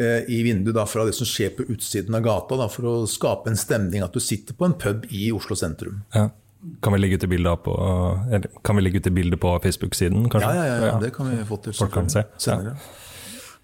eh, 0.00 0.24
i 0.32 0.40
vinduet 0.46 0.74
da, 0.76 0.86
fra 0.88 1.04
det 1.08 1.14
som 1.18 1.28
skjer 1.28 1.52
på 1.58 1.68
utsiden 1.72 2.16
av 2.16 2.24
gata, 2.26 2.56
da, 2.64 2.70
for 2.72 2.88
å 2.88 2.96
skape 3.10 3.52
en 3.52 3.60
stemning 3.60 4.02
at 4.06 4.16
du 4.16 4.20
sitter 4.22 4.56
på 4.56 4.64
en 4.68 4.74
pub 4.80 5.04
i 5.12 5.28
Oslo 5.36 5.56
sentrum. 5.58 6.00
Ja. 6.16 6.28
Kan 6.82 6.94
vi 6.94 6.98
legge 6.98 7.18
ut 7.18 7.24
det 7.26 7.30
bildet 7.30 7.62
på, 7.62 7.74
eller, 8.26 8.48
kan 8.64 8.76
vi 8.76 8.82
legge 8.82 8.98
ut 8.98 9.04
det 9.04 9.12
bildet 9.14 9.40
på 9.40 9.52
Facebook-siden, 9.62 10.28
kanskje? 10.32 10.54
Ja, 10.54 10.64
ja, 10.66 10.78
ja, 10.86 10.94
det 11.02 11.12
kan 11.14 11.28
vi 11.30 11.42
få 11.46 11.60
til 11.62 11.76
Folk 11.76 11.92
kan 11.94 12.08
se. 12.10 12.24
senere. 12.42 12.76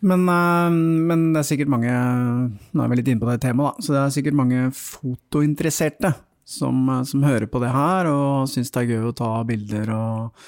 Men, 0.02 0.26
eh, 0.28 0.70
men 1.09 1.33
det 1.33 1.42
er 1.42 1.46
sikkert 1.46 1.70
mange 1.70 1.90
Nå 1.92 2.83
er 2.83 2.90
vi 2.90 2.98
litt 2.98 3.11
inne 3.12 3.22
på 3.22 3.31
det 3.31 3.40
temaet, 3.44 3.78
da. 3.78 3.87
Så 3.87 3.94
det 3.94 4.02
er 4.02 4.14
sikkert 4.16 4.38
mange 4.38 4.68
fotointeresserte 4.74 6.14
som, 6.44 6.88
eh, 6.90 7.02
som 7.09 7.22
hører 7.22 7.46
på 7.46 7.62
det 7.62 7.70
her 7.70 8.11
og 8.11 8.48
syns 8.50 8.72
det 8.74 8.83
er 8.83 8.90
gøy 8.96 9.11
å 9.11 9.16
ta 9.16 9.31
bilder 9.46 9.92
og, 9.94 10.46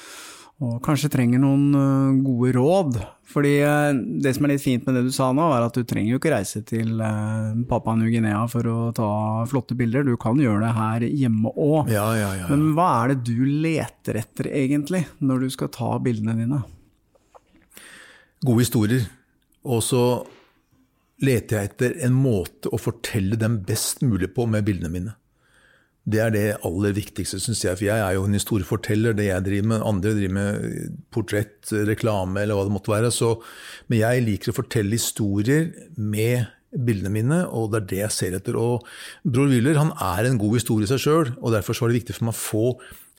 og 0.61 0.81
kanskje 0.85 1.13
trenger 1.15 1.43
noen 1.43 1.69
eh, 1.79 2.23
gode 2.27 2.55
råd. 2.59 2.99
Fordi 3.31 3.55
eh, 3.65 3.91
det 4.23 4.35
som 4.37 4.45
er 4.47 4.55
litt 4.55 4.63
fint 4.65 4.85
med 4.87 4.99
det 4.99 5.07
du 5.07 5.15
sa 5.15 5.31
nå, 5.35 5.47
er 5.55 5.65
at 5.65 5.77
du 5.77 5.85
trenger 5.89 6.15
jo 6.15 6.21
ikke 6.21 6.35
reise 6.35 6.61
til 6.69 6.93
Papa 6.99 7.71
Papua 7.71 7.97
New-Guinea 8.01 8.45
for 8.53 8.69
å 8.69 8.79
ta 8.97 9.09
flotte 9.51 9.77
bilder. 9.79 10.05
Du 10.07 10.19
kan 10.21 10.39
gjøre 10.41 10.63
det 10.67 10.75
her 10.77 11.09
hjemme 11.09 11.53
òg. 11.55 11.91
Ja, 11.93 12.07
ja, 12.19 12.31
ja. 12.37 12.45
ja. 12.45 12.53
Men 12.53 12.75
hva 12.77 12.91
er 13.01 13.15
det 13.15 13.33
du 13.33 13.45
leter 13.49 14.21
etter 14.21 14.51
egentlig, 14.53 15.05
når 15.25 15.47
du 15.47 15.51
skal 15.57 15.73
ta 15.75 15.97
bildene 16.05 16.37
dine? 16.39 16.63
Gode 18.45 18.61
historier. 18.67 19.09
Og 19.65 19.81
så 19.85 20.05
leter 21.25 21.57
jeg 21.61 21.71
etter 21.71 21.95
en 22.07 22.17
måte 22.17 22.71
å 22.73 22.81
fortelle 22.81 23.39
dem 23.41 23.63
best 23.67 24.03
mulig 24.05 24.33
på 24.37 24.47
med 24.51 24.67
bildene 24.67 24.93
mine. 24.93 25.15
Det 26.05 26.21
er 26.21 26.33
det 26.35 26.49
aller 26.69 26.93
viktigste, 26.97 27.39
syns 27.41 27.63
jeg. 27.65 27.79
For 27.79 27.87
jeg 27.87 28.01
er 28.03 28.17
jo 28.17 28.27
en 28.29 28.37
historieforteller, 28.37 29.17
det 29.17 29.31
jeg 29.31 29.47
driver 29.47 29.71
med. 29.71 29.85
Andre 29.89 30.13
driver 30.19 30.35
med 30.37 30.99
portrett, 31.15 31.73
reklame 31.89 32.43
eller 32.43 32.59
hva 32.59 32.67
det 32.67 32.75
måtte 32.75 32.93
være. 32.93 33.13
Så, 33.15 33.31
men 33.89 34.03
jeg 34.03 34.27
liker 34.27 34.53
å 34.53 34.59
fortelle 34.59 34.99
historier 34.99 35.71
med 35.97 36.45
bildene 36.75 37.13
mine, 37.15 37.41
og 37.55 37.71
det 37.73 37.81
er 37.81 37.89
det 37.93 38.03
jeg 38.03 38.17
ser 38.17 38.37
etter. 38.37 38.59
Og 38.59 38.85
Bror 39.25 39.49
Wyller 39.49 39.81
han 39.81 39.95
er 39.95 40.29
en 40.29 40.41
god 40.43 40.59
historie 40.59 40.89
i 40.89 40.91
seg 40.91 41.03
sjøl, 41.07 41.33
og 41.41 41.55
derfor 41.55 41.77
så 41.77 41.87
var 41.87 41.95
det 41.95 42.03
viktig 42.03 42.19
for 42.19 42.29
meg 42.29 42.37
å 42.37 42.43
få 42.43 42.67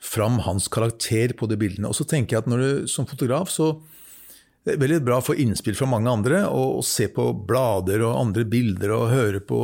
fram 0.05 0.39
hans 0.45 0.67
karakter 0.69 1.33
på 1.37 1.49
de 1.49 1.57
bildene. 1.57 1.89
Og 1.89 1.97
så 1.97 2.05
tenker 2.05 2.35
jeg 2.35 2.43
at 2.43 2.51
når 2.51 2.61
du 2.61 2.91
som 2.91 3.07
fotograf 3.09 3.49
så 3.49 3.73
det 4.65 4.73
er 4.73 4.81
veldig 4.81 5.03
bra 5.05 5.19
å 5.21 5.23
få 5.23 5.35
innspill 5.37 5.75
fra 5.77 5.85
mange 5.89 6.09
andre, 6.09 6.39
og, 6.49 6.79
se 6.85 7.05
på 7.13 7.27
blader 7.45 8.01
og 8.07 8.15
andre 8.17 8.47
bilder 8.49 8.95
og 8.95 9.11
høre 9.11 9.41
på 9.45 9.59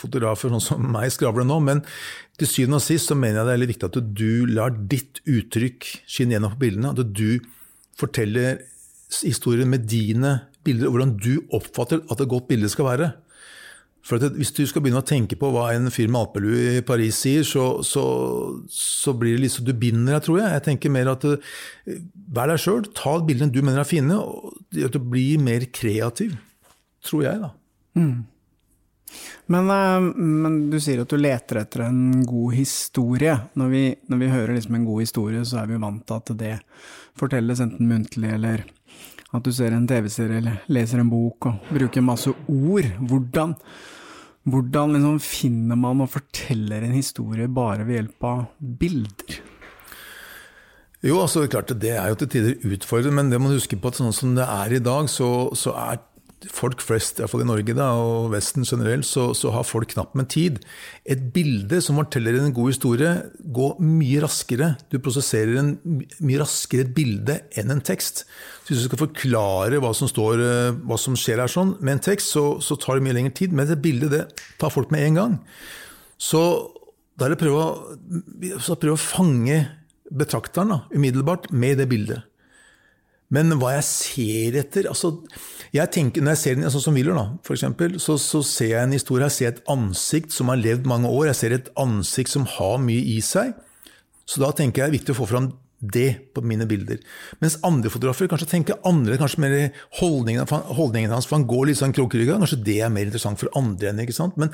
fotografer 0.00 0.50
sånn 0.50 0.64
som 0.64 0.88
meg 0.90 1.12
skravle 1.14 1.46
nå, 1.46 1.60
men 1.62 1.84
til 2.40 2.50
syvende 2.50 2.80
og 2.80 2.82
sist 2.82 3.12
så 3.12 3.14
mener 3.14 3.38
jeg 3.38 3.46
det 3.46 3.52
er 3.52 3.58
veldig 3.60 3.70
viktig 3.70 3.88
at 3.90 4.00
du 4.18 4.32
lar 4.50 4.74
ditt 4.90 5.22
uttrykk 5.22 5.86
skinne 6.10 6.34
gjennom 6.34 6.56
på 6.56 6.64
bildene. 6.64 6.90
At 6.90 7.14
du 7.14 7.38
forteller 8.00 8.64
historien 9.20 9.70
med 9.70 9.86
dine 9.86 10.34
bilder, 10.66 10.88
og 10.88 10.96
hvordan 10.96 11.14
du 11.22 11.32
oppfatter 11.54 12.02
at 12.10 12.24
et 12.24 12.32
godt 12.32 12.48
bilde 12.50 12.70
skal 12.72 12.88
være. 12.90 13.12
For 14.02 14.18
Hvis 14.34 14.50
du 14.56 14.64
skal 14.66 14.82
begynne 14.82 14.98
å 15.02 15.06
tenke 15.06 15.36
på 15.38 15.52
hva 15.54 15.68
en 15.76 15.86
fyr 15.94 16.10
med 16.10 16.24
alpelue 16.24 16.78
i 16.80 16.84
Paris 16.86 17.20
sier, 17.22 17.44
så, 17.46 17.84
så, 17.86 18.02
så 18.66 19.14
blir 19.14 19.36
det 19.36 19.44
liksom 19.44 19.68
Du 19.68 19.72
binder 19.78 20.16
deg, 20.16 20.24
tror 20.26 20.40
jeg. 20.40 20.56
Jeg 20.56 20.66
tenker 20.66 20.94
mer 20.94 21.12
at 21.14 21.26
eh, 21.30 22.00
Vær 22.34 22.50
deg 22.50 22.62
sjøl. 22.62 22.88
Ta 22.98 23.14
bildene 23.22 23.54
du 23.54 23.62
mener 23.62 23.84
er 23.84 23.88
fine, 23.88 24.18
og 24.18 24.98
bli 25.12 25.26
mer 25.38 25.68
kreativ. 25.70 26.34
Tror 27.06 27.26
jeg, 27.28 27.42
da. 27.42 27.54
Men, 29.46 29.70
eh, 29.70 30.10
men 30.18 30.58
du 30.72 30.78
sier 30.82 31.02
at 31.02 31.12
du 31.12 31.18
leter 31.20 31.62
etter 31.62 31.86
en 31.86 32.24
god 32.26 32.58
historie. 32.58 33.38
Når 33.58 33.72
vi, 33.72 33.84
når 34.10 34.22
vi 34.22 34.34
hører 34.34 34.54
liksom 34.56 34.78
en 34.78 34.86
god 34.88 35.06
historie, 35.06 35.46
så 35.46 35.62
er 35.62 35.70
vi 35.70 35.82
vant 35.82 36.04
til 36.06 36.18
at 36.18 36.36
det 36.42 36.54
fortelles 37.18 37.60
enten 37.62 37.90
muntlig 37.90 38.34
eller 38.34 38.64
at 39.32 39.44
du 39.44 39.52
ser 39.54 39.72
en 39.72 39.86
TV-serie 39.88 40.42
eller 40.42 40.60
leser 40.72 41.00
en 41.00 41.10
bok 41.12 41.48
og 41.48 41.72
bruker 41.72 42.04
masse 42.04 42.32
ord. 42.32 42.88
Hvordan, 43.08 43.54
hvordan 44.48 44.96
liksom 44.96 45.18
finner 45.22 45.78
man 45.78 46.02
og 46.02 46.10
forteller 46.16 46.82
en 46.82 46.96
historie 46.96 47.48
bare 47.48 47.86
ved 47.86 48.00
hjelp 48.00 48.26
av 48.26 48.44
bilder? 48.80 49.40
Jo, 51.02 51.18
altså 51.18 51.48
klart 51.50 51.70
det 51.82 51.96
er 51.98 52.10
jo 52.10 52.18
til 52.20 52.30
tider 52.30 52.74
utfordrende, 52.74 53.16
men 53.18 53.30
det 53.30 53.40
må 53.42 53.50
du 53.50 53.58
huske 53.58 53.78
på 53.78 53.90
at 53.90 53.98
sånn 53.98 54.14
som 54.14 54.34
det 54.36 54.46
er 54.46 54.76
i 54.76 54.82
dag, 54.82 55.08
så, 55.10 55.50
så 55.58 55.74
er 55.78 56.02
folk 56.50 56.82
flest, 56.82 57.20
iallfall 57.20 57.44
i 57.44 57.48
Norge 57.48 57.74
da, 57.76 57.90
og 57.98 58.30
Vesten 58.32 58.66
generelt, 58.66 59.06
så, 59.06 59.28
så 59.36 59.52
har 59.54 59.66
folk 59.68 59.92
knapt 59.92 60.16
med 60.18 60.30
tid. 60.32 60.58
Et 61.04 61.20
bilde 61.34 61.80
som 61.84 62.00
forteller 62.00 62.38
en 62.40 62.54
god 62.56 62.72
historie, 62.72 63.12
går 63.54 63.76
mye 63.82 64.22
raskere. 64.24 64.72
Du 64.92 64.98
prosesserer 65.02 65.60
en 65.60 65.74
mye 65.84 66.40
raskere 66.42 66.88
bilde 66.96 67.38
enn 67.58 67.74
en 67.74 67.84
tekst. 67.84 68.24
Så 68.62 68.72
hvis 68.72 68.82
du 68.82 68.88
skal 68.88 69.04
forklare 69.04 69.82
hva 69.82 69.92
som, 69.96 70.10
står, 70.10 70.42
eh, 70.42 70.80
hva 70.88 70.98
som 71.00 71.18
skjer 71.18 71.44
her 71.44 71.52
sånn, 71.52 71.76
med 71.80 71.98
en 71.98 72.04
tekst, 72.10 72.34
så, 72.34 72.46
så 72.64 72.78
tar 72.80 72.98
det 72.98 73.06
mye 73.06 73.18
lengre 73.20 73.36
tid. 73.38 73.54
Men 73.54 73.70
et 73.70 73.84
bilde 73.84 74.10
det 74.12 74.24
tar 74.62 74.74
folk 74.74 74.90
med 74.94 75.06
en 75.06 75.20
gang. 75.20 75.38
Så 76.22 76.42
da 77.18 77.26
er 77.28 77.34
det 77.34 77.40
å 77.40 77.44
prøve 77.44 78.96
å 78.96 79.00
fange 79.00 79.62
betrakteren 80.12 80.74
da, 80.74 80.82
umiddelbart 80.92 81.50
med 81.54 81.78
det 81.80 81.88
bildet. 81.90 82.26
Men 83.32 83.56
hva 83.60 83.72
jeg 83.78 83.88
ser 83.88 84.58
etter 84.60 84.90
altså, 84.90 85.14
jeg 85.72 85.88
tenker, 85.94 86.20
Når 86.20 86.34
jeg 86.34 86.40
ser 86.42 86.58
den 86.58 86.68
sånn 86.68 86.84
som 86.84 86.96
Willer, 86.98 87.16
så, 87.96 88.18
så 88.20 88.42
ser 88.44 88.74
jeg 88.74 88.84
en 88.84 88.92
historie, 88.92 89.24
jeg 89.30 89.36
ser 89.38 89.54
et 89.54 89.62
ansikt 89.72 90.34
som 90.36 90.52
har 90.52 90.60
levd 90.60 90.88
mange 90.90 91.08
år, 91.08 91.30
jeg 91.30 91.38
ser 91.40 91.56
et 91.56 91.70
ansikt 91.80 92.32
som 92.34 92.44
har 92.58 92.76
mye 92.82 93.00
i 93.14 93.18
seg. 93.24 93.54
Så 94.28 94.42
da 94.42 94.52
tenker 94.52 94.82
jeg 94.82 94.84
det 94.84 94.90
er 94.92 94.98
viktig 95.00 95.14
å 95.16 95.20
få 95.22 95.30
fram 95.32 95.48
det 95.82 96.34
på 96.34 96.44
mine 96.46 96.66
bilder. 96.68 97.00
Mens 97.42 97.56
andre 97.66 97.90
fotografer 97.90 98.28
kanskje 98.30 98.50
tenker 98.52 98.78
andre, 98.86 99.16
kanskje 99.18 99.42
mer 99.42 99.56
holdningen, 99.98 100.46
holdningen 100.76 101.10
hans, 101.10 101.26
for 101.26 101.40
han 101.40 101.48
går 101.50 101.70
litt 101.70 101.80
sånn 101.80 101.94
krokrygga. 101.96 102.38
Kanskje 102.38 102.60
det 102.68 102.78
er 102.84 102.92
mer 102.92 103.08
interessant 103.08 103.40
for 103.40 103.50
andre 103.58 103.90
enn 103.90 104.04
ikke 104.04 104.14
sant? 104.14 104.38
Men 104.38 104.52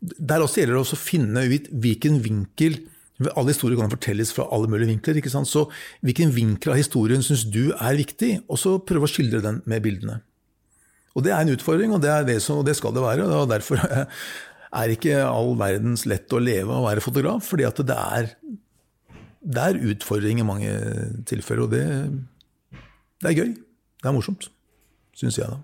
der 0.00 0.44
også 0.44 0.62
gjelder 0.62 0.78
det 0.78 0.84
også 0.84 1.00
å 1.00 1.02
finne 1.02 1.48
ut 1.48 1.66
hvilken 1.82 2.20
vinkel 2.22 2.78
alle 3.26 3.50
historier 3.50 3.78
kan 3.80 3.90
fortelles 3.90 4.30
fra 4.34 4.46
alle 4.54 4.70
mulige 4.70 4.92
vinkler. 4.92 5.18
ikke 5.18 5.32
sant? 5.32 5.50
Så 5.50 5.66
hvilken 6.06 6.30
vinkel 6.34 6.72
av 6.74 6.78
historien 6.78 7.24
syns 7.24 7.44
du 7.50 7.72
er 7.74 7.98
viktig, 7.98 8.44
og 8.46 8.60
så 8.60 8.76
prøve 8.78 9.08
å 9.08 9.10
skildre 9.10 9.42
den 9.42 9.62
med 9.66 9.82
bildene. 9.82 10.20
Og 11.18 11.24
Det 11.26 11.32
er 11.34 11.42
en 11.42 11.50
utfordring, 11.50 11.92
og 11.94 12.02
det, 12.04 12.12
det, 12.28 12.38
som, 12.44 12.60
og 12.60 12.66
det 12.68 12.76
skal 12.78 12.94
det 12.94 13.02
være. 13.02 13.26
og 13.26 13.48
Derfor 13.50 13.82
er 14.80 14.94
ikke 14.94 15.24
all 15.26 15.56
verdens 15.58 16.06
lett 16.06 16.30
å 16.30 16.42
leve 16.42 16.70
og 16.70 16.86
være 16.86 17.02
fotograf, 17.02 17.42
fordi 17.48 17.66
at 17.66 17.82
det 17.88 17.96
er, 17.98 18.30
det 19.42 19.64
er 19.64 19.80
utfordring 19.94 20.38
i 20.38 20.46
mange 20.46 20.74
tilfeller. 21.26 21.66
Og 21.66 21.74
det, 21.74 21.84
det 23.18 23.32
er 23.32 23.40
gøy. 23.40 23.56
Det 23.98 24.06
er 24.06 24.14
morsomt, 24.14 24.46
syns 25.18 25.40
jeg, 25.40 25.50
da. 25.50 25.58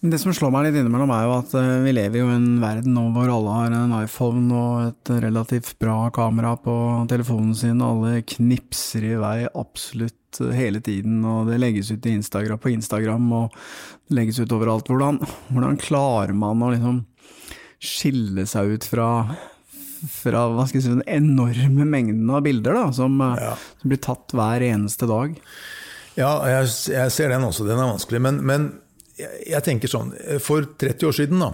Men 0.00 0.12
det 0.12 0.20
som 0.22 0.30
slår 0.34 0.52
meg 0.54 0.68
litt 0.68 0.76
innimellom, 0.78 1.10
er 1.10 1.24
jo 1.26 1.32
at 1.40 1.54
eh, 1.58 1.72
vi 1.82 1.92
lever 1.96 2.20
jo 2.20 2.28
i 2.30 2.36
en 2.36 2.60
verden 2.62 2.94
nå 2.94 3.08
hvor 3.16 3.32
alle 3.34 3.54
har 3.56 3.74
en 3.74 3.96
iPhone 3.98 4.46
og 4.54 4.84
et 4.92 5.10
relativt 5.24 5.72
bra 5.82 5.96
kamera 6.14 6.52
på 6.62 6.74
telefonen 7.10 7.56
sin, 7.58 7.82
og 7.82 8.04
alle 8.06 8.22
knipser 8.22 9.08
i 9.10 9.16
vei 9.18 9.36
absolutt 9.48 10.38
eh, 10.44 10.54
hele 10.54 10.78
tiden, 10.86 11.18
og 11.26 11.50
det 11.50 11.58
legges 11.58 11.90
ut 11.90 12.06
i 12.06 12.14
Instagram, 12.14 12.62
på 12.62 12.70
Instagram, 12.76 13.26
og 13.40 13.58
det 14.06 14.20
legges 14.20 14.38
ut 14.38 14.54
overalt. 14.54 14.86
Hvordan, 14.86 15.18
hvordan 15.50 15.80
klarer 15.82 16.36
man 16.46 16.62
å 16.62 16.70
liksom 16.76 17.02
skille 17.82 18.46
seg 18.50 18.76
ut 18.78 18.86
fra 18.94 19.10
fra 19.98 20.44
hva 20.54 20.62
skal 20.68 20.78
jeg 20.78 20.84
si, 20.84 20.90
den 20.94 21.08
enorme 21.10 21.82
mengden 21.90 22.28
av 22.30 22.44
bilder 22.46 22.76
da, 22.76 22.84
som, 22.94 23.16
eh, 23.20 23.40
Ja. 23.42 23.54
som 23.80 23.90
blir 23.90 23.98
tatt 23.98 24.30
hver 24.30 24.62
eneste 24.62 25.08
dag. 25.10 25.32
Ja, 26.14 26.36
jeg, 26.46 26.68
jeg 26.94 27.10
ser 27.10 27.34
den 27.34 27.42
også. 27.42 27.66
Den 27.66 27.80
er 27.82 27.90
vanskelig. 27.90 28.20
Men, 28.22 28.38
men 28.46 28.68
jeg, 29.18 29.62
tenker 29.66 29.90
sånn 29.90 30.12
For 30.42 30.66
30 30.78 31.08
år 31.08 31.16
siden, 31.16 31.42
da. 31.42 31.52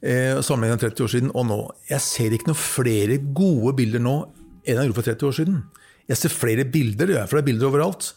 eh, 0.00 0.40
sammenlignet 0.44 0.82
med 0.82 0.90
30 0.90 1.06
år 1.06 1.12
siden 1.14 1.32
og 1.34 1.46
nå. 1.48 1.60
Jeg 1.90 2.04
ser 2.04 2.34
ikke 2.34 2.50
noen 2.50 2.60
flere 2.60 3.18
gode 3.36 3.74
bilder 3.78 4.02
nå 4.02 4.16
enn 4.64 4.78
jeg 4.78 4.88
gjorde 4.88 4.98
for 4.98 5.10
30 5.10 5.28
år 5.28 5.38
siden. 5.38 5.62
Jeg 6.08 6.20
ser 6.20 6.32
flere 6.32 6.64
bilder, 6.68 7.14
jeg, 7.16 7.28
for 7.28 7.38
det 7.38 7.44
er 7.44 7.50
bilder 7.52 7.70
overalt. 7.70 8.12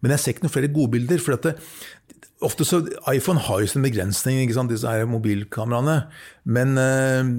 Men 0.00 0.14
jeg 0.14 0.22
ser 0.22 0.34
ikke 0.34 0.46
noen 0.46 0.54
flere 0.54 0.72
gode 0.72 0.94
bilder. 0.96 1.20
for 1.20 1.36
det, 1.36 1.54
ofte 2.44 2.64
så, 2.68 2.80
iPhone 3.12 3.40
har 3.40 3.60
jo 3.60 3.70
sin 3.70 3.84
begrensning, 3.84 4.40
ikke 4.42 4.56
sant, 4.56 4.72
disse 4.72 4.88
her 4.88 5.08
mobilkameraene. 5.08 5.98
Men 6.44 6.78
eh, 6.80 7.32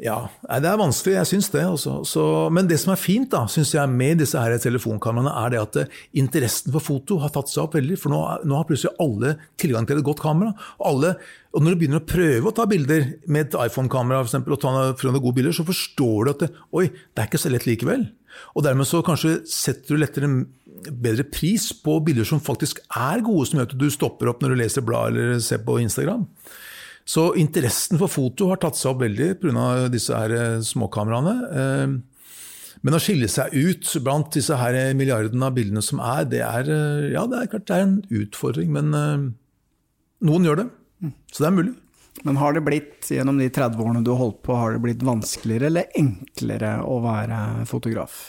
ja, 0.00 0.16
det 0.48 0.64
er 0.64 0.78
vanskelig, 0.80 1.12
jeg 1.18 1.28
syns 1.28 1.50
det. 1.52 1.62
Også. 1.68 1.98
Så, 2.08 2.22
men 2.54 2.68
det 2.70 2.78
som 2.80 2.94
er 2.94 3.00
fint 3.00 3.28
da, 3.34 3.42
synes 3.52 3.74
jeg, 3.74 3.92
med 3.92 4.22
disse 4.22 4.40
her 4.40 4.54
telefonkameraene, 4.62 5.32
er 5.42 5.52
det 5.52 5.60
at 5.60 5.76
eh, 5.82 5.98
interessen 6.22 6.72
for 6.72 6.84
foto 6.84 7.18
har 7.20 7.32
tatt 7.34 7.52
seg 7.52 7.66
opp 7.66 7.76
veldig. 7.76 7.98
For 8.00 8.12
nå, 8.12 8.20
nå 8.48 8.56
har 8.56 8.68
plutselig 8.68 8.96
alle 9.02 9.34
tilgang 9.60 9.88
til 9.88 10.00
et 10.00 10.06
godt 10.06 10.22
kamera. 10.24 10.54
Alle, 10.88 11.12
og 11.52 11.66
når 11.66 11.76
du 11.76 11.82
begynner 11.82 12.00
å 12.00 12.08
prøve 12.08 12.48
å 12.48 12.54
ta 12.56 12.64
bilder 12.70 13.10
med 13.28 13.50
et 13.50 13.58
iPhone-kamera 13.66 14.24
og 14.24 14.56
ta 14.62 14.72
noen 14.72 15.20
gode 15.20 15.36
bilder, 15.36 15.56
så 15.56 15.68
forstår 15.68 16.16
du 16.24 16.32
at 16.32 16.46
det, 16.46 16.50
oi, 16.72 16.86
det 16.88 17.20
er 17.20 17.28
ikke 17.28 17.42
så 17.44 17.52
lett 17.52 17.68
likevel. 17.68 18.08
Og 18.56 18.64
dermed 18.64 18.88
så 18.88 19.02
kanskje 19.04 19.42
setter 19.52 19.92
du 19.92 20.00
lettere 20.00 20.32
bedre 20.88 21.28
pris 21.28 21.70
på 21.76 21.98
bilder 22.06 22.24
som 22.24 22.40
faktisk 22.40 22.80
er 22.88 23.20
gode, 23.26 23.50
som 23.50 23.60
gjør 23.60 23.68
at 23.68 23.78
du 23.84 23.88
stopper 23.92 24.32
opp 24.32 24.40
når 24.40 24.54
du 24.54 24.60
leser 24.62 24.86
blad 24.86 25.12
eller 25.12 25.44
ser 25.44 25.60
på 25.66 25.76
Instagram. 25.82 26.24
Så 27.08 27.30
interessen 27.40 27.98
for 28.00 28.12
foto 28.12 28.50
har 28.50 28.60
tatt 28.62 28.78
seg 28.78 28.92
opp 28.92 29.02
veldig 29.02 29.32
pga. 29.42 29.66
disse 29.92 30.14
her 30.16 30.34
eh, 30.36 30.62
småkameraene. 30.64 31.34
Eh, 31.50 31.94
men 32.80 32.96
å 32.96 33.00
skille 33.02 33.28
seg 33.28 33.52
ut 33.52 33.88
blant 34.04 34.32
disse 34.32 34.56
her 34.56 34.78
milliardene 34.96 35.50
av 35.50 35.56
bildene 35.56 35.82
som 35.84 36.00
er, 36.00 36.24
det 36.30 36.42
er, 36.46 36.70
eh, 36.70 37.10
ja, 37.14 37.26
det 37.28 37.40
er 37.40 37.52
klart 37.52 37.68
det 37.68 37.76
er 37.76 37.86
en 37.86 38.00
utfordring. 38.22 38.72
Men 38.76 38.92
noen 40.20 40.46
gjør 40.46 40.62
det. 40.62 40.68
Så 41.32 41.44
det 41.44 41.50
er 41.50 41.56
mulig. 41.56 41.74
Men 42.26 42.36
har 42.36 42.52
det 42.52 42.64
blitt, 42.66 43.08
gjennom 43.08 43.38
de 43.40 43.48
30 43.48 43.80
årene 43.80 44.04
du 44.04 44.10
har 44.12 44.20
holdt 44.20 44.42
på, 44.44 44.54
har 44.58 44.74
det 44.74 44.82
blitt 44.84 45.04
vanskeligere 45.06 45.70
eller 45.70 45.94
enklere 45.96 46.72
å 46.84 46.98
være 47.04 47.66
fotograf? 47.70 48.26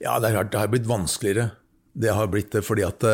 Ja, 0.00 0.16
det 0.22 0.30
er 0.30 0.38
klart 0.38 0.52
det 0.54 0.62
har 0.62 0.70
blitt 0.72 0.88
vanskeligere. 0.88 1.50
Det 1.98 2.14
har 2.14 2.30
blitt 2.30 2.54
det 2.54 2.62
fordi 2.64 2.86
at 2.86 3.04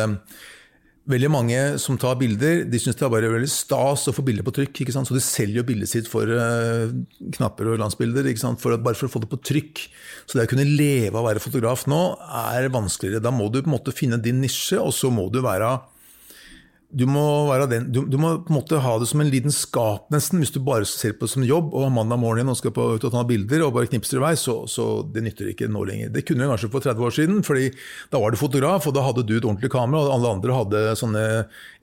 Veldig 1.05 1.27
mange 1.29 1.57
som 1.77 1.99
tar 2.01 2.15
bilder, 2.17 2.63
de 2.65 2.79
syns 2.81 2.97
det 2.97 3.03
er 3.05 3.11
bare 3.13 3.29
veldig 3.29 3.49
stas 3.51 4.07
å 4.09 4.13
få 4.15 4.23
bilder 4.25 4.45
på 4.47 4.55
trykk. 4.57 4.79
Så 4.89 5.13
de 5.13 5.21
selger 5.21 5.59
jo 5.59 5.65
bildet 5.67 5.91
sitt 5.91 6.07
for 6.09 6.25
uh, 6.25 6.89
knapper 7.37 7.69
og 7.75 7.83
sant? 7.85 8.61
For, 8.61 8.73
bare 8.81 8.97
for 8.97 9.05
å 9.05 9.13
få 9.13 9.21
det 9.21 9.29
på 9.29 9.41
trykk. 9.51 9.83
Så 10.25 10.39
det 10.39 10.47
å 10.47 10.51
kunne 10.55 10.65
leve 10.65 11.13
av 11.13 11.21
å 11.21 11.27
være 11.27 11.43
fotograf 11.43 11.85
nå 11.91 12.01
er 12.49 12.71
vanskeligere. 12.73 13.21
Da 13.21 13.33
må 13.33 13.51
du 13.53 13.59
på 13.61 13.69
en 13.69 13.75
måte 13.75 13.93
finne 13.93 14.17
din 14.17 14.41
nisje, 14.41 14.81
og 14.81 14.95
så 14.97 15.13
må 15.13 15.27
du 15.29 15.43
være 15.45 15.75
du 16.95 17.03
må, 17.11 17.51
den, 17.67 17.89
du, 17.91 18.05
du 18.07 18.15
må, 18.15 18.29
på 18.45 18.53
en 18.53 18.55
måte 18.55 18.79
ha 18.79 18.93
det 19.01 19.07
som 19.09 19.19
en 19.19 19.27
lidenskap, 19.27 20.05
nesten. 20.13 20.39
Hvis 20.39 20.53
du 20.55 20.61
bare 20.63 20.87
ser 20.87 21.17
på 21.17 21.27
det 21.27 21.33
som 21.33 21.43
jobb 21.43 21.73
og 21.75 21.89
mandag 21.91 22.21
morgen 22.21 22.51
og 22.51 22.55
skal 22.55 22.71
på, 22.75 22.85
ut 22.95 23.03
og 23.03 23.11
ta 23.11 23.23
bilder 23.27 23.65
og 23.65 23.73
bare 23.75 23.89
knipser 23.91 24.21
i 24.21 24.23
vei, 24.23 24.31
så, 24.39 24.61
så 24.71 25.03
det 25.11 25.25
nytter 25.25 25.51
ikke 25.51 25.67
nå 25.71 25.83
lenger. 25.89 26.13
Det 26.15 26.23
kunne 26.27 26.47
du 26.47 26.53
kanskje 26.53 26.71
for 26.71 26.85
30 26.85 27.07
år 27.07 27.17
siden, 27.17 27.41
fordi 27.43 27.67
da 28.13 28.21
var 28.23 28.31
du 28.31 28.39
fotograf, 28.39 28.87
og 28.87 28.95
da 28.95 29.03
hadde 29.03 29.25
du 29.27 29.35
et 29.35 29.43
ordentlig 29.43 29.73
kamera, 29.75 30.05
og 30.05 30.15
alle 30.15 30.33
andre 30.37 30.55
hadde 30.61 30.85
sånne 31.01 31.25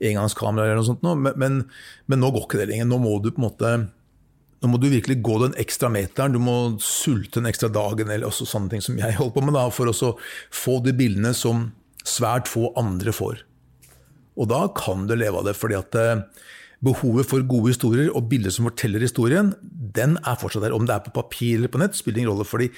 engangskameraer 0.01 0.73
eller 0.73 0.81
noe 0.81 0.89
sånt. 0.89 1.05
Men, 1.05 1.37
men, 1.37 1.61
men, 2.09 2.23
nå 2.23 2.33
går 2.33 2.47
ikke 2.47 2.63
det 2.63 2.71
lenger. 2.73 2.89
Nå 2.89 3.01
må 3.05 3.19
du 3.21 3.29
på 3.29 3.43
en 3.43 3.47
måte 3.51 3.75
nå 4.63 4.71
må 4.71 4.79
du 4.79 4.87
virkelig 4.87 5.19
gå 5.19 5.39
den 5.41 5.57
ekstra 5.59 5.89
meteren, 5.91 6.33
du 6.33 6.39
må 6.39 6.77
sulte 6.81 7.41
den 7.41 7.51
ekstra 7.51 7.67
dagen, 7.67 8.07
eller 8.07 8.29
også 8.29 8.47
sånne 8.47 8.71
ting 8.71 8.81
som 8.81 8.95
jeg 8.95 9.17
holder 9.19 9.35
på 9.35 9.43
med, 9.43 9.57
da, 9.59 9.67
for 9.75 9.91
å 9.91 10.13
få 10.55 10.77
de 10.85 10.95
bildene 10.95 11.35
som 11.35 11.67
svært 12.07 12.47
få 12.47 12.71
andre 12.79 13.11
får. 13.13 13.43
Og 14.39 14.49
da 14.49 14.65
kan 14.77 15.07
du 15.09 15.15
leve 15.17 15.39
av 15.39 15.47
det, 15.47 15.55
fordi 15.57 15.77
at 15.77 15.97
eh, 15.99 16.23
behovet 16.83 17.27
for 17.29 17.45
gode 17.47 17.73
historier 17.73 18.09
og 18.11 18.27
bilder 18.31 18.53
som 18.53 18.67
forteller 18.67 19.03
historien, 19.05 19.53
den 19.61 20.17
er 20.23 20.39
fortsatt 20.39 20.65
der. 20.65 20.75
Om 20.75 20.87
det 20.89 20.95
er 20.95 21.05
på 21.05 21.15
papir 21.15 21.57
eller 21.57 21.71
på 21.71 21.81
nett, 21.81 21.97
spiller 21.97 22.23
ingen 22.23 22.33
rolle. 22.33 22.47
fordi 22.47 22.71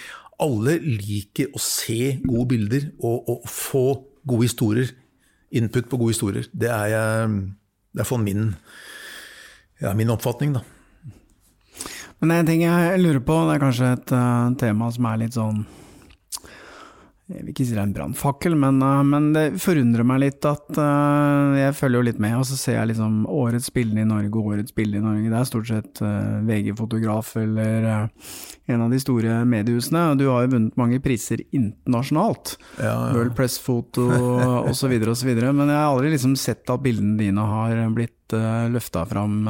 alle 0.43 0.77
liker 0.83 1.53
å 1.55 1.61
se 1.63 2.17
gode 2.25 2.49
bilder 2.51 2.89
og, 2.99 3.29
og 3.31 3.47
få 3.47 3.85
gode 4.27 4.49
historier. 4.49 4.91
Input 5.55 5.87
på 5.87 5.99
gode 6.01 6.11
historier. 6.11 6.49
Det 6.51 6.67
er, 6.67 7.27
det 7.95 8.03
er 8.03 8.09
for 8.09 8.19
min, 8.19 8.49
ja, 9.79 9.93
min 9.95 10.11
oppfatning, 10.11 10.57
da. 10.57 10.65
Men 12.19 12.31
en 12.31 12.47
ting 12.47 12.63
jeg 12.63 12.99
lurer 12.99 13.21
på, 13.23 13.37
det 13.47 13.55
er 13.55 13.63
kanskje 13.63 13.89
et 13.93 14.13
uh, 14.15 14.51
tema 14.59 14.87
som 14.91 15.07
er 15.07 15.19
litt 15.23 15.35
sånn 15.35 15.63
jeg 17.25 17.39
vil 17.39 17.47
ikke 17.55 17.65
si 17.65 17.73
det 17.73 17.79
er 17.79 17.87
en 17.87 17.93
brannfakkel, 17.95 18.53
men, 18.61 18.75
uh, 18.85 18.99
men, 19.01 19.31
det 19.33 19.57
forundrer 19.57 20.05
meg 20.05 20.19
litt 20.21 20.45
at 20.45 20.77
uh, 20.77 21.55
Jeg 21.57 21.73
følger 21.73 21.97
jo 21.97 22.05
litt 22.05 22.19
med, 22.21 22.35
og 22.37 22.43
så 22.45 22.57
ser 22.59 22.75
jeg 22.77 22.91
liksom 22.91 23.23
årets 23.25 23.71
bilde 23.73 24.03
i 24.03 24.05
Norge, 24.05 24.43
årets 24.53 24.75
bilde 24.77 24.99
i 24.99 25.01
Norge. 25.01 25.31
Det 25.31 25.39
er 25.39 25.47
stort 25.49 25.71
sett 25.71 26.01
uh, 26.05 26.37
VG-fotograf 26.45 27.31
eller 27.41 27.87
en 28.69 28.83
av 28.85 28.93
de 28.93 28.99
store 29.01 29.39
mediehusene. 29.49 30.03
Og 30.11 30.21
du 30.21 30.27
har 30.27 30.45
jo 30.45 30.51
vunnet 30.53 30.77
mange 30.77 30.99
priser 31.01 31.41
internasjonalt. 31.49 32.59
Ja, 32.77 32.91
ja. 32.93 33.15
World 33.17 33.33
Press 33.37 33.57
Photo 33.57 34.05
osv. 34.69 34.93
osv. 34.93 35.31
Men 35.33 35.65
jeg 35.65 35.79
har 35.79 35.89
aldri 35.89 36.13
liksom 36.13 36.37
sett 36.37 36.69
at 36.69 36.83
bildene 36.85 37.17
dine 37.23 37.47
har 37.55 37.81
blitt 37.95 38.37
uh, 38.37 38.67
løfta 38.69 39.07
fram 39.09 39.41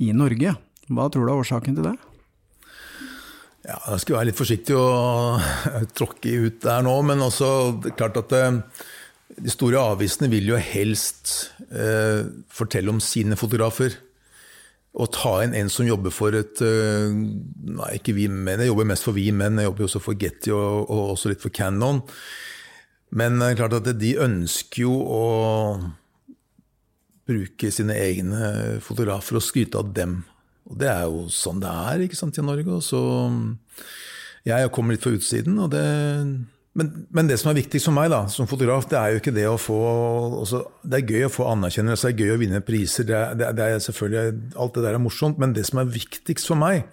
i 0.00 0.14
Norge. 0.16 0.56
Hva 0.88 1.10
tror 1.12 1.28
du 1.28 1.34
er 1.34 1.44
årsaken 1.44 1.76
til 1.76 1.90
det? 1.90 1.96
Ja, 3.62 3.78
Jeg 3.92 4.02
skal 4.02 4.16
være 4.16 4.28
litt 4.30 4.38
forsiktig 4.38 4.74
og 4.74 5.42
tråkke 5.98 6.34
ut 6.48 6.62
der 6.64 6.82
nå, 6.82 6.96
men 7.06 7.22
også 7.22 7.50
klart 7.94 8.18
at 8.18 8.34
eh, 8.34 8.56
de 9.38 9.52
store 9.52 9.84
avisene 9.92 10.30
vil 10.32 10.50
jo 10.50 10.58
helst 10.58 11.52
eh, 11.70 12.26
fortelle 12.50 12.90
om 12.90 12.98
sine 13.02 13.38
fotografer. 13.38 13.94
Og 14.92 15.08
ta 15.14 15.38
inn 15.44 15.54
en 15.56 15.70
som 15.72 15.86
jobber 15.86 16.12
for 16.12 16.34
et 16.36 16.60
eh, 16.60 17.14
Nei, 17.14 17.92
ikke 17.96 18.16
vi 18.18 18.26
menn, 18.28 18.60
jeg 18.60 18.72
jobber 18.72 18.90
mest 18.90 19.06
for 19.06 19.16
vi 19.16 19.30
menn. 19.30 19.60
Jeg 19.62 19.70
jobber 19.70 19.86
også 19.86 20.02
for 20.04 20.18
Getty 20.18 20.52
og, 20.56 20.90
og 20.90 21.14
også 21.14 21.32
litt 21.32 21.44
for 21.44 21.54
Cannon. 21.54 22.02
Men 23.14 23.38
det 23.38 23.52
er 23.52 23.60
klart 23.62 23.78
at 23.78 23.92
de 24.00 24.12
ønsker 24.26 24.88
jo 24.88 24.98
å 25.06 25.24
bruke 27.30 27.70
sine 27.70 27.94
egne 27.94 28.80
fotografer 28.82 29.38
og 29.38 29.46
skryte 29.46 29.78
av 29.78 29.94
dem. 29.94 30.22
Og 30.72 30.80
det 30.80 30.88
er 30.88 31.04
jo 31.04 31.26
sånn 31.32 31.60
det 31.62 31.70
er 31.92 32.06
ikke 32.06 32.18
sant, 32.18 32.40
i 32.40 32.44
Norge. 32.44 32.80
Så 32.84 33.02
jeg 34.48 34.72
kommer 34.74 34.96
litt 34.96 35.04
fra 35.04 35.12
utsiden. 35.14 35.60
Det, 35.70 35.84
men, 36.80 36.90
men, 37.12 37.28
det 37.28 37.36
som 37.40 37.52
er 37.52 37.58
viktigst 37.60 37.90
for 37.90 37.96
meg 37.96 38.08
da, 38.12 38.24
som 38.32 38.48
fotograf, 38.48 38.88
det 38.90 38.98
er 38.98 39.12
jo 39.12 39.20
ikke 39.20 39.34
det 39.36 39.46
å 39.50 39.58
få 39.60 39.78
også, 39.84 40.40
altså, 40.40 40.62
Det 40.82 40.98
er 40.98 41.14
gøy 41.14 41.26
å 41.28 41.32
få 41.32 41.48
anerkjennelse, 41.52 42.08
det 42.08 42.14
er 42.16 42.26
gøy 42.26 42.34
å 42.34 42.40
vinne 42.40 42.64
priser. 42.64 43.06
Det, 43.08 43.22
det, 43.40 43.50
det 43.58 43.68
er 43.68 43.84
selvfølgelig, 43.86 44.36
Alt 44.56 44.78
det 44.78 44.86
der 44.86 44.98
er 44.98 45.04
morsomt. 45.04 45.40
Men 45.42 45.54
det 45.56 45.66
som 45.68 45.82
er 45.82 45.92
viktigst 45.92 46.48
for 46.48 46.58
meg, 46.58 46.88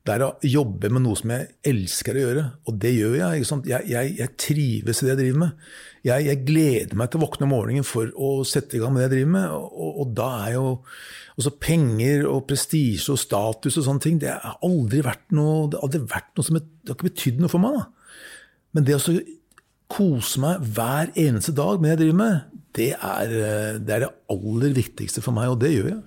det 0.00 0.14
er 0.14 0.22
å 0.24 0.30
jobbe 0.48 0.88
med 0.88 1.04
noe 1.04 1.18
som 1.18 1.32
jeg 1.34 1.48
elsker 1.68 2.16
å 2.16 2.22
gjøre. 2.22 2.42
Og 2.70 2.76
det 2.80 2.92
gjør 2.94 3.18
jeg. 3.18 3.42
Jeg, 3.68 3.88
jeg, 3.90 4.12
jeg, 4.16 4.32
trives 4.40 5.02
i 5.02 5.04
det 5.04 5.10
jeg 5.10 5.18
driver 5.18 5.42
med. 5.42 5.66
Jeg, 6.08 6.24
jeg, 6.30 6.40
gleder 6.48 6.96
meg 6.96 7.10
til 7.10 7.20
å 7.20 7.26
våkne 7.26 7.44
om 7.44 7.52
morgenen 7.52 7.86
for 7.86 8.08
å 8.16 8.30
sette 8.48 8.78
i 8.78 8.80
gang 8.80 8.94
med 8.94 9.02
det 9.02 9.08
jeg 9.10 9.12
driver 9.18 9.34
med. 9.34 9.58
Og, 9.58 9.98
og 10.00 10.14
da 10.16 10.28
er 10.46 10.54
jo 10.54 10.64
også 11.36 11.52
penger 11.60 12.24
og 12.30 12.46
prestisje 12.48 13.12
og 13.12 13.20
status 13.20 13.76
og 13.76 13.86
sånne 13.86 14.04
ting 14.04 14.16
Det 14.20 14.32
har 14.32 14.56
aldri 14.66 15.00
vært 15.04 15.30
noe 15.36 15.68
det 15.72 15.78
aldri 15.80 16.00
vært 16.10 16.32
noe 16.36 16.48
som 16.48 16.58
det 16.58 16.64
har 16.90 16.96
ikke 16.96 17.10
betydd 17.10 17.44
noe 17.44 17.52
for 17.52 17.64
meg. 17.66 17.76
da. 17.76 18.16
Men 18.72 18.88
det 18.88 18.96
å 18.96 19.20
kose 19.90 20.40
meg 20.40 20.66
hver 20.78 21.12
eneste 21.18 21.52
dag 21.60 21.76
med 21.76 21.90
det 21.90 21.92
jeg 21.92 22.02
driver 22.06 22.20
med, 22.24 22.58
det 22.78 22.90
er, 22.96 23.38
det 23.84 23.96
er, 23.98 24.04
det 24.06 24.12
aller 24.32 24.76
viktigste 24.80 25.20
for 25.20 25.36
meg, 25.36 25.52
og 25.52 25.60
det 25.60 25.74
gjør 25.74 25.88
jeg. 25.90 26.02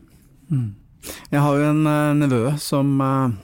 Mm. 0.49 0.69
Jeg 1.29 1.41
har 1.43 1.57
jo 1.59 1.65
en 1.67 1.81
uh, 1.85 2.13
nevø 2.15 2.45
som 2.63 2.95
uh 3.03 3.41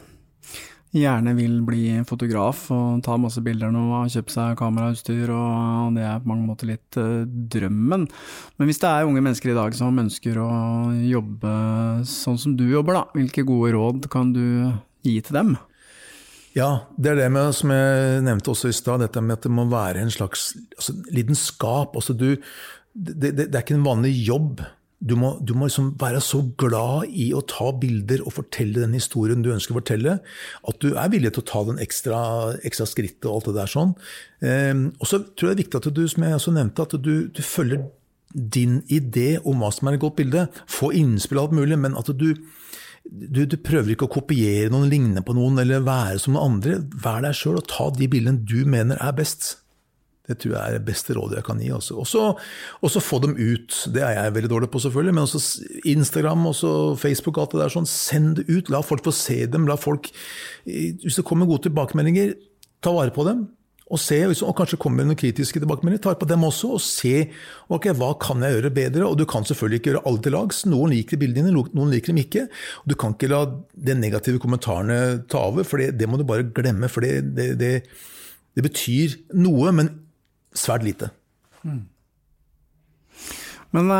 gjerne 0.95 1.35
vil 1.37 1.59
bli 1.65 1.83
fotograf 2.09 2.65
og 2.73 3.03
ta 3.05 3.17
masse 3.21 3.41
bilder 3.45 3.71
nå, 3.73 3.83
har 3.93 4.09
kjøpt 4.09 4.33
seg 4.33 4.57
kamerautstyr, 4.59 5.29
og 5.33 5.95
det 5.97 6.05
er 6.07 6.21
på 6.23 6.31
mange 6.31 6.47
måter 6.47 6.71
litt 6.71 6.97
uh, 6.97 7.23
drømmen. 7.25 8.07
Men 8.57 8.69
hvis 8.69 8.81
det 8.81 8.89
er 8.89 9.09
unge 9.09 9.23
mennesker 9.25 9.53
i 9.53 9.57
dag 9.57 9.77
som 9.77 10.01
ønsker 10.01 10.39
å 10.41 10.49
jobbe 11.05 11.55
sånn 12.09 12.41
som 12.41 12.57
du 12.57 12.65
jobber, 12.71 12.97
da, 12.97 13.05
hvilke 13.17 13.45
gode 13.47 13.73
råd 13.77 14.09
kan 14.13 14.33
du 14.33 14.45
gi 15.05 15.19
til 15.21 15.37
dem? 15.37 15.57
Ja, 16.57 16.71
det 16.97 17.13
er 17.13 17.21
det 17.21 17.29
med, 17.31 17.53
som 17.55 17.71
jeg 17.71 18.25
nevnte 18.25 18.51
også 18.55 18.71
i 18.71 18.75
stad, 18.75 19.03
dette 19.03 19.21
med 19.21 19.37
at 19.37 19.45
det 19.45 19.53
må 19.53 19.67
være 19.69 20.01
en 20.01 20.11
slags 20.13 20.51
altså, 20.73 20.97
lidenskap. 21.13 21.93
Altså, 21.93 22.17
du, 22.17 22.33
det, 22.93 23.15
det, 23.21 23.35
det 23.45 23.53
er 23.53 23.61
ikke 23.61 23.77
en 23.77 23.85
vanlig 23.85 24.15
jobb. 24.25 24.65
Du 24.99 25.13
må, 25.15 25.37
du 25.39 25.53
må 25.55 25.69
liksom 25.69 25.93
være 25.99 26.19
så 26.23 26.41
glad 26.59 27.13
i 27.15 27.29
å 27.31 27.39
ta 27.47 27.69
bilder 27.79 28.19
og 28.25 28.33
fortelle 28.35 28.81
den 28.81 28.97
historien 28.97 29.43
du 29.45 29.53
ønsker 29.53 29.71
å 29.71 29.79
fortelle, 29.79 30.17
at 30.67 30.81
du 30.83 30.89
er 30.91 31.13
villig 31.13 31.31
til 31.35 31.45
å 31.45 31.47
ta 31.47 31.61
den 31.69 31.79
ekstra, 31.79 32.19
ekstra 32.67 32.87
skrittet 32.89 33.29
og 33.29 33.37
alt 33.37 33.47
det 33.47 33.55
der 33.61 33.71
sånn. 33.71 33.93
Eh, 34.43 34.73
og 34.99 35.07
så 35.07 35.21
tror 35.23 35.51
jeg 35.51 35.53
det 35.53 35.55
er 35.55 35.63
viktig 35.63 35.79
at 35.79 35.89
du, 35.95 36.03
som 36.11 36.27
jeg 36.27 36.39
også 36.39 36.55
nevnte, 36.57 36.87
at 36.89 36.97
du, 36.99 37.13
du 37.31 37.41
følger 37.45 37.87
din 38.33 38.81
idé 38.91 39.39
om 39.47 39.63
hva 39.63 39.71
som 39.73 39.89
er 39.89 39.97
et 39.97 40.03
godt 40.03 40.19
bilde. 40.19 40.47
Få 40.69 40.91
innspill 40.95 41.39
og 41.39 41.49
alt 41.49 41.57
mulig, 41.61 41.79
men 41.81 41.95
at 41.97 42.11
du, 42.11 42.33
du, 43.07 43.41
du, 43.45 43.57
prøver 43.57 43.95
ikke 43.95 44.09
å 44.09 44.15
kopiere 44.19 44.69
noen, 44.73 44.89
ligne 44.91 45.23
på 45.25 45.35
noen 45.37 45.63
eller 45.63 45.85
være 45.85 46.19
som 46.21 46.35
noen 46.35 46.59
andre. 46.59 46.77
Vær 47.05 47.23
deg 47.25 47.37
sjøl 47.37 47.61
og 47.61 47.67
ta 47.71 47.89
de 47.95 48.09
bildene 48.11 48.43
du 48.43 48.61
mener 48.69 48.99
er 49.01 49.15
best. 49.17 49.55
Det 50.29 50.37
tror 50.39 50.55
jeg 50.55 50.61
er 50.61 50.77
det 50.77 50.85
beste 50.87 51.15
rådet 51.17 51.39
jeg 51.39 51.47
kan 51.49 51.61
gi. 51.63 51.71
Også. 51.73 51.97
Også, 52.03 52.25
også 52.85 53.03
få 53.03 53.21
dem 53.25 53.35
ut. 53.35 53.81
Det 53.93 54.03
er 54.05 54.15
jeg 54.15 54.35
veldig 54.37 54.53
dårlig 54.53 54.71
på, 54.71 54.81
selvfølgelig. 54.85 55.15
Men 55.17 55.25
også 55.25 55.43
Instagram, 55.89 56.45
og 56.51 56.99
Facebook, 57.01 57.41
alt 57.41 57.55
det 57.55 57.63
der. 57.63 57.73
sånn, 57.73 57.89
Send 57.89 58.39
det 58.39 58.49
ut. 58.49 58.69
La 58.69 58.83
folk 58.85 59.05
få 59.05 59.15
se 59.15 59.45
dem. 59.49 59.67
la 59.67 59.79
folk, 59.79 60.11
Hvis 60.65 61.17
det 61.17 61.25
kommer 61.25 61.49
gode 61.49 61.65
tilbakemeldinger, 61.67 62.35
ta 62.81 62.93
vare 62.93 63.11
på 63.15 63.25
dem. 63.27 63.47
Og, 63.89 63.97
se, 63.97 64.19
og 64.29 64.53
kanskje 64.57 64.77
kommer 64.77 65.05
noen 65.05 65.17
kritiske 65.17 65.61
tilbakemeldinger. 65.63 66.03
Ta 66.03 66.13
på 66.19 66.27
dem 66.29 66.43
også, 66.45 66.75
og 66.77 66.83
se 66.83 67.31
ok, 67.73 67.89
hva 67.97 68.11
kan 68.21 68.43
jeg 68.45 68.59
gjøre 68.59 68.73
bedre. 68.75 69.07
Og 69.07 69.17
du 69.17 69.25
kan 69.29 69.47
selvfølgelig 69.47 69.81
ikke 69.81 69.91
gjøre 69.93 70.03
alle 70.05 70.21
til 70.25 70.35
lags. 70.37 70.61
Noen 70.69 70.93
liker 70.93 71.21
bildene 71.21 71.53
noen 71.55 71.89
liker 71.89 72.13
dem 72.13 72.21
ikke. 72.21 72.45
Og 72.83 72.93
du 72.93 72.97
kan 72.99 73.17
ikke 73.17 73.31
la 73.31 73.41
de 73.73 73.97
negative 73.97 74.41
kommentarene 74.43 75.23
ta 75.31 75.41
over, 75.49 75.65
for 75.65 75.81
det, 75.81 75.95
det 75.97 76.09
må 76.09 76.21
du 76.21 76.27
bare 76.29 76.45
glemme. 76.53 76.91
For 76.91 77.05
det, 77.05 77.33
det, 77.57 77.73
det 78.53 78.65
betyr 78.65 79.17
noe, 79.41 79.73
men 79.73 79.89
svært 80.55 80.85
lite. 80.85 81.11
Mm. 81.63 81.87
Men 83.75 83.91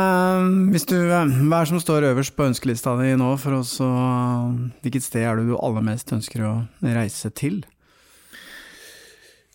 hvis 0.72 0.86
du, 0.90 0.96
uh, 0.98 1.28
hva 1.46 1.60
er 1.60 1.66
det 1.66 1.70
som 1.70 1.82
står 1.82 2.08
øverst 2.08 2.34
på 2.34 2.48
ønskelista 2.48 2.96
di 2.98 3.12
nå? 3.18 3.34
for 3.38 3.60
oss, 3.60 3.76
uh, 3.78 4.50
Hvilket 4.82 5.06
sted 5.06 5.26
er 5.26 5.38
det 5.38 5.46
du 5.46 5.58
aller 5.60 5.84
mest 5.86 6.10
ønsker 6.14 6.42
å 6.42 6.54
reise 6.82 7.30
til? 7.38 7.60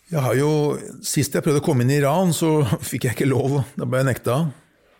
Jeg 0.08 0.22
har 0.22 0.38
jo, 0.38 0.50
Sist 1.04 1.34
jeg 1.34 1.44
prøvde 1.44 1.60
å 1.60 1.66
komme 1.66 1.84
inn 1.84 1.92
i 1.92 1.98
Iran, 2.00 2.32
så 2.32 2.62
fikk 2.90 3.10
jeg 3.10 3.18
ikke 3.18 3.28
lov. 3.28 3.60
Da 3.76 3.84
ble 3.84 4.00
jeg 4.00 4.12
nekta. 4.14 4.38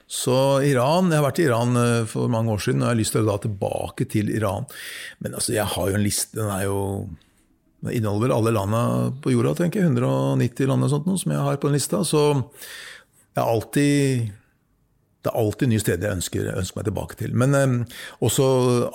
Så 0.06 0.60
Iran, 0.62 1.08
Jeg 1.10 1.18
har 1.18 1.24
vært 1.24 1.40
i 1.42 1.46
Iran 1.48 1.78
for 2.06 2.30
mange 2.30 2.52
år 2.52 2.60
siden 2.62 2.84
og 2.84 2.86
jeg 2.86 2.92
har 2.92 2.98
lyst 3.00 3.16
til 3.16 3.24
å 3.24 3.26
dra 3.26 3.40
tilbake 3.42 4.06
til 4.12 4.28
Iran. 4.30 4.68
Men 5.24 5.34
altså, 5.34 5.56
jeg 5.56 5.66
har 5.72 5.88
jo 5.90 5.96
en 5.96 6.04
liste. 6.04 6.36
Den 6.36 6.52
er 6.52 6.68
jo 6.68 6.76
det 7.84 7.98
inneholder 7.98 8.28
vel 8.28 8.36
alle 8.36 8.54
landene 8.56 9.12
på 9.22 9.34
jorda, 9.34 9.52
tenker 9.58 9.82
jeg. 9.82 9.92
190 9.92 10.70
land 10.70 10.86
og 10.86 10.92
sånt 10.92 11.06
noe, 11.08 11.20
som 11.20 11.34
jeg 11.34 11.44
har 11.44 11.60
på 11.60 11.68
den 11.68 11.76
lista. 11.76 12.00
Så 12.08 12.22
det 12.40 13.42
er 13.42 13.46
alltid 13.46 14.26
det 15.26 15.32
er 15.32 15.42
alltid 15.42 15.70
nye 15.72 15.82
steder 15.82 16.06
jeg 16.06 16.16
ønsker, 16.20 16.48
ønsker 16.54 16.78
meg 16.78 16.86
tilbake 16.86 17.16
til. 17.18 17.32
Men 17.34 17.54
eh, 17.58 18.00
også 18.22 18.46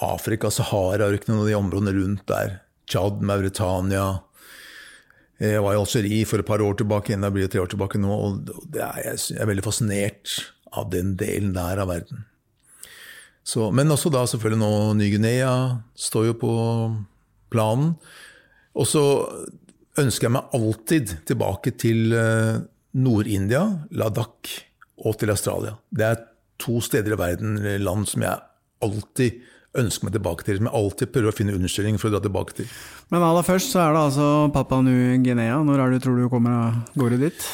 Afrika, 0.08 0.52
Sahara-ørkenen 0.54 1.42
og 1.42 1.50
de 1.50 1.58
områdene 1.58 1.96
rundt 1.98 2.24
der. 2.32 2.62
Tsjad, 2.88 3.20
Mauritania. 3.28 4.06
Jeg 5.42 5.60
var 5.66 5.76
i 5.76 5.82
Algerie 5.82 6.28
for 6.30 6.40
et 6.40 6.48
par 6.48 6.64
år 6.64 6.78
tilbake, 6.80 7.16
enda 7.16 7.32
blir 7.34 7.48
det 7.48 7.56
tre 7.56 7.64
år 7.64 7.72
tilbake 7.72 8.00
nå. 8.00 8.16
og 8.16 8.52
er, 8.78 9.02
Jeg 9.12 9.40
er 9.42 9.50
veldig 9.50 9.66
fascinert 9.66 10.38
av 10.72 10.92
den 10.94 11.16
delen 11.20 11.52
der 11.58 11.82
av 11.84 11.92
verden. 11.92 12.26
Så, 13.44 13.72
men 13.74 13.92
også 13.92 14.12
da 14.14 14.24
selvfølgelig 14.30 14.62
nå 14.62 14.74
Ny-Guinea 15.00 15.54
står 15.98 16.30
jo 16.30 16.36
på 16.44 16.54
planen. 17.52 17.96
Og 18.80 18.88
så 18.88 19.04
ønsker 20.00 20.28
jeg 20.28 20.36
meg 20.38 20.56
alltid 20.56 21.16
tilbake 21.28 21.74
til 21.80 22.14
eh, 22.16 22.60
Nord-India, 23.02 23.64
Ladakh 23.96 24.60
og 25.02 25.18
til 25.20 25.34
Australia. 25.34 25.76
Det 25.90 26.08
er 26.08 26.22
to 26.62 26.80
steder 26.84 27.16
i 27.16 27.20
verden, 27.20 27.58
land 27.82 28.08
som 28.10 28.24
jeg 28.24 28.38
alltid 28.86 29.42
ønsker 29.80 30.08
meg 30.08 30.16
tilbake 30.16 30.46
til. 30.48 30.60
Som 30.60 30.70
jeg 30.70 30.78
alltid 30.82 31.14
prøver 31.14 31.32
å 31.32 31.36
finne 31.36 31.56
unnskyldning 31.58 32.00
for 32.02 32.10
å 32.10 32.16
dra 32.16 32.24
tilbake 32.26 32.58
til. 32.62 32.70
Men 33.14 33.26
aller 33.28 33.48
først 33.48 33.74
så 33.74 33.86
er 33.86 33.96
det 33.96 34.04
altså 34.10 34.28
Papua 34.54 34.84
New-Guinea. 34.86 35.58
Når 35.66 35.82
er 35.82 35.92
det 35.92 36.02
du 36.02 36.06
tror 36.06 36.20
du 36.20 36.30
kommer 36.32 36.58
av 36.58 37.00
gårde 37.00 37.22
dit? 37.26 37.50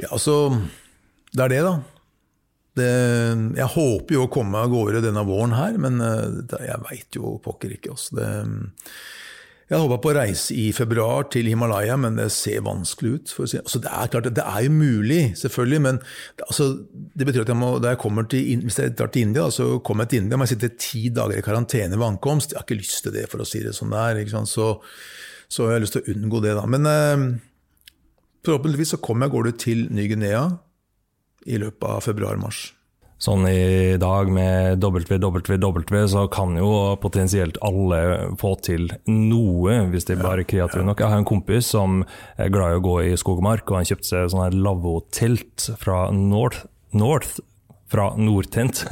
Ja, 0.00 0.12
altså 0.12 0.36
Det 1.32 1.46
er 1.46 1.52
det, 1.52 1.62
da. 1.64 1.74
Det, 2.72 2.92
jeg 3.58 3.68
håper 3.74 4.16
jo 4.16 4.22
å 4.24 4.30
komme 4.32 4.60
av 4.64 4.70
gårde 4.72 5.02
denne 5.04 5.24
våren 5.28 5.52
her, 5.56 5.74
men 5.80 6.00
eh, 6.00 6.54
jeg 6.64 6.84
veit 6.86 7.18
jo 7.18 7.34
pokker 7.44 7.74
ikke. 7.74 7.92
Altså. 7.92 8.16
Det, 8.16 8.28
jeg 9.72 9.80
hadde 9.80 9.88
håpa 9.88 10.02
på 10.04 10.10
å 10.10 10.16
reise 10.18 10.52
i 10.52 10.66
februar 10.76 11.24
til 11.32 11.46
Himalaya, 11.48 11.94
men 11.96 12.18
det 12.18 12.26
ser 12.34 12.60
vanskelig 12.66 13.12
ut. 13.14 13.30
Si. 13.32 13.56
Altså, 13.56 13.80
det 13.80 13.88
er 13.88 14.10
klart, 14.12 14.26
det 14.36 14.44
er 14.44 14.66
jo 14.66 14.72
mulig, 14.74 15.20
selvfølgelig, 15.40 15.78
men 15.86 16.00
altså, 16.44 16.66
det 16.92 17.28
betyr 17.28 17.46
at 17.46 17.52
jeg 17.54 17.56
må, 17.56 17.70
jeg 17.80 18.26
til, 18.34 18.66
hvis 18.66 18.78
jeg 18.82 18.92
drar 18.98 19.08
til 19.14 19.24
India, 19.30 19.46
så 19.48 19.78
kommer 19.80 20.04
jeg 20.04 20.12
til 20.12 20.22
India, 20.24 20.36
må 20.36 20.44
jeg 20.44 20.52
sitte 20.52 20.70
ti 20.76 21.06
dager 21.08 21.40
i 21.40 21.46
karantene 21.46 21.96
ved 21.96 22.04
ankomst. 22.10 22.52
Jeg 22.52 22.60
har 22.60 22.68
ikke 22.68 22.82
lyst 22.82 23.00
til 23.06 23.16
det, 23.16 23.24
for 23.32 23.40
å 23.40 23.48
si 23.48 23.62
det 23.64 23.72
som 23.78 23.88
det 23.88 24.04
er. 24.04 24.20
Så, 24.44 24.68
så, 25.48 25.70
jeg 25.70 25.78
har 25.78 25.86
lyst 25.86 25.96
til 25.96 26.04
å 26.04 26.18
unngå 26.18 26.44
det. 26.44 26.52
da. 26.60 26.66
Men 26.68 26.92
eh, 26.92 27.26
forhåpentligvis 28.44 28.92
så 28.92 29.00
kommer 29.00 29.24
jeg 29.24 29.32
av 29.32 29.38
gårde 29.38 29.56
til 29.64 29.86
Ny-Guinea 29.88 30.44
i 31.48 31.64
løpet 31.64 31.88
av 31.88 32.04
februar-mars 32.04 32.66
sånn 33.22 33.46
i 33.46 33.94
dag 34.02 34.30
med 34.34 34.82
www, 34.82 36.00
så 36.10 36.24
kan 36.32 36.56
jo 36.58 36.72
potensielt 37.02 37.60
alle 37.62 38.00
få 38.40 38.56
til 38.66 38.88
noe, 39.06 39.78
hvis 39.92 40.08
de 40.08 40.18
bare 40.18 40.42
er 40.42 40.48
kreative 40.50 40.82
nok. 40.86 41.02
Jeg 41.02 41.12
har 41.12 41.22
en 41.22 41.28
kompis 41.28 41.70
som 41.74 42.02
er 42.36 42.50
glad 42.52 42.74
i 42.74 42.80
å 42.80 42.84
gå 42.84 42.98
i 43.06 43.14
skog 43.20 43.42
og 43.42 43.76
han 43.76 43.86
kjøpte 43.86 44.08
seg 44.08 44.32
sånn 44.32 44.58
lavvo-telt 44.64 45.70
fra 45.80 46.04
North, 46.14 46.66
North 46.92 47.38
fra 47.92 48.08
Nordtent. 48.16 48.86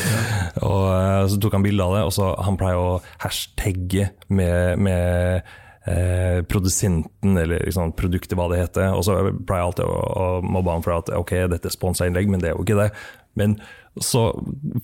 og 0.68 0.86
eh, 0.94 1.24
Så 1.30 1.40
tok 1.42 1.58
han 1.58 1.66
bilde 1.66 1.84
av 1.84 1.96
det, 1.98 2.04
og 2.06 2.14
så 2.14 2.30
han 2.46 2.58
pleier 2.60 2.80
å 2.80 3.00
hashtagge 3.24 4.12
med, 4.28 4.78
med 4.84 5.50
eh, 5.90 6.38
produsenten 6.50 7.36
eller 7.40 7.64
liksom, 7.66 7.94
produktet, 7.98 8.36
hva 8.38 8.48
det 8.52 8.62
heter. 8.62 8.94
Og 8.94 9.04
så 9.06 9.18
pleier 9.18 9.64
jeg 9.64 9.70
alltid 9.72 9.90
å, 9.90 9.98
å 9.98 10.30
mobbe 10.46 10.76
han 10.76 10.86
for 10.86 10.96
at 11.00 11.12
ok, 11.18 11.36
dette 11.52 11.70
er 11.70 11.74
sponsa 11.74 12.08
innlegg, 12.08 12.30
men 12.30 12.42
det 12.42 12.52
er 12.52 12.56
jo 12.56 12.66
ikke 12.66 12.80
det. 12.84 12.90
Men 13.38 13.56
så 14.02 14.26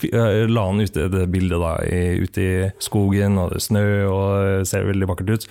la 0.03 0.67
han 0.69 0.83
ut 0.83 0.95
det 0.95 1.27
bildet 1.33 1.63
da, 1.63 1.73
ute 2.23 2.45
i 2.45 2.69
skogen, 2.83 3.39
og 3.41 3.51
det 3.51 3.59
er 3.61 3.67
snø 3.67 3.87
og 4.07 4.27
det 4.61 4.69
ser 4.71 4.87
veldig 4.87 5.09
vakkert 5.11 5.35
ut. 5.35 5.49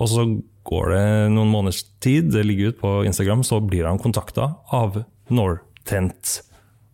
Og 0.00 0.08
så 0.08 0.26
går 0.68 0.94
det 0.94 1.04
noen 1.34 1.50
måneders 1.52 1.82
tid, 2.00 2.30
det 2.32 2.46
ligger 2.48 2.72
ut 2.72 2.80
på 2.80 2.94
Instagram, 3.08 3.44
så 3.44 3.60
blir 3.60 3.88
han 3.88 4.00
kontakta 4.00 4.54
av 4.72 5.02
Nortent 5.32 6.38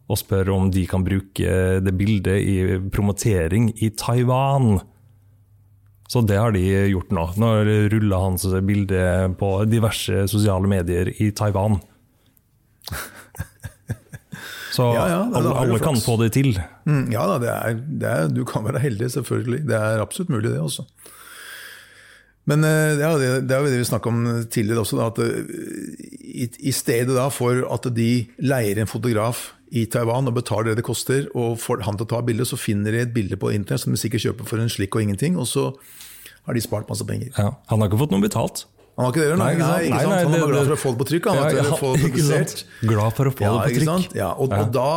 og 0.08 0.16
spør 0.16 0.54
om 0.54 0.70
de 0.72 0.86
kan 0.88 1.04
bruke 1.04 1.56
det 1.84 1.94
bildet 1.96 2.40
i 2.40 2.78
promotering 2.92 3.68
i 3.76 3.90
Taiwan. 3.92 4.78
Så 6.08 6.22
det 6.24 6.38
har 6.40 6.54
de 6.56 6.62
gjort 6.88 7.12
nå. 7.12 7.26
Nå 7.36 7.50
ruller 7.92 8.24
hans 8.24 8.46
bilde 8.64 9.02
på 9.40 9.50
diverse 9.68 10.24
sosiale 10.32 10.70
medier 10.70 11.12
i 11.20 11.28
Taiwan. 11.36 11.76
Så 14.78 14.86
ja, 14.94 15.04
ja, 15.10 15.22
alle, 15.34 15.52
alle 15.58 15.78
kan 15.82 15.96
få 15.98 16.14
det 16.20 16.32
til. 16.36 16.52
Mm, 16.86 17.08
ja 17.10 17.24
da, 17.26 17.38
det 17.42 17.50
er, 17.50 17.78
det 18.02 18.10
er, 18.12 18.28
du 18.30 18.44
kan 18.46 18.62
være 18.66 18.82
heldig, 18.84 19.10
selvfølgelig. 19.16 19.64
Det 19.66 19.74
er 19.74 20.02
absolutt 20.04 20.30
mulig, 20.30 20.52
det 20.52 20.60
også. 20.62 20.86
Men 22.48 22.64
eh, 22.64 22.94
ja, 23.00 23.10
det, 23.20 23.30
det 23.48 23.56
er 23.56 23.64
jo 23.64 23.72
det 23.72 23.80
vi 23.82 23.88
snakka 23.90 24.12
om 24.12 24.22
tidligere 24.48 24.84
også, 24.84 25.00
da, 25.00 25.08
at 25.10 25.18
eh, 25.24 26.06
i, 26.14 26.48
i, 26.70 26.72
stedet 26.72 27.16
da 27.16 27.26
for 27.34 27.66
at 27.66 27.90
de 27.96 28.10
leier 28.38 28.78
en 28.80 28.88
fotograf 28.88 29.50
i 29.68 29.84
Taiwan 29.90 30.30
og 30.30 30.38
betaler 30.38 30.70
det 30.70 30.78
det 30.80 30.86
koster, 30.86 31.26
og 31.36 31.58
får 31.60 31.84
han 31.84 31.98
til 31.98 32.06
å 32.06 32.12
ta 32.14 32.22
bilde, 32.24 32.46
så 32.48 32.56
finner 32.56 32.94
de 32.94 33.02
et 33.02 33.12
bilde 33.12 33.36
på 33.36 33.50
internett 33.52 33.84
som 33.84 33.92
de 33.92 34.00
sikkert 34.00 34.24
kjøper 34.24 34.48
for 34.48 34.62
en 34.62 34.72
slikk 34.72 34.96
og 34.96 35.04
ingenting, 35.04 35.36
og 35.36 35.50
så 35.50 35.72
har 36.46 36.56
de 36.56 36.64
spart 36.64 36.88
masse 36.88 37.04
penger. 37.04 37.34
Ja, 37.36 37.50
han 37.68 37.82
har 37.82 37.90
ikke 37.90 38.00
fått 38.06 38.14
noe 38.14 38.24
betalt. 38.24 38.64
Han 38.98 39.06
var 39.06 39.12
ikke 39.14 39.26
det, 39.30 39.34
nei, 39.38 39.48
ikke 39.86 39.98
sant? 40.02 40.14
Han 40.26 40.32
var 40.34 40.48
glad 40.50 40.64
for 40.64 40.74
å 40.74 40.78
få 40.82 40.90
det 40.90 40.98
på 40.98 41.04
trykk. 41.06 41.26
Han 41.30 41.36
ja, 41.38 41.50
ja, 41.54 41.76
få 41.78 41.90
det 41.94 42.00
publisert. 42.02 42.54
Glad 42.82 43.14
for 43.14 43.30
å 43.30 43.32
få 43.38 43.44
ja, 43.44 43.52
det 43.54 43.60
på 43.62 43.84
trykk. 43.84 44.16
Ja, 44.18 44.30
og, 44.34 44.50
og, 44.50 44.72
da 44.74 44.88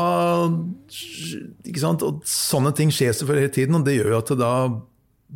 ikke 1.70 1.84
sant? 1.84 2.06
Og 2.08 2.26
sånne 2.26 2.74
ting 2.80 2.90
skjer 2.90 3.14
selvfølgelig 3.14 3.46
hele 3.46 3.56
tiden, 3.60 3.78
og 3.78 3.86
det 3.86 4.00
gjør 4.00 4.16
jo 4.16 4.22
at 4.24 4.34
da 4.42 4.54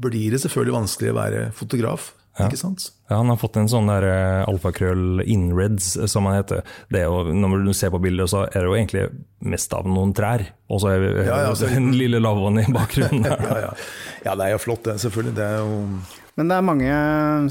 blir 0.07 0.33
det 0.33 0.41
selvfølgelig 0.41 0.79
vanskelig 0.79 1.13
å 1.13 1.17
være 1.19 1.43
fotograf. 1.61 2.09
Ja. 2.35 2.49
Ikke 2.49 2.59
sant? 2.59 2.89
Ja, 3.05 3.21
han 3.21 3.29
har 3.31 3.37
fått 3.39 3.61
en 3.61 3.69
sånn 3.71 3.87
der 3.87 4.09
uh, 4.09 4.49
alfakrøll 4.49 5.21
inreds, 5.23 5.93
som 6.11 6.25
han 6.27 6.41
heter. 6.41 6.65
Det 6.89 7.05
er 7.05 7.07
jo, 7.07 7.37
når 7.37 7.69
du 7.69 7.71
ser 7.77 7.93
på 7.93 8.01
bildet, 8.03 8.33
så 8.33 8.43
er 8.49 8.57
det 8.57 8.65
jo 8.65 8.75
egentlig 8.75 9.05
mest 9.45 9.77
av 9.77 9.85
noen 9.87 10.11
trær. 10.17 10.43
Og 10.73 10.81
så 10.83 10.97
er 10.97 11.05
så, 11.53 11.69
den 11.69 11.93
lille 11.95 12.19
lavvoen 12.19 12.65
i 12.65 12.67
bakgrunnen. 12.73 13.29
ja, 13.29 13.63
ja. 13.69 13.73
ja, 14.25 14.35
det 14.35 14.49
er 14.49 14.55
jo 14.57 14.61
flott, 14.65 14.83
det, 14.89 14.97
selvfølgelig. 15.05 15.37
Det 15.37 15.47
er 15.47 15.61
jo 15.61 16.23
men 16.35 16.51
det 16.51 16.55
er 16.55 16.67
mange 16.67 16.95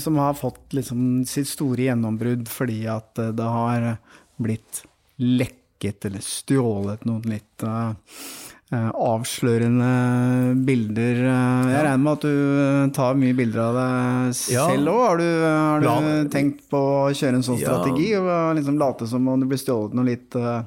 som 0.03 0.19
har 0.21 0.37
fått 0.37 0.77
liksom 0.77 1.25
sitt 1.29 1.49
store 1.49 1.89
gjennombrudd 1.89 2.49
fordi 2.53 2.83
at 2.93 3.21
eh, 3.21 3.33
det 3.37 3.53
har 3.57 3.95
blitt 4.37 4.83
lekket 5.17 6.09
eller 6.09 6.25
stjålet 6.25 7.05
noen 7.09 7.25
litt 7.29 7.65
uh, 7.65 7.95
avslørende 8.75 9.91
bilder. 10.67 11.21
Jeg 11.23 11.83
regner 11.87 12.01
med 12.03 12.13
at 12.17 12.25
du 12.25 12.95
tar 12.97 13.19
mye 13.21 13.37
bilder 13.39 13.61
av 13.63 13.77
deg 13.79 14.39
selv 14.41 14.91
òg. 14.91 15.03
Har, 15.05 15.21
du, 15.21 15.29
har 15.45 15.85
du 15.85 16.33
tenkt 16.33 16.65
på 16.73 16.81
å 16.81 17.13
kjøre 17.15 17.39
en 17.39 17.47
sånn 17.47 17.61
strategi? 17.61 18.09
Og 18.19 18.57
liksom 18.59 18.81
late 18.81 19.07
som 19.11 19.29
om 19.31 19.45
det 19.45 19.51
blir 19.53 19.61
stjålet 19.61 19.95
noe 19.95 20.09
litt 20.09 20.35
uh, 20.41 20.65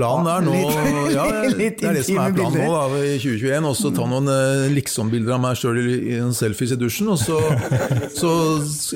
Planen 0.00 0.28
er 0.32 0.44
nå 0.46 0.54
ja, 1.12 1.26
Det 1.60 1.84
er 1.84 1.98
det 1.98 2.04
som 2.06 2.20
er 2.22 2.32
planen 2.32 2.56
nå 2.56 2.68
da, 2.72 3.00
i 3.04 3.18
2021. 3.20 3.66
Også 3.68 3.90
ta 3.92 4.06
noen 4.08 4.30
eh, 4.32 4.70
liksom-bilder 4.72 5.36
av 5.36 5.42
meg 5.42 5.58
sjøl 5.60 5.80
i 5.82 6.16
en 6.20 6.32
selfies 6.36 6.72
i 6.72 6.78
dusjen. 6.80 7.10
Og 7.12 7.20
så, 7.20 7.36
så 8.20 8.30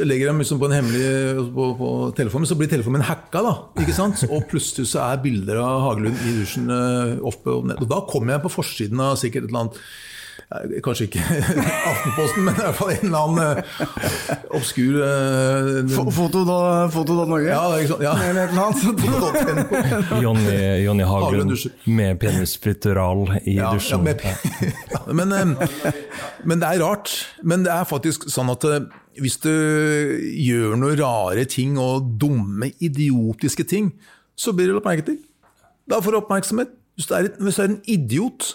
legger 0.07 0.31
jeg 0.31 0.39
liksom 0.41 0.63
på 0.63 0.71
en 0.71 0.77
hemmelig 0.79 1.45
på, 1.53 1.69
på 1.81 1.91
telefonen, 2.17 2.49
så 2.49 2.57
blir 2.59 2.73
telefonen 2.73 3.03
min 3.03 3.09
hacka. 3.09 3.45
da, 3.45 3.55
ikke 3.85 3.97
sant? 3.97 4.25
Og 4.31 4.49
plutselig 4.49 4.89
så 4.95 5.05
er 5.11 5.23
bilder 5.25 5.61
av 5.61 5.85
Hagelund 5.91 6.25
i 6.25 6.35
dusjen 6.41 6.73
eh, 6.73 7.15
oppe 7.21 7.53
og 7.53 7.69
ned. 7.69 7.85
Og 7.85 7.91
da 7.91 8.01
kommer 8.09 8.37
jeg 8.39 8.47
på 8.47 8.55
forsiden 8.57 9.05
av 9.05 9.19
sikkert 9.21 9.49
et 9.49 9.53
eller 9.53 9.67
annet 9.67 9.81
Kanskje 10.84 11.07
ikke 11.09 11.22
Aftenposten, 11.90 12.45
men 12.47 12.55
i 12.55 12.61
hvert 12.61 12.76
fall 12.78 12.90
en 12.95 13.07
eller 13.09 13.22
annen 13.24 13.62
eh, 13.64 14.42
obskur 14.55 14.99
eh, 15.03 15.70
Fo- 15.90 16.05
Foto 16.14 16.42
da- 16.47 17.24
Norge? 17.26 17.49
Ja, 17.49 17.62
det 17.72 17.78
er 17.78 17.84
ikke 17.84 17.92
sant. 17.95 18.05
Ja. 18.05 18.12
Eller 18.28 18.42
et 18.45 18.53
eller 18.53 18.64
annet. 18.68 20.22
Jonny, 20.24 20.59
Jonny 20.84 21.07
Haglund 21.09 21.55
med 21.86 22.20
penisfritural 22.22 23.24
i 23.45 23.57
Ja, 23.57 23.70
ja, 23.70 23.72
dusjen. 23.74 24.05
med, 24.05 24.20
ja, 24.95 25.01
men, 25.12 25.32
eh, 25.32 25.95
men 26.45 26.61
det 26.62 26.68
er 26.74 26.84
rart. 26.84 27.14
Men 27.42 27.64
det 27.66 27.72
er 27.74 27.88
faktisk 27.88 28.28
sånn 28.32 28.53
at 28.53 28.66
hvis 29.20 29.36
du 29.45 29.51
gjør 30.45 30.74
noen 30.80 30.99
rare 30.99 31.45
ting 31.51 31.76
og 31.78 32.12
dumme, 32.20 32.72
idiotiske 32.82 33.64
ting, 33.70 33.92
så 34.36 34.53
blir 34.55 34.66
du 34.70 34.76
lagt 34.78 34.88
merke 34.88 35.07
til. 35.07 35.18
Da 35.90 36.01
får 36.03 36.14
du 36.16 36.18
oppmerksomhet. 36.22 36.72
Hvis 36.99 37.09
du 37.11 37.14
er, 37.16 37.28
hvis 37.42 37.57
du 37.59 37.62
er 37.64 37.68
en 37.72 37.80
idiot, 37.90 38.53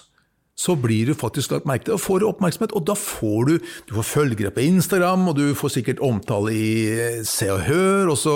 så 0.60 0.76
blir 0.76 1.08
du 1.08 1.16
faktisk 1.16 1.54
lagt 1.54 1.68
merke 1.70 1.88
til 1.88 1.96
og 1.96 2.04
får 2.04 2.26
oppmerksomhet. 2.28 2.76
Og 2.76 2.84
da 2.90 2.96
får 3.00 3.48
du 3.48 3.54
du 3.88 3.96
får 3.96 4.10
følgere 4.10 4.52
på 4.56 4.66
Instagram, 4.68 5.30
og 5.32 5.40
du 5.40 5.46
får 5.56 5.78
sikkert 5.78 6.04
omtale 6.04 6.56
i 6.56 7.24
Se 7.28 7.48
og 7.54 7.64
Hør, 7.70 8.12
og 8.12 8.20
så 8.20 8.36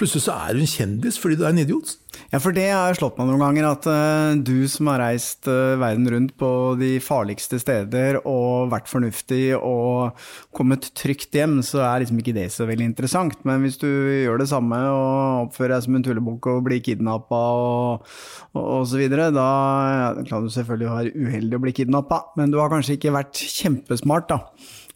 plutselig 0.00 0.26
så 0.26 0.36
er 0.46 0.54
du 0.56 0.62
en 0.62 0.70
kjendis 0.70 1.18
fordi 1.20 1.38
du 1.38 1.44
er 1.44 1.52
en 1.52 1.62
idiot. 1.62 1.96
Ja, 2.32 2.38
for 2.40 2.54
det 2.56 2.66
har 2.68 2.96
slått 2.96 3.18
meg 3.18 3.28
noen 3.28 3.42
ganger, 3.42 3.66
at 3.70 3.86
uh, 3.88 4.34
du 4.36 4.64
som 4.70 4.88
har 4.92 5.00
reist 5.02 5.48
uh, 5.48 5.78
verden 5.80 6.08
rundt 6.12 6.34
på 6.40 6.48
de 6.80 6.94
farligste 7.02 7.58
steder 7.60 8.20
og 8.28 8.72
vært 8.72 8.90
fornuftig 8.90 9.56
og 9.56 10.18
kommet 10.56 10.90
trygt 10.98 11.34
hjem, 11.36 11.58
så 11.64 11.82
er 11.86 12.04
liksom 12.04 12.20
ikke 12.22 12.36
det 12.36 12.48
så 12.54 12.66
veldig 12.68 12.88
interessant. 12.90 13.38
Men 13.48 13.64
hvis 13.64 13.80
du 13.80 13.88
gjør 13.88 14.42
det 14.42 14.50
samme 14.52 14.80
og 14.92 15.48
oppfører 15.48 15.76
deg 15.76 15.86
som 15.86 15.98
en 15.98 16.06
tullebukk 16.06 16.50
og 16.52 16.62
blir 16.68 16.84
kidnappa 16.84 17.42
og, 17.62 18.12
og, 18.52 18.62
og 18.62 18.86
så 18.88 19.00
videre, 19.00 19.30
da 19.34 19.48
ja, 19.92 20.12
kan 20.28 20.44
du 20.44 20.52
selvfølgelig 20.52 20.92
være 20.92 21.16
uheldig 21.16 21.58
å 21.58 21.64
bli 21.66 21.76
kidnappa, 21.80 22.24
men 22.40 22.52
du 22.52 22.60
har 22.60 22.72
kanskje 22.72 22.98
ikke 22.98 23.16
vært 23.16 23.40
kjempesmart, 23.40 24.32
da. 24.32 24.40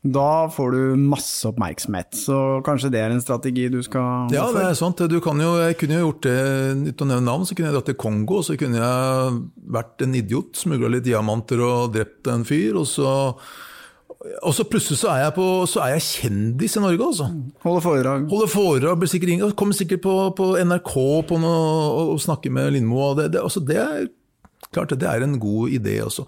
Da 0.07 0.47
får 0.53 0.75
du 0.75 0.81
masse 1.01 1.49
oppmerksomhet, 1.49 2.15
så 2.15 2.37
kanskje 2.67 2.93
det 2.95 3.01
er 3.03 3.15
en 3.15 3.23
strategi 3.23 3.67
du 3.73 3.81
skal 3.83 4.31
Ja, 4.35 4.47
det 4.55 4.63
er 4.63 4.77
sant. 4.79 5.01
Du 5.11 5.19
kan 5.25 5.41
jo, 5.43 5.57
jeg 5.59 5.79
kunne 5.81 5.99
jo 5.99 6.09
gjort 6.09 6.27
det 6.29 6.37
uten 6.93 7.07
å 7.07 7.11
nevne 7.11 7.27
navn. 7.27 7.47
Så 7.49 7.57
kunne 7.57 7.71
jeg 7.71 7.77
dratt 7.79 7.89
til 7.91 7.99
Kongo, 7.99 8.43
så 8.47 8.59
kunne 8.61 8.79
jeg 8.79 9.39
vært 9.77 10.05
en 10.07 10.19
idiot, 10.19 10.53
smugla 10.59 10.93
litt 10.95 11.07
diamanter 11.09 11.63
og 11.65 11.97
drept 11.97 12.31
en 12.31 12.47
fyr. 12.47 12.79
Og 12.79 12.87
så, 12.91 13.15
og 14.43 14.55
så 14.55 14.67
plutselig 14.69 15.01
så 15.03 15.11
er, 15.15 15.25
jeg 15.25 15.37
på, 15.41 15.49
så 15.71 15.83
er 15.87 15.97
jeg 15.97 16.07
kjendis 16.11 16.79
i 16.79 16.85
Norge, 16.85 17.11
altså. 17.11 17.31
Holder 17.67 17.87
foredrag. 17.89 18.29
Holder 18.31 18.53
foredrag, 18.53 19.01
blir 19.03 19.11
sikkert 19.11 19.33
ringt, 19.33 19.57
kommer 19.59 19.79
sikkert 19.79 20.05
på, 20.07 20.15
på 20.39 20.53
NRK 20.61 20.95
på 21.33 21.41
noe, 21.43 21.67
og, 21.89 22.15
og 22.15 22.23
snakker 22.23 22.55
med 22.55 22.77
Lindmo. 22.77 23.11
Det, 23.19 23.33
det, 23.35 23.43
altså 23.43 23.65
det 23.65 23.81
er 23.83 24.07
klart 24.77 24.95
det 24.95 25.09
er 25.09 25.25
en 25.25 25.39
god 25.43 25.73
idé 25.75 25.99
også. 26.05 26.27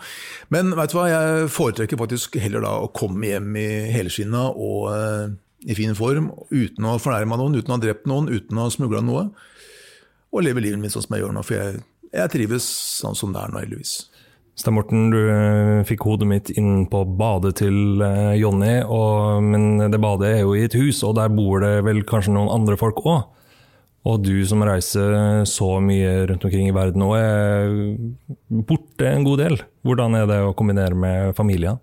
Men 0.55 0.73
vet 0.79 0.93
du 0.93 0.99
hva, 0.99 1.09
jeg 1.13 1.53
foretrekker 1.55 2.01
faktisk 2.01 2.39
heller 2.43 2.65
da 2.65 2.75
å 2.83 2.91
komme 2.95 3.31
hjem 3.31 3.55
i 3.61 3.69
helskinna 3.95 4.49
og 4.55 4.89
eh, 4.95 5.37
i 5.69 5.75
fin 5.75 5.95
form, 5.99 6.31
uten 6.55 6.87
å 6.87 6.99
fornærme 7.03 7.39
noen, 7.39 7.59
uten 7.59 7.75
å 7.75 7.79
ha 7.79 7.83
drept 7.83 8.07
noen, 8.11 8.31
uten 8.31 8.59
å 8.59 8.69
ha 8.69 8.75
smugla 8.75 9.03
noe. 9.05 9.29
Og 10.31 10.45
leve 10.45 10.63
livet 10.63 10.81
mitt 10.81 10.95
sånn 10.95 11.07
som 11.07 11.17
jeg 11.17 11.25
gjør 11.25 11.35
nå, 11.35 11.43
for 11.47 11.59
jeg, 11.59 11.83
jeg 12.13 12.33
trives 12.35 12.69
sånn 13.01 13.19
som 13.19 13.35
det 13.35 13.43
er 13.43 13.53
nå, 13.53 13.63
heldigvis. 13.65 13.97
Stein 14.59 14.75
Morten, 14.75 15.09
du 15.15 15.19
eh, 15.31 15.85
fikk 15.87 16.03
hodet 16.09 16.27
mitt 16.31 16.49
inn 16.59 16.89
på 16.91 17.05
badet 17.19 17.55
til 17.61 18.03
eh, 18.03 18.35
Jonny, 18.41 18.81
men 19.45 19.91
det 19.93 20.01
badet 20.03 20.33
er 20.33 20.41
jo 20.43 20.57
i 20.59 20.65
et 20.67 20.75
hus, 20.79 21.05
og 21.07 21.15
der 21.19 21.31
bor 21.31 21.63
det 21.63 21.77
vel 21.87 22.03
kanskje 22.07 22.35
noen 22.35 22.51
andre 22.55 22.79
folk 22.81 23.05
òg? 23.07 23.27
Og 24.09 24.23
du 24.25 24.37
som 24.49 24.63
reiser 24.65 25.45
så 25.49 25.69
mye 25.85 26.25
rundt 26.31 26.45
omkring 26.49 26.71
i 26.71 26.75
verden 26.75 27.03
nå, 27.03 27.11
er 27.19 27.73
borte 28.49 29.09
en 29.11 29.27
god 29.27 29.43
del. 29.43 29.59
Hvordan 29.85 30.17
er 30.17 30.29
det 30.31 30.39
å 30.47 30.55
kombinere 30.57 30.97
med 30.97 31.35
familien? 31.37 31.81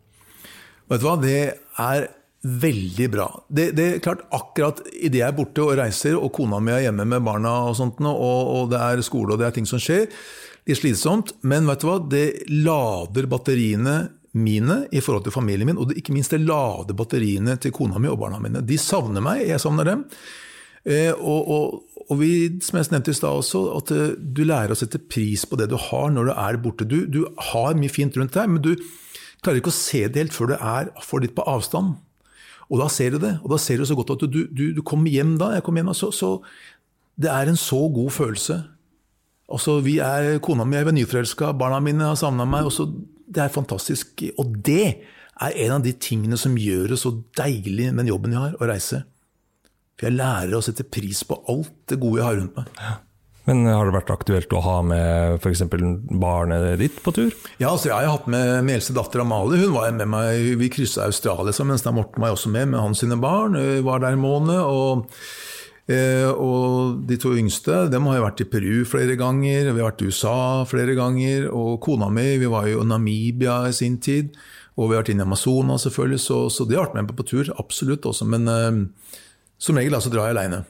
Vet 0.90 1.02
du 1.02 1.06
hva, 1.06 1.18
det 1.22 1.40
er 1.82 2.08
veldig 2.46 3.08
bra. 3.14 3.28
Det, 3.50 3.72
det 3.78 3.86
er 3.86 4.02
klart, 4.06 4.26
akkurat 4.34 4.82
idet 4.94 5.22
jeg 5.22 5.28
er 5.28 5.38
borte 5.38 5.64
og 5.64 5.78
reiser, 5.80 6.18
og 6.18 6.34
kona 6.34 6.60
mi 6.62 6.74
er 6.74 6.88
hjemme 6.88 7.08
med 7.16 7.26
barna, 7.26 7.54
og 7.70 7.78
sånt, 7.78 8.02
og, 8.02 8.52
og 8.58 8.70
det 8.74 8.82
er 8.82 9.06
skole 9.06 9.34
og 9.34 9.42
det 9.42 9.48
er 9.48 9.56
ting 9.56 9.70
som 9.70 9.82
skjer, 9.82 10.06
litt 10.66 10.82
slitsomt, 10.82 11.34
men 11.46 11.66
vet 11.70 11.82
du 11.82 11.90
hva, 11.90 11.98
det 12.10 12.28
lader 12.50 13.30
batteriene 13.30 13.98
mine 14.36 14.82
i 14.92 15.02
forhold 15.02 15.26
til 15.26 15.34
familien 15.34 15.70
min, 15.70 15.80
og 15.80 15.94
ikke 15.96 16.14
minst 16.14 16.34
det 16.36 16.44
lader 16.44 16.98
batteriene 16.98 17.56
til 17.62 17.74
kona 17.74 18.02
mi 18.02 18.12
og 18.12 18.20
barna 18.22 18.42
mine. 18.44 18.62
De 18.66 18.78
savner 18.82 19.24
meg, 19.24 19.46
jeg 19.48 19.62
savner 19.64 19.88
dem. 19.88 20.04
Eh, 20.86 21.14
og, 21.16 21.50
og, 21.50 21.95
og 22.12 22.20
vi, 22.20 22.32
som 22.62 22.78
jeg 22.78 22.92
nevnte 22.94 23.14
i 23.14 23.18
stad 23.18 23.40
også, 23.42 23.64
at 23.80 23.92
eh, 23.96 24.14
du 24.18 24.44
lærer 24.46 24.76
å 24.76 24.78
sette 24.78 25.02
pris 25.02 25.46
på 25.50 25.58
det 25.58 25.70
du 25.72 25.78
har 25.88 26.12
når 26.14 26.30
du 26.30 26.34
er 26.36 26.60
borte. 26.62 26.86
Du, 26.90 27.00
du 27.10 27.24
har 27.52 27.78
mye 27.80 27.92
fint 27.92 28.18
rundt 28.20 28.36
deg, 28.36 28.52
men 28.52 28.62
du 28.62 28.76
klarer 29.42 29.62
ikke 29.62 29.74
å 29.74 29.78
se 29.78 30.06
det 30.06 30.22
helt 30.22 30.36
før 30.36 30.54
du 30.54 30.56
er 30.58 30.92
for 31.06 31.24
litt 31.24 31.36
på 31.38 31.46
avstand. 31.50 31.96
Og 32.70 32.82
da 32.82 32.90
ser 32.90 33.14
du 33.14 33.20
det, 33.22 33.36
og 33.44 33.52
da 33.54 33.60
ser 33.62 33.82
du 33.82 33.88
så 33.90 33.98
godt 33.98 34.16
at 34.16 34.26
du, 34.30 34.46
du, 34.50 34.66
du 34.74 34.82
kommer 34.86 35.14
hjem 35.14 35.36
da. 35.42 35.52
Jeg 35.58 35.66
kommer 35.66 35.82
hjem, 35.82 35.92
og 35.94 35.98
så, 35.98 36.12
så 36.14 36.32
det 37.22 37.30
er 37.32 37.50
en 37.50 37.60
så 37.60 37.82
god 37.94 38.14
følelse. 38.14 38.62
Altså, 39.56 39.78
vi 39.86 40.00
er, 40.02 40.40
Kona 40.46 40.66
mi 40.66 40.78
er 40.78 40.90
nyforelska, 40.94 41.52
barna 41.58 41.82
mine 41.84 42.10
har 42.10 42.18
savna 42.20 42.48
meg. 42.50 42.70
Også, 42.70 42.88
det 43.30 43.44
er 43.46 43.54
fantastisk. 43.54 44.26
Og 44.42 44.58
det 44.66 44.86
er 45.36 45.60
en 45.66 45.78
av 45.78 45.86
de 45.86 45.94
tingene 46.02 46.38
som 46.42 46.58
gjør 46.58 46.94
det 46.94 47.02
så 47.02 47.14
deilig 47.38 47.92
med 47.92 48.04
den 48.04 48.14
jobben 48.14 48.34
jeg 48.34 48.42
har, 48.42 48.58
å 48.58 48.70
reise. 48.70 49.04
For 49.96 50.10
jeg 50.10 50.18
lærer 50.18 50.56
å 50.58 50.64
sette 50.64 50.88
pris 50.88 51.24
på 51.28 51.38
alt 51.52 51.74
det 51.92 52.00
gode 52.02 52.22
jeg 52.22 52.28
har 52.28 52.40
rundt 52.42 52.58
meg. 52.60 52.80
Men 53.46 53.62
har 53.70 53.86
det 53.86 53.94
vært 53.94 54.12
aktuelt 54.16 54.54
å 54.58 54.62
ha 54.66 54.76
med 54.82 55.38
f.eks. 55.38 55.62
barnet 55.70 56.80
ditt 56.82 56.98
på 57.06 57.14
tur? 57.14 57.34
Ja, 57.62 57.70
altså 57.70 57.92
jeg 57.92 58.00
har 58.00 58.16
hatt 58.16 58.30
med 58.32 58.66
min 58.66 58.80
eldste 58.80 58.96
datter 58.98 59.22
Amalie. 59.22 59.62
Hun 59.62 59.76
var 59.76 59.94
med 59.94 60.10
meg, 60.10 60.56
Vi 60.58 60.70
kryssa 60.74 61.06
Australia 61.06 61.54
sammen, 61.54 61.78
Da 61.78 61.94
Morten 61.94 62.26
var 62.26 62.34
også 62.34 62.50
med 62.50 62.74
med 62.74 62.82
hans 62.82 63.04
sine 63.06 63.20
barn. 63.22 63.54
Vi 63.54 63.86
var 63.86 64.02
der 64.02 64.18
en 64.18 64.26
måned. 64.26 64.58
og 64.60 65.12
Eh, 65.86 66.32
og 66.34 67.04
de 67.06 67.14
to 67.22 67.36
yngste 67.38 67.84
dem 67.94 68.08
har 68.10 68.18
jo 68.18 68.24
vært 68.24 68.42
i 68.42 68.48
Peru 68.50 68.80
flere 68.90 69.14
ganger, 69.20 69.68
vi 69.70 69.78
har 69.84 69.92
vært 69.92 70.02
i 70.02 70.08
USA 70.10 70.64
flere 70.66 70.96
ganger. 70.98 71.50
Og 71.54 71.78
kona 71.86 72.10
mi, 72.10 72.40
vi 72.42 72.50
var 72.50 72.70
jo 72.70 72.82
i 72.82 72.90
Namibia 72.90 73.62
i 73.70 73.76
sin 73.76 74.00
tid. 74.02 74.34
Og 74.76 74.90
vi 74.90 74.96
har 74.96 75.04
vært 75.04 75.14
inne 75.14 75.24
i 75.24 75.30
Amazonas, 75.30 75.86
selvfølgelig. 75.86 76.20
Så, 76.26 76.40
så 76.52 76.66
de 76.68 76.76
har 76.76 76.90
vært 76.90 76.98
med 76.98 77.14
på 77.16 77.28
tur, 77.30 77.54
absolutt. 77.62 78.08
også, 78.10 78.26
Men 78.28 78.50
eh, 78.50 78.82
som 79.66 79.78
regel 79.82 79.98
altså 79.98 80.10
så 80.12 80.16
drar 80.16 80.30
jeg 80.30 80.36
aleine. 80.38 80.62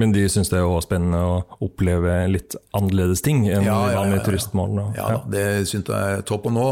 Men 0.00 0.12
de 0.14 0.24
syns 0.28 0.50
det 0.50 0.58
er 0.58 0.66
også 0.66 0.88
spennende 0.88 1.20
å 1.22 1.34
oppleve 1.62 2.14
litt 2.32 2.56
annerledes 2.74 3.22
ting 3.22 3.44
enn 3.46 3.62
Ja, 3.62 3.76
ja, 3.92 4.00
ja, 4.02 4.16
ja. 4.16 4.22
turistmål. 4.26 4.72
Ja, 4.96 5.08
Ja, 5.14 5.18
det 5.30 5.44
syns 5.70 5.86
jeg 5.86 6.16
er 6.18 6.24
topp. 6.26 6.48
Og 6.50 6.54
nå 6.56 6.64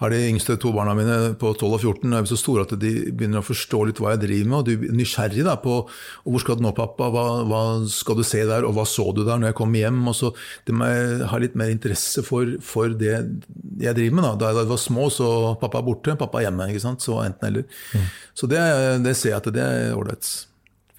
har 0.00 0.12
de 0.14 0.20
yngste 0.28 0.54
to 0.60 0.70
barna 0.72 0.94
mine 0.96 1.16
på 1.40 1.50
12 1.56 1.74
og 1.74 1.80
14 1.80 2.14
er 2.16 2.28
så 2.30 2.38
store 2.38 2.66
at 2.68 2.74
de 2.80 2.92
begynner 3.10 3.42
å 3.42 3.46
forstå 3.46 3.80
litt 3.88 3.98
hva 4.02 4.14
jeg 4.14 4.22
driver 4.26 4.50
med. 4.52 4.58
Og 4.60 4.68
de 4.68 4.76
er 4.90 4.94
nysgjerrige 5.00 5.46
da, 5.48 5.56
på 5.60 5.80
hvor 6.24 6.44
skal 6.44 6.60
du 6.60 6.64
nå, 6.64 6.72
pappa, 6.76 7.10
hva, 7.12 7.24
hva 7.50 7.62
skal 7.90 8.20
du 8.20 8.24
se 8.26 8.44
der, 8.46 8.66
og 8.68 8.76
hva 8.78 8.86
så 8.88 9.08
du 9.16 9.24
der 9.24 9.40
når 9.40 9.50
jeg 9.50 9.58
kom 9.60 9.74
hjem? 9.76 10.00
Og 10.12 10.16
så 10.16 10.32
De 10.68 10.76
må 10.76 10.86
ha 11.30 11.40
litt 11.42 11.58
mer 11.58 11.72
interesse 11.74 12.22
for, 12.26 12.54
for 12.62 12.94
det 12.94 13.16
jeg 13.80 13.96
driver 13.98 14.14
med. 14.20 14.28
Da. 14.28 14.52
da 14.54 14.62
jeg 14.62 14.70
var 14.70 14.80
små, 14.80 15.08
så 15.10 15.30
pappa 15.60 15.82
er 15.82 15.88
borte, 15.90 16.16
pappa 16.20 16.38
er 16.40 16.48
hjemme. 16.48 16.70
ikke 16.70 16.84
sant? 16.86 17.02
Så 17.02 17.18
enten 17.24 17.50
eller. 17.50 17.66
Så 18.36 18.46
det, 18.50 18.62
det 19.04 19.16
ser 19.18 19.34
jeg 19.34 19.40
at 19.42 19.50
det 19.54 19.66
er 19.66 19.98
ålreit. 19.98 20.30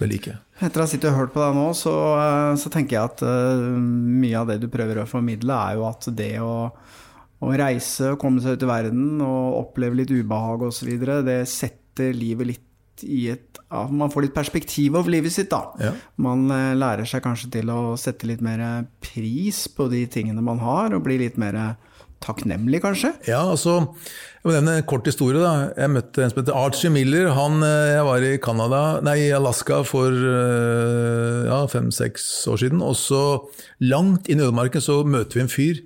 Det 0.02 0.10
liker 0.10 0.34
jeg. 0.34 0.40
Etter 0.62 0.82
å 0.82 0.86
ha 0.86 0.90
sittet 0.90 1.10
og 1.10 1.18
hørt 1.18 1.32
på 1.34 1.42
deg 1.42 1.56
nå, 1.58 1.68
så, 1.78 1.92
eh, 2.22 2.56
så 2.62 2.70
tenker 2.74 2.98
jeg 2.98 3.10
at 3.10 3.24
uh, 3.26 3.62
mye 3.82 4.38
av 4.38 4.52
det 4.52 4.60
du 4.62 4.68
prøver 4.72 5.02
å 5.02 5.10
formidle, 5.10 5.58
er 5.58 5.80
jo 5.80 5.88
at 5.90 6.10
det 6.18 6.36
å, 6.44 6.56
å 7.42 7.54
reise 7.58 8.12
og 8.14 8.20
komme 8.22 8.44
seg 8.44 8.60
ut 8.60 8.66
i 8.68 8.70
verden 8.70 9.24
og 9.26 9.58
oppleve 9.64 10.04
litt 10.04 10.14
ubehag 10.14 10.68
osv., 10.70 10.92
det 11.26 11.40
setter 11.50 12.14
livet 12.14 12.54
litt 12.54 12.68
i 13.02 13.24
et 13.34 13.58
ja, 13.72 13.86
Man 13.90 14.12
får 14.14 14.28
litt 14.28 14.36
perspektiv 14.36 14.98
over 15.00 15.10
livet 15.10 15.34
sitt, 15.34 15.50
da. 15.50 15.72
Ja. 15.82 15.96
Man 16.22 16.46
uh, 16.54 16.76
lærer 16.78 17.10
seg 17.10 17.24
kanskje 17.26 17.50
til 17.58 17.72
å 17.74 17.96
sette 17.98 18.30
litt 18.30 18.44
mer 18.46 18.62
pris 19.02 19.64
på 19.74 19.90
de 19.90 20.04
tingene 20.12 20.46
man 20.46 20.62
har, 20.62 20.94
og 20.94 21.08
bli 21.08 21.18
litt 21.24 21.42
mer 21.42 21.58
takknemlig, 22.22 22.82
kanskje. 22.84 23.14
Ja, 23.28 23.42
altså, 23.52 23.80
jeg 24.42 24.46
må 24.46 24.54
nevne 24.56 24.78
en 24.80 24.88
kort 24.90 25.08
historie. 25.10 25.42
da. 25.42 25.72
Jeg 25.78 25.94
møtte 25.94 26.24
en 26.24 26.32
som 26.32 26.42
heter 26.42 26.58
Archie 26.58 26.94
Miller. 26.94 27.32
Han, 27.38 27.62
eh, 27.66 27.96
jeg 27.98 28.06
var 28.08 28.26
i 28.26 28.38
Canada, 28.38 29.02
nei, 29.06 29.18
Alaska 29.34 29.82
for 29.88 30.10
eh, 30.12 31.50
ja, 31.50 31.60
fem-seks 31.68 32.48
år 32.48 32.62
siden. 32.64 32.82
Og 32.86 32.96
så 32.96 33.24
langt 33.82 34.30
inn 34.30 34.42
i 34.42 34.48
ødemarken 34.48 34.82
så 34.82 35.02
møter 35.04 35.40
vi 35.40 35.46
en 35.46 35.52
fyr. 35.52 35.84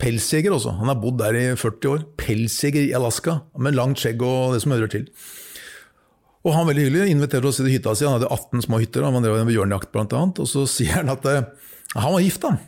Pelsjeger 0.00 0.52
også. 0.52 0.74
Han 0.80 0.90
har 0.90 1.00
bodd 1.00 1.20
der 1.22 1.38
i 1.38 1.46
40 1.56 1.90
år. 1.92 2.04
Pelsjeger 2.18 2.82
i 2.88 2.94
Alaska, 2.96 3.40
med 3.56 3.76
langt 3.78 4.02
skjegg 4.02 4.22
og 4.26 4.56
det 4.56 4.64
som 4.64 4.74
hører 4.74 4.90
til. 4.90 5.08
Og 6.44 6.52
han 6.52 6.66
veldig 6.68 6.88
hyggelig, 6.88 7.08
inviterte 7.08 7.48
oss 7.48 7.56
til 7.60 7.70
hytta 7.72 7.94
si. 7.96 8.04
Han 8.04 8.18
hadde 8.18 8.28
18 8.28 8.66
små 8.66 8.82
hytter, 8.82 9.06
han 9.06 9.24
drev 9.24 9.46
med 9.48 9.88
blant 9.92 10.12
annet. 10.12 10.40
Og 10.42 10.48
så 10.50 10.66
sier 10.68 10.98
han 10.98 11.12
at 11.14 11.24
eh, 11.30 11.44
han 11.94 12.12
var 12.12 12.20
gift, 12.20 12.44
han. 12.44 12.58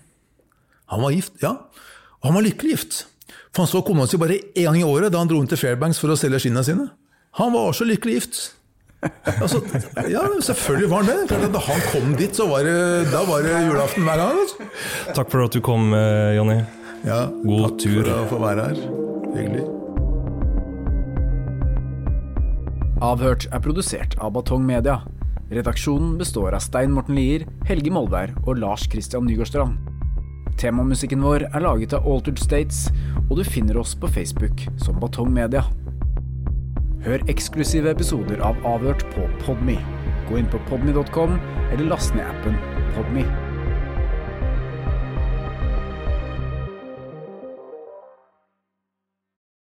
Han 0.95 1.03
var 1.03 1.13
gift, 1.13 1.35
ja. 1.43 1.57
Og 2.27 2.33
han 2.33 2.41
var 2.41 2.43
lykkelig 2.49 2.73
gift. 2.75 2.95
For 3.55 3.63
han 3.63 3.69
så 3.71 3.81
kona 3.87 4.05
si 4.11 4.19
bare 4.19 4.41
én 4.59 4.67
gang 4.67 4.81
i 4.81 4.83
året 4.83 5.13
da 5.15 5.21
han 5.23 5.29
dro 5.31 5.39
inn 5.39 5.47
til 5.47 5.61
Fairbanks 5.61 6.01
for 6.03 6.11
å 6.11 6.17
selge 6.19 6.41
skinnene 6.43 6.67
sine. 6.67 6.87
Han 7.39 7.53
var 7.55 7.71
så 7.77 7.87
lykkelig 7.87 8.17
gift. 8.19 8.39
Altså, 9.39 9.61
ja, 10.11 10.25
selvfølgelig 10.43 10.89
var 10.91 11.07
han 11.07 11.29
det. 11.31 11.53
Da 11.55 11.63
han 11.69 11.87
kom 11.93 12.17
dit, 12.19 12.35
så 12.35 12.49
var 12.51 12.67
det, 12.67 12.75
da 13.13 13.23
var 13.29 13.47
det 13.47 13.55
julaften 13.69 14.03
hver 14.09 14.19
gang. 14.25 14.43
Altså. 14.43 14.69
Takk 15.15 15.31
for 15.31 15.47
at 15.47 15.55
du 15.55 15.63
kom, 15.63 15.95
eh, 15.95 16.35
Jonny. 16.35 16.59
Ja, 17.07 17.23
God 17.47 17.63
takk 17.69 17.79
tur. 17.85 18.03
Takk 18.03 18.11
for 18.11 18.27
å 18.27 18.31
få 18.35 18.43
være 18.43 18.67
her. 18.67 18.85
Hyggelig. 19.39 19.65
Avhørt 23.07 23.47
er 23.53 23.63
produsert 23.63 24.19
av 24.19 24.35
Batong 24.35 24.67
Media. 24.67 25.05
Redaksjonen 25.55 26.17
består 26.19 26.59
av 26.59 26.65
Stein 26.65 26.91
Morten 26.91 27.15
Lier, 27.15 27.47
Helge 27.71 27.95
Molberg 27.95 28.35
og 28.49 28.59
Lars 28.59 28.91
Christian 28.91 29.31
Nygårdstrand. 29.31 29.95
Temamusikken 30.57 31.21
vår 31.21 31.45
er 31.51 31.61
laget 31.61 31.93
av 31.97 32.07
Altered 32.09 32.41
States, 32.41 32.87
og 33.29 33.37
du 33.37 33.45
finner 33.45 33.77
oss 33.77 33.93
på 33.99 34.09
Facebook 34.09 34.65
som 34.81 34.97
Batong 35.03 35.29
Media. 35.35 35.67
Hør 37.05 37.23
eksklusive 37.31 37.93
episoder 37.93 38.41
av 38.43 38.59
Avhørt 38.67 39.05
på 39.13 39.29
Podme. 39.45 39.77
Gå 40.31 40.41
inn 40.41 40.49
på 40.51 40.63
podme.com, 40.71 41.37
eller 41.71 41.91
last 41.93 42.17
ned 42.17 42.25
appen 42.27 42.57
Podme. 42.97 43.46